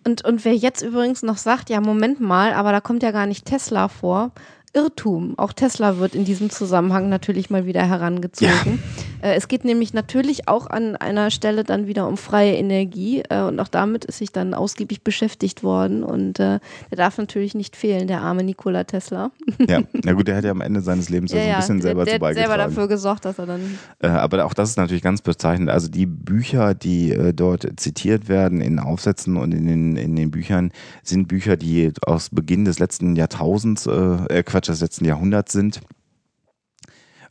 Und, 0.06 0.24
und 0.24 0.44
wer 0.44 0.54
jetzt 0.54 0.82
übrigens 0.82 1.22
noch 1.22 1.36
sagt, 1.36 1.68
ja, 1.68 1.80
Moment 1.80 2.20
mal, 2.20 2.52
aber 2.52 2.70
da 2.70 2.80
kommt 2.80 3.02
ja 3.02 3.10
gar 3.10 3.26
nicht 3.26 3.44
Tesla 3.44 3.88
vor. 3.88 4.30
Irrtum. 4.76 5.34
Auch 5.38 5.54
Tesla 5.54 5.98
wird 5.98 6.14
in 6.14 6.24
diesem 6.26 6.50
Zusammenhang 6.50 7.08
natürlich 7.08 7.48
mal 7.48 7.64
wieder 7.64 7.82
herangezogen. 7.82 8.78
Äh, 9.15 9.15
es 9.20 9.48
geht 9.48 9.64
nämlich 9.64 9.94
natürlich 9.94 10.48
auch 10.48 10.66
an 10.66 10.96
einer 10.96 11.30
Stelle 11.30 11.64
dann 11.64 11.86
wieder 11.86 12.08
um 12.08 12.16
freie 12.16 12.54
Energie 12.54 13.22
äh, 13.28 13.42
und 13.42 13.60
auch 13.60 13.68
damit 13.68 14.04
ist 14.04 14.18
sich 14.18 14.32
dann 14.32 14.54
ausgiebig 14.54 15.02
beschäftigt 15.02 15.62
worden 15.62 16.02
und 16.02 16.40
äh, 16.40 16.60
der 16.90 16.96
darf 16.96 17.18
natürlich 17.18 17.54
nicht 17.54 17.76
fehlen, 17.76 18.06
der 18.06 18.20
arme 18.20 18.44
Nikola 18.44 18.84
Tesla. 18.84 19.30
Ja, 19.66 19.80
na 20.04 20.12
gut, 20.12 20.28
der 20.28 20.36
hat 20.36 20.44
ja 20.44 20.50
am 20.50 20.60
Ende 20.60 20.80
seines 20.80 21.08
Lebens 21.08 21.30
so 21.30 21.36
ein 21.36 21.56
bisschen 21.56 21.80
selber 21.80 22.04
der, 22.04 22.18
zu 22.18 22.26
hat 22.26 22.34
selber 22.34 22.48
beigetragen. 22.48 22.74
dafür 22.74 22.88
gesorgt, 22.88 23.24
dass 23.24 23.38
er 23.38 23.46
dann 23.46 23.78
Äh, 24.00 24.08
aber 24.08 24.44
auch 24.44 24.54
das 24.54 24.70
ist 24.70 24.76
natürlich 24.76 25.02
ganz 25.02 25.22
bezeichnend. 25.22 25.70
Also 25.70 25.88
die 25.88 26.06
Bücher, 26.06 26.74
die 26.74 27.12
äh, 27.12 27.32
dort 27.32 27.66
zitiert 27.76 28.28
werden 28.28 28.60
in 28.60 28.78
Aufsätzen 28.78 29.36
und 29.36 29.52
in 29.52 29.66
den, 29.66 29.96
in 29.96 30.16
den 30.16 30.30
Büchern, 30.30 30.72
sind 31.02 31.28
Bücher, 31.28 31.56
die 31.56 31.92
aus 32.02 32.30
Beginn 32.30 32.64
des 32.64 32.78
letzten 32.78 33.16
Jahrtausends, 33.16 33.86
äh, 33.86 34.38
äh, 34.38 34.42
Quatsch, 34.42 34.68
des 34.68 34.80
letzten 34.80 35.04
Jahrhunderts 35.04 35.52
sind. 35.52 35.80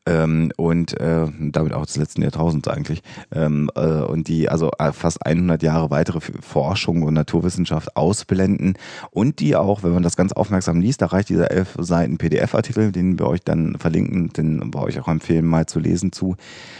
Ähm, 0.05 0.51
und 0.57 0.99
äh, 0.99 1.25
damit 1.39 1.73
auch 1.73 1.85
des 1.85 1.97
letzten 1.97 2.21
Jahrtausends 2.21 2.67
eigentlich. 2.67 3.01
Ähm, 3.33 3.69
äh, 3.75 4.01
und 4.01 4.27
die 4.27 4.49
also 4.49 4.71
äh, 4.77 4.91
fast 4.91 5.25
100 5.25 5.63
Jahre 5.63 5.89
weitere 5.89 6.19
Forschung 6.19 7.03
und 7.03 7.15
Naturwissenschaft 7.15 7.95
ausblenden 7.95 8.77
und 9.11 9.39
die 9.39 9.55
auch, 9.55 9.83
wenn 9.83 9.93
man 9.93 10.03
das 10.03 10.15
ganz 10.15 10.31
aufmerksam 10.31 10.79
liest, 10.79 11.01
da 11.01 11.07
reicht 11.07 11.29
dieser 11.29 11.51
elf 11.51 11.75
Seiten 11.79 12.17
PDF-Artikel, 12.17 12.91
den 12.91 13.17
wir 13.17 13.27
euch 13.27 13.41
dann 13.43 13.77
verlinken, 13.79 14.31
den 14.33 14.73
wir 14.73 14.81
euch 14.81 14.99
auch 14.99 15.07
empfehlen 15.07 15.45
mal 15.45 15.65
zu 15.65 15.79
lesen 15.79 16.11
zu, 16.11 16.35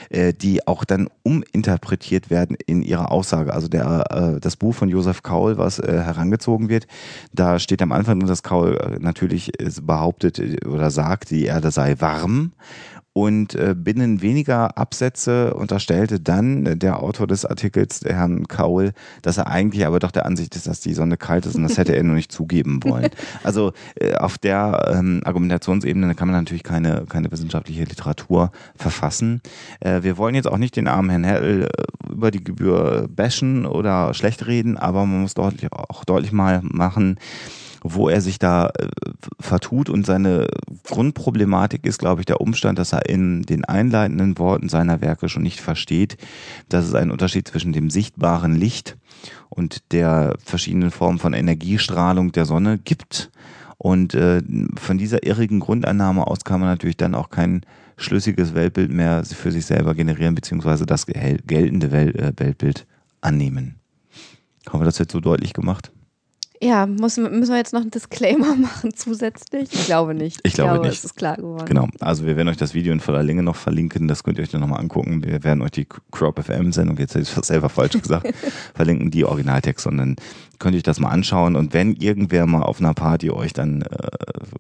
äh, 0.09 0.33
die 0.33 0.67
auch 0.67 0.83
dann 0.83 1.09
uminterpretiert 1.23 2.29
werden 2.29 2.55
in 2.65 2.81
ihrer 2.83 3.11
Aussage. 3.11 3.53
Also 3.53 3.67
der, 3.67 4.35
äh, 4.35 4.39
das 4.39 4.55
Buch 4.55 4.75
von 4.75 4.89
Josef 4.89 5.23
Kaul, 5.23 5.57
was 5.57 5.79
äh, 5.79 6.01
herangezogen 6.01 6.69
wird, 6.69 6.88
da 7.33 7.59
steht 7.59 7.81
am 7.81 7.91
Anfang 7.91 8.19
drin, 8.19 8.27
dass 8.27 8.43
Kaul 8.43 8.77
äh, 8.77 8.99
natürlich 8.99 9.59
äh, 9.59 9.69
behauptet 9.81 10.65
oder 10.65 10.91
sagt, 10.91 11.31
die 11.31 11.45
Erde 11.45 11.71
sei 11.71 11.95
warm 11.99 12.51
und 13.17 13.56
äh, 13.56 13.73
binnen 13.78 14.21
weniger 14.21 14.78
Absätze 14.78 15.54
unterstellte 15.54 16.19
dann 16.19 16.65
äh, 16.65 16.75
der 16.75 17.01
Autor 17.01 17.28
des 17.28 17.45
Artikels, 17.45 18.01
der 18.01 18.17
Herrn 18.17 18.45
Kaul, 18.49 18.91
dass 19.21 19.38
er 19.38 19.47
eigentlich 19.47 19.86
aber 19.86 19.99
doch 19.99 20.12
der 20.12 20.25
Ansicht 20.25 20.54
ist, 20.58 20.67
dass 20.67 20.82
die 20.82 20.93
Sonne 20.93 21.15
kalt 21.15 21.45
ist 21.45 21.56
und 21.56 21.63
das 21.63 21.78
hätte 21.78 21.95
er 21.95 22.04
nur 22.04 22.15
nicht 22.15 22.32
zugeben 22.32 22.84
wollen. 22.84 23.10
Also 23.43 23.73
äh, 23.99 24.15
auf 24.15 24.38
der 24.38 24.93
ähm, 24.93 25.21
Argumentationsebene 25.23 26.13
kann 26.15 26.28
man 26.28 26.38
natürlich 26.38 26.63
keine, 26.63 27.06
keine 27.08 27.32
wissenschaftliche 27.32 27.84
Literatur 27.84 28.51
verfassen. 28.75 29.41
Äh, 29.80 30.04
wir 30.04 30.17
wollen 30.17 30.36
jetzt 30.36 30.47
auch 30.47 30.58
nicht 30.58 30.75
den 30.75 30.88
armen 30.88 31.23
Herrn 31.23 31.23
äh, 31.23 31.67
über 32.10 32.32
die 32.32 32.43
Gebühr 32.43 33.08
bashen 33.10 33.65
oder 33.65 34.13
schlecht 34.13 34.45
reden, 34.47 34.78
aber 34.78 35.06
man 35.06 35.21
muss 35.21 35.36
deutlich, 35.36 35.71
auch 35.71 36.04
deutlich 36.04 36.32
mal 36.34 36.60
machen, 36.63 37.17
wo 37.88 38.10
er 38.10 38.19
sich 38.19 38.39
da 38.39 38.71
äh, 38.80 38.88
vertut 39.39 39.89
und 39.89 40.08
seine 40.08 40.48
Grundproblematik 40.86 41.86
ist, 41.86 42.00
glaube 42.00 42.21
ich, 42.21 42.26
der 42.26 42.41
Umstand, 42.41 42.80
dass 42.80 42.93
er 42.93 43.08
in 43.08 43.43
den 43.43 43.63
einleitenden 43.63 44.39
Worten 44.39 44.69
seiner 44.69 45.02
Werke 45.02 45.30
schon 45.30 45.43
nicht 45.43 45.62
versteht, 45.62 46.17
dass 46.67 46.86
es 46.86 46.95
einen 46.95 47.12
Unterschied 47.12 47.48
zwischen 47.48 47.74
dem 47.74 47.91
sichtbaren 47.91 48.56
Licht 48.56 48.98
und 49.50 49.91
der 49.91 50.36
verschiedenen 50.43 50.89
Formen 50.89 51.19
von 51.19 51.34
Energiestrahlung 51.34 52.32
der 52.32 52.45
Sonne 52.45 52.80
gibt. 52.80 53.30
Und 53.78 54.15
äh, 54.15 54.41
von 54.78 54.98
dieser 54.98 55.24
irrigen 55.24 55.60
Grundannahme 55.60 56.26
aus 56.26 56.43
kann 56.43 56.62
man 56.62 56.69
natürlich 56.69 56.98
dann 56.98 57.13
auch 57.13 57.30
kein 57.30 57.62
schlüssiges 57.98 58.56
Weltbild 58.56 58.91
mehr 58.91 59.24
für 59.26 59.52
sich 59.52 59.67
selber 59.67 59.93
generieren, 59.93 60.34
beziehungsweise 60.34 60.88
das 60.88 61.06
gel- 61.06 61.41
geltende 61.45 61.88
äh, 61.88 62.34
Weltbild 62.36 62.88
annehmen. 63.21 63.76
Haben 64.67 64.80
wir 64.80 64.86
das 64.86 64.98
jetzt 64.98 65.12
so 65.12 65.19
deutlich 65.19 65.54
gemacht? 65.54 65.91
Ja, 66.62 66.86
muss, 66.86 67.18
müssen 67.18 67.50
wir 67.50 67.58
jetzt 67.58 67.74
noch 67.74 67.82
einen 67.82 67.91
Disclaimer 67.91 68.56
machen 68.56 68.94
zusätzlich? 68.96 69.70
Ich 69.72 69.86
glaube 69.86 70.13
nicht. 70.13 70.39
Ich 70.44 70.54
glaube, 70.54 70.80
nicht. 70.80 70.98
Es 70.98 71.06
ist 71.06 71.15
klar 71.15 71.36
geworden. 71.38 71.65
Genau. 71.65 71.88
Also 72.00 72.26
wir 72.26 72.38
werden 72.38 72.48
euch 72.48 72.58
das 72.58 72.74
Video 72.74 72.94
in 72.94 73.00
voller 73.00 73.24
Länge 73.24 73.44
noch 73.44 73.56
verlinken. 73.56 74.08
Das 74.08 74.24
könnt 74.24 74.38
ihr 74.38 74.43
euch 74.43 74.51
dann 74.51 74.62
nochmal 74.62 74.80
angucken. 74.80 75.24
Wir 75.24 75.43
werden 75.43 75.62
euch 75.62 75.72
die 75.72 75.88
Crop 76.12 76.41
FM 76.43 76.72
Sendung, 76.72 76.97
jetzt 76.97 77.16
hätte 77.16 77.24
ich 77.24 77.34
das 77.34 77.47
selber 77.47 77.70
falsch 77.70 78.01
gesagt, 78.01 78.34
verlinken, 78.74 79.12
die 79.12 79.26
Originaltext. 79.26 79.88
Und 79.88 79.97
dann 79.97 80.16
könnt 80.60 80.74
ihr 80.76 80.80
euch 80.80 80.84
das 80.84 80.99
mal 80.99 81.10
anschauen. 81.10 81.56
Und 81.56 81.74
wenn 81.74 81.93
irgendwer 81.93 82.45
mal 82.45 82.62
auf 82.64 82.80
einer 82.80 82.93
Party 82.93 83.30
euch 83.32 83.53
dann 83.53 83.82
äh, 83.84 83.88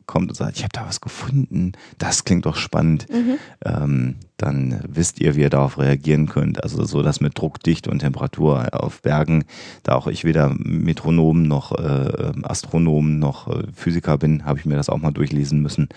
kommt 0.05 0.29
und 0.29 0.35
sagt, 0.35 0.57
ich 0.57 0.63
habe 0.63 0.73
da 0.73 0.85
was 0.87 1.01
gefunden, 1.01 1.73
das 1.97 2.23
klingt 2.23 2.45
doch 2.45 2.55
spannend, 2.55 3.07
Mhm. 3.09 3.37
ähm, 3.65 4.15
dann 4.37 4.81
wisst 4.87 5.21
ihr, 5.21 5.35
wie 5.35 5.41
ihr 5.41 5.49
darauf 5.49 5.77
reagieren 5.77 6.27
könnt. 6.27 6.61
Also 6.63 6.83
so, 6.83 7.01
dass 7.01 7.21
mit 7.21 7.37
Druckdicht 7.37 7.87
und 7.87 7.99
Temperatur 7.99 8.67
auf 8.73 9.01
Bergen, 9.01 9.45
da 9.83 9.95
auch 9.95 10.07
ich 10.07 10.25
weder 10.25 10.53
Metronom 10.57 11.43
noch 11.43 11.71
äh, 11.71 12.31
Astronom 12.43 13.17
noch 13.19 13.47
äh, 13.47 13.63
Physiker 13.73 14.17
bin, 14.17 14.43
habe 14.45 14.59
ich 14.59 14.65
mir 14.65 14.75
das 14.75 14.89
auch 14.89 14.97
mal 14.97 15.11
durchlesen 15.11 15.61
müssen. 15.61 15.87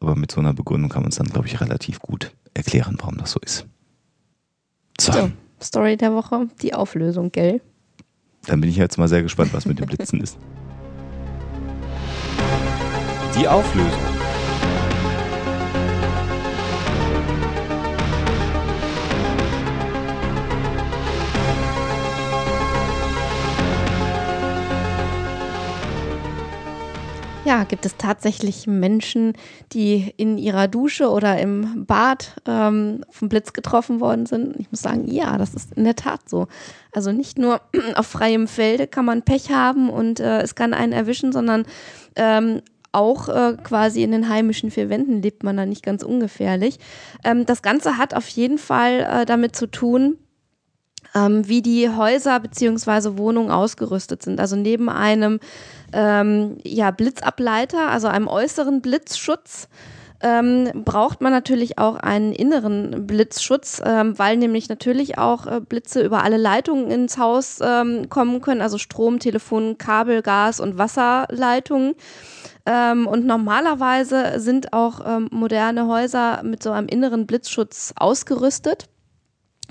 Aber 0.00 0.16
mit 0.16 0.30
so 0.32 0.40
einer 0.40 0.52
Begründung 0.52 0.90
kann 0.90 1.02
man 1.02 1.10
es 1.10 1.16
dann, 1.16 1.28
glaube 1.28 1.46
ich, 1.46 1.60
relativ 1.60 2.00
gut 2.00 2.32
erklären, 2.54 2.96
warum 2.98 3.16
das 3.18 3.30
so 3.32 3.40
ist. 3.40 3.66
So, 5.00 5.12
So, 5.12 5.30
Story 5.62 5.96
der 5.96 6.12
Woche, 6.12 6.48
die 6.60 6.74
Auflösung, 6.74 7.32
gell? 7.32 7.60
Dann 8.46 8.60
bin 8.60 8.70
ich 8.70 8.76
jetzt 8.76 8.98
mal 8.98 9.08
sehr 9.08 9.22
gespannt, 9.22 9.52
was 9.52 9.66
mit 9.66 9.78
den 9.78 9.86
Blitzen 9.86 10.20
ist. 10.20 10.36
Die 13.36 13.48
Auflösung. 13.48 14.11
Ja, 27.52 27.64
gibt 27.64 27.84
es 27.84 27.98
tatsächlich 27.98 28.66
Menschen, 28.66 29.34
die 29.74 30.14
in 30.16 30.38
ihrer 30.38 30.68
Dusche 30.68 31.10
oder 31.10 31.38
im 31.38 31.84
Bad 31.84 32.40
ähm, 32.46 33.04
vom 33.10 33.28
Blitz 33.28 33.52
getroffen 33.52 34.00
worden 34.00 34.24
sind? 34.24 34.56
Ich 34.58 34.70
muss 34.70 34.80
sagen, 34.80 35.06
ja, 35.06 35.36
das 35.36 35.52
ist 35.52 35.74
in 35.74 35.84
der 35.84 35.94
Tat 35.94 36.30
so. 36.30 36.48
Also 36.92 37.12
nicht 37.12 37.36
nur 37.36 37.60
auf 37.94 38.06
freiem 38.06 38.48
Felde 38.48 38.86
kann 38.86 39.04
man 39.04 39.20
Pech 39.20 39.50
haben 39.50 39.90
und 39.90 40.18
äh, 40.18 40.40
es 40.40 40.54
kann 40.54 40.72
einen 40.72 40.94
erwischen, 40.94 41.30
sondern 41.30 41.66
ähm, 42.16 42.62
auch 42.90 43.28
äh, 43.28 43.58
quasi 43.62 44.02
in 44.02 44.12
den 44.12 44.30
heimischen 44.30 44.70
vier 44.70 44.88
Wänden 44.88 45.20
lebt 45.20 45.42
man 45.42 45.58
da 45.58 45.66
nicht 45.66 45.82
ganz 45.82 46.02
ungefährlich. 46.02 46.78
Ähm, 47.22 47.44
das 47.44 47.60
Ganze 47.60 47.98
hat 47.98 48.14
auf 48.14 48.28
jeden 48.28 48.56
Fall 48.56 49.00
äh, 49.00 49.26
damit 49.26 49.56
zu 49.56 49.66
tun, 49.66 50.16
ähm, 51.14 51.46
wie 51.46 51.60
die 51.60 51.90
Häuser 51.90 52.40
beziehungsweise 52.40 53.18
Wohnungen 53.18 53.50
ausgerüstet 53.50 54.22
sind. 54.22 54.40
Also 54.40 54.56
neben 54.56 54.88
einem 54.88 55.38
ähm, 55.92 56.58
ja, 56.64 56.90
Blitzableiter, 56.90 57.88
also 57.88 58.08
einem 58.08 58.28
äußeren 58.28 58.80
Blitzschutz, 58.80 59.68
ähm, 60.22 60.70
braucht 60.84 61.20
man 61.20 61.32
natürlich 61.32 61.78
auch 61.78 61.96
einen 61.96 62.32
inneren 62.32 63.06
Blitzschutz, 63.06 63.82
ähm, 63.84 64.18
weil 64.18 64.36
nämlich 64.36 64.68
natürlich 64.68 65.18
auch 65.18 65.46
äh, 65.46 65.60
Blitze 65.60 66.02
über 66.02 66.22
alle 66.22 66.36
Leitungen 66.36 66.90
ins 66.90 67.18
Haus 67.18 67.58
ähm, 67.60 68.08
kommen 68.08 68.40
können, 68.40 68.60
also 68.60 68.78
Strom, 68.78 69.18
Telefon, 69.18 69.78
Kabel, 69.78 70.22
Gas 70.22 70.60
und 70.60 70.78
Wasserleitungen. 70.78 71.94
Ähm, 72.64 73.08
und 73.08 73.26
normalerweise 73.26 74.38
sind 74.38 74.72
auch 74.72 75.00
ähm, 75.04 75.28
moderne 75.32 75.88
Häuser 75.88 76.42
mit 76.44 76.62
so 76.62 76.70
einem 76.70 76.86
inneren 76.86 77.26
Blitzschutz 77.26 77.92
ausgerüstet. 77.96 78.88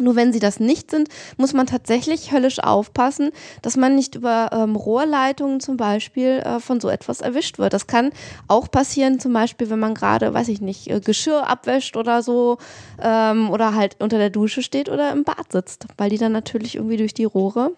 Nur 0.02 0.16
wenn 0.16 0.34
sie 0.34 0.40
das 0.40 0.60
nicht 0.60 0.92
sind, 0.92 1.10
muss 1.38 1.54
man 1.54 1.68
tatsächlich 1.68 2.32
höllisch 2.32 2.60
aufpassen, 2.60 3.32
dass 3.62 3.78
man 3.78 3.96
nicht 3.96 4.16
über 4.16 4.50
ähm, 4.52 4.76
Rohrleitungen 4.76 5.60
zum 5.60 5.78
Beispiel 5.78 6.40
äh, 6.40 6.60
von 6.60 6.80
so 6.80 6.90
etwas 6.90 7.22
erwischt 7.22 7.60
wird. 7.60 7.74
Das 7.74 7.88
kann 7.88 8.12
auch 8.48 8.70
passieren, 8.70 9.20
zum 9.20 9.34
Beispiel, 9.34 9.70
wenn 9.70 9.80
man 9.80 9.96
gerade, 9.96 10.34
weiß 10.34 10.48
ich 10.50 10.62
nicht, 10.62 10.90
äh, 10.90 11.00
Geschirr 11.00 11.48
abwäscht 11.48 11.98
oder 11.98 12.24
so 12.24 12.58
ähm, 13.02 13.50
oder 13.50 13.76
halt 13.76 13.98
unter 14.00 14.18
der 14.18 14.30
Dusche 14.30 14.62
steht 14.62 14.90
oder 14.90 15.12
im 15.12 15.24
Bad 15.24 15.52
sitzt, 15.52 15.86
weil 15.98 16.10
die 16.10 16.18
dann 16.18 16.32
natürlich 16.32 16.76
irgendwie 16.76 16.98
durch 16.98 17.14
die 17.14 17.26
Rohre 17.26 17.72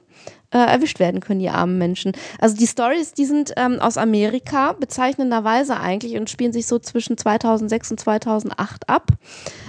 äh, 0.53 0.57
erwischt 0.57 0.99
werden 0.99 1.19
können, 1.19 1.39
die 1.39 1.49
armen 1.49 1.77
Menschen. 1.77 2.13
Also 2.39 2.55
die 2.55 2.67
Stories, 2.67 3.13
die 3.13 3.25
sind 3.25 3.53
ähm, 3.57 3.79
aus 3.79 3.97
Amerika, 3.97 4.73
bezeichnenderweise 4.73 5.79
eigentlich 5.79 6.15
und 6.15 6.29
spielen 6.29 6.53
sich 6.53 6.67
so 6.67 6.79
zwischen 6.79 7.17
2006 7.17 7.91
und 7.91 7.99
2008 7.99 8.89
ab. 8.89 9.11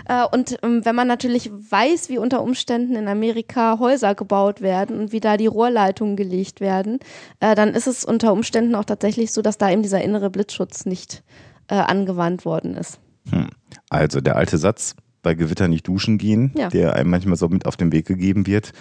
Äh, 0.08 0.24
und 0.32 0.58
ähm, 0.62 0.84
wenn 0.84 0.94
man 0.94 1.08
natürlich 1.08 1.50
weiß, 1.50 2.08
wie 2.08 2.18
unter 2.18 2.42
Umständen 2.42 2.96
in 2.96 3.08
Amerika 3.08 3.78
Häuser 3.78 4.14
gebaut 4.14 4.60
werden 4.60 4.98
und 5.00 5.12
wie 5.12 5.20
da 5.20 5.36
die 5.36 5.46
Rohrleitungen 5.46 6.16
gelegt 6.16 6.60
werden, 6.60 6.98
äh, 7.40 7.54
dann 7.54 7.70
ist 7.74 7.86
es 7.86 8.04
unter 8.04 8.32
Umständen 8.32 8.74
auch 8.74 8.84
tatsächlich 8.84 9.32
so, 9.32 9.42
dass 9.42 9.58
da 9.58 9.70
eben 9.70 9.82
dieser 9.82 10.02
innere 10.02 10.30
Blitzschutz 10.30 10.86
nicht 10.86 11.22
äh, 11.68 11.74
angewandt 11.74 12.44
worden 12.44 12.76
ist. 12.76 13.00
Hm. 13.30 13.48
Also 13.88 14.20
der 14.20 14.36
alte 14.36 14.58
Satz, 14.58 14.94
bei 15.22 15.34
Gewitter 15.34 15.68
nicht 15.68 15.88
duschen 15.88 16.18
gehen, 16.18 16.52
Ja. 16.54 16.68
der 16.68 16.94
einem 16.94 17.10
manchmal 17.10 17.36
so 17.36 17.48
mit 17.48 17.66
auf 17.66 17.76
den 17.76 17.90
Weg 17.92 18.06
gegeben 18.06 18.46
wird, 18.46 18.72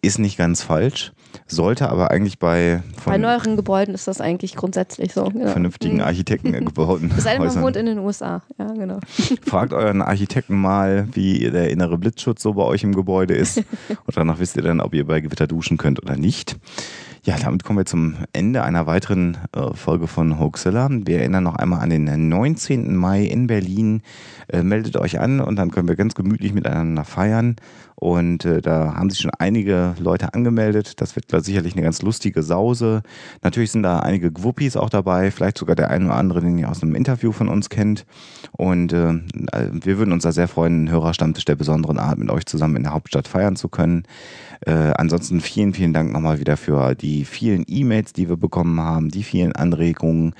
ist 0.00 0.18
nicht 0.18 0.38
ganz 0.38 0.62
falsch, 0.62 1.12
sollte 1.46 1.88
aber 1.90 2.10
eigentlich 2.10 2.38
bei 2.38 2.82
Bei 3.04 3.18
neueren 3.18 3.56
Gebäuden 3.56 3.94
ist 3.94 4.06
das 4.06 4.20
eigentlich 4.20 4.54
grundsätzlich 4.54 5.12
so. 5.12 5.24
Genau. 5.24 5.48
vernünftigen 5.48 5.96
Mhm. 5.96 6.02
Architekten 6.02 6.52
gebauten 6.52 7.12
Es 7.16 7.24
sei 7.24 7.36
denn, 7.36 7.46
man 7.46 7.62
wohnt 7.62 7.76
in 7.76 7.86
den 7.86 7.98
USA. 7.98 8.42
Ja, 8.58 8.72
genau. 8.72 9.00
Fragt 9.46 9.72
euren 9.72 10.02
Architekten 10.02 10.60
mal, 10.60 11.08
wie 11.12 11.50
der 11.50 11.70
innere 11.70 11.98
Blitzschutz 11.98 12.42
so 12.42 12.54
bei 12.54 12.62
euch 12.62 12.84
im 12.84 12.94
Gebäude 12.94 13.34
ist. 13.34 13.58
Und 13.88 14.16
danach 14.16 14.38
wisst 14.38 14.56
ihr 14.56 14.62
dann, 14.62 14.80
ob 14.80 14.94
ihr 14.94 15.06
bei 15.06 15.20
Gewitter 15.20 15.46
duschen 15.46 15.76
könnt 15.76 16.00
oder 16.02 16.16
nicht. 16.16 16.56
Ja, 17.28 17.36
damit 17.36 17.62
kommen 17.62 17.78
wir 17.78 17.84
zum 17.84 18.14
Ende 18.32 18.62
einer 18.62 18.86
weiteren 18.86 19.36
äh, 19.54 19.74
Folge 19.74 20.06
von 20.06 20.38
Hoaxilla. 20.38 20.88
Wir 20.90 21.18
erinnern 21.18 21.44
noch 21.44 21.56
einmal 21.56 21.80
an 21.80 21.90
den 21.90 22.30
19. 22.30 22.96
Mai 22.96 23.24
in 23.24 23.46
Berlin. 23.46 24.00
Äh, 24.50 24.62
meldet 24.62 24.96
euch 24.96 25.20
an 25.20 25.40
und 25.40 25.56
dann 25.56 25.70
können 25.70 25.88
wir 25.88 25.96
ganz 25.96 26.14
gemütlich 26.14 26.54
miteinander 26.54 27.04
feiern. 27.04 27.56
Und 27.96 28.46
äh, 28.46 28.62
da 28.62 28.94
haben 28.94 29.10
sich 29.10 29.18
schon 29.18 29.32
einige 29.38 29.94
Leute 29.98 30.32
angemeldet. 30.32 31.02
Das 31.02 31.16
wird 31.16 31.28
glaub, 31.28 31.42
sicherlich 31.42 31.74
eine 31.74 31.82
ganz 31.82 32.00
lustige 32.00 32.42
Sause. 32.42 33.02
Natürlich 33.42 33.72
sind 33.72 33.82
da 33.82 33.98
einige 33.98 34.30
Gwuppis 34.30 34.76
auch 34.76 34.88
dabei, 34.88 35.30
vielleicht 35.30 35.58
sogar 35.58 35.76
der 35.76 35.90
ein 35.90 36.06
oder 36.06 36.14
andere, 36.14 36.40
den 36.40 36.56
ihr 36.56 36.70
aus 36.70 36.82
einem 36.82 36.94
Interview 36.94 37.32
von 37.32 37.48
uns 37.48 37.68
kennt. 37.68 38.06
Und 38.52 38.92
äh, 38.92 39.18
wir 39.72 39.98
würden 39.98 40.12
uns 40.12 40.22
da 40.22 40.32
sehr 40.32 40.48
freuen, 40.48 40.74
einen 40.74 40.90
Hörerstammtisch 40.90 41.44
der 41.44 41.56
besonderen 41.56 41.98
Art 41.98 42.18
mit 42.18 42.30
euch 42.30 42.46
zusammen 42.46 42.76
in 42.76 42.84
der 42.84 42.94
Hauptstadt 42.94 43.28
feiern 43.28 43.56
zu 43.56 43.68
können. 43.68 44.04
Äh, 44.66 44.92
ansonsten 44.96 45.40
vielen, 45.40 45.72
vielen 45.72 45.92
Dank 45.92 46.12
nochmal 46.12 46.40
wieder 46.40 46.56
für 46.56 46.94
die 46.94 47.24
vielen 47.24 47.64
E-Mails, 47.66 48.12
die 48.12 48.28
wir 48.28 48.36
bekommen 48.36 48.80
haben, 48.80 49.08
die 49.08 49.22
vielen 49.22 49.52
Anregungen, 49.52 50.34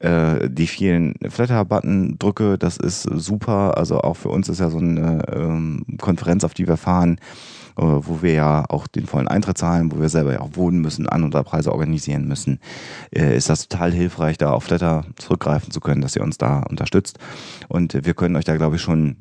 äh, 0.00 0.48
die 0.48 0.66
vielen 0.66 1.14
Flatter-Button-Drücke. 1.28 2.58
Das 2.58 2.76
ist 2.76 3.02
super. 3.02 3.76
Also 3.78 4.00
auch 4.00 4.16
für 4.16 4.30
uns 4.30 4.48
ist 4.48 4.60
ja 4.60 4.70
so 4.70 4.78
eine 4.78 5.22
ähm, 5.32 5.84
Konferenz, 5.98 6.44
auf 6.44 6.54
die 6.54 6.66
wir 6.66 6.76
fahren, 6.76 7.18
äh, 7.76 7.82
wo 7.82 8.22
wir 8.22 8.32
ja 8.32 8.64
auch 8.68 8.86
den 8.86 9.06
vollen 9.06 9.28
Eintritt 9.28 9.58
zahlen, 9.58 9.92
wo 9.92 10.00
wir 10.00 10.08
selber 10.08 10.32
ja 10.32 10.40
auch 10.40 10.56
wohnen 10.56 10.80
müssen, 10.80 11.08
An- 11.08 11.22
und 11.22 11.36
Abreise 11.36 11.72
organisieren 11.72 12.26
müssen, 12.26 12.58
äh, 13.14 13.36
ist 13.36 13.48
das 13.50 13.68
total 13.68 13.92
hilfreich, 13.92 14.38
da 14.38 14.52
auf 14.52 14.64
Flatter 14.64 15.04
zurückgreifen 15.16 15.70
zu 15.70 15.80
können, 15.80 16.00
dass 16.00 16.16
ihr 16.16 16.22
uns 16.22 16.38
da 16.38 16.60
unterstützt. 16.60 17.18
Und 17.68 18.04
wir 18.04 18.14
können 18.14 18.36
euch 18.36 18.44
da, 18.44 18.56
glaube 18.56 18.76
ich, 18.76 18.82
schon 18.82 19.16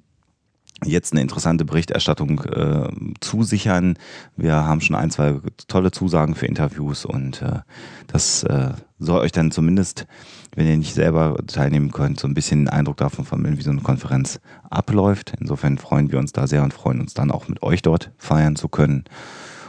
jetzt 0.86 1.13
eine 1.13 1.21
interessante 1.21 1.65
Berichterstattung 1.65 2.39
äh, 2.45 2.89
zusichern. 3.19 3.97
Wir 4.38 4.55
haben 4.55 4.82
schon 4.82 4.95
ein, 4.95 5.11
zwei 5.11 5.39
tolle 5.67 5.91
Zusagen 5.91 6.36
für 6.36 6.45
Interviews 6.45 7.05
und 7.05 7.41
äh, 7.41 7.59
das 8.07 8.43
äh, 8.43 8.71
soll 8.97 9.19
euch 9.21 9.32
dann 9.32 9.51
zumindest, 9.51 10.07
wenn 10.55 10.67
ihr 10.67 10.77
nicht 10.77 10.93
selber 10.93 11.38
teilnehmen 11.47 11.91
könnt, 11.91 12.19
so 12.19 12.27
ein 12.27 12.34
bisschen 12.34 12.65
den 12.65 12.69
Eindruck 12.69 12.97
davon 12.97 13.25
vermitteln, 13.25 13.57
wie 13.57 13.63
so 13.63 13.71
eine 13.71 13.82
Konferenz 13.82 14.39
abläuft. 14.69 15.34
Insofern 15.39 15.77
freuen 15.77 16.11
wir 16.11 16.19
uns 16.19 16.32
da 16.32 16.47
sehr 16.47 16.63
und 16.63 16.73
freuen 16.73 17.01
uns 17.01 17.13
dann 17.13 17.32
auch 17.32 17.47
mit 17.47 17.61
euch 17.63 17.82
dort 17.82 18.11
feiern 18.17 18.55
zu 18.55 18.67
können. 18.67 19.05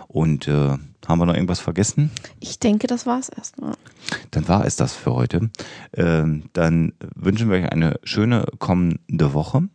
Und 0.08 0.48
äh, 0.48 0.76
haben 1.06 1.18
wir 1.18 1.26
noch 1.26 1.34
irgendwas 1.34 1.60
vergessen? 1.60 2.10
Ich 2.40 2.58
denke, 2.58 2.86
das 2.86 3.06
war's 3.06 3.28
erstmal. 3.28 3.74
Dann 4.32 4.48
war 4.48 4.64
es 4.64 4.76
das 4.76 4.94
für 4.94 5.14
heute. 5.14 5.50
Ähm, 5.94 6.44
dann 6.52 6.92
wünschen 7.14 7.48
wir 7.48 7.58
euch 7.58 7.70
eine 7.70 8.00
schöne 8.02 8.44
kommende 8.58 9.32
Woche 9.32 9.68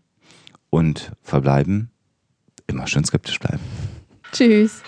und 0.76 1.13
verbleiben 1.21 1.89
immer 2.67 2.86
schön 2.86 3.05
skeptisch 3.05 3.39
bleiben. 3.39 3.61
Tschüss. 4.34 4.84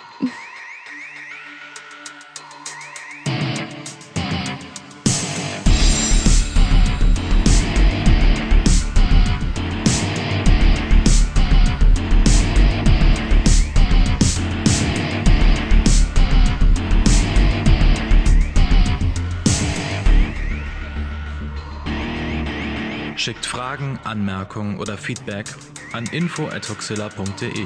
Schickt 23.15 23.45
Fragen, 23.45 23.99
Anmerkungen 24.03 24.79
oder 24.79 24.97
Feedback 24.97 25.47
an 25.93 26.05
info@huxilla.de. 26.07 27.65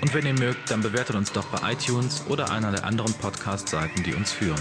Und 0.00 0.14
wenn 0.14 0.26
ihr 0.26 0.34
mögt, 0.34 0.70
dann 0.70 0.80
bewertet 0.80 1.16
uns 1.16 1.32
doch 1.32 1.46
bei 1.46 1.72
iTunes 1.72 2.22
oder 2.28 2.50
einer 2.50 2.70
der 2.70 2.84
anderen 2.84 3.12
Podcast-Seiten, 3.14 4.02
die 4.02 4.14
uns 4.14 4.32
führen. 4.32 4.60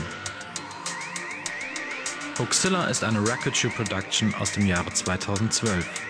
Hoaxilla 2.39 2.85
ist 2.85 3.03
eine 3.03 3.19
Record 3.19 3.57
Shoe 3.57 3.69
Production 3.69 4.33
aus 4.35 4.51
dem 4.51 4.65
Jahre 4.65 4.91
2012. 4.93 6.06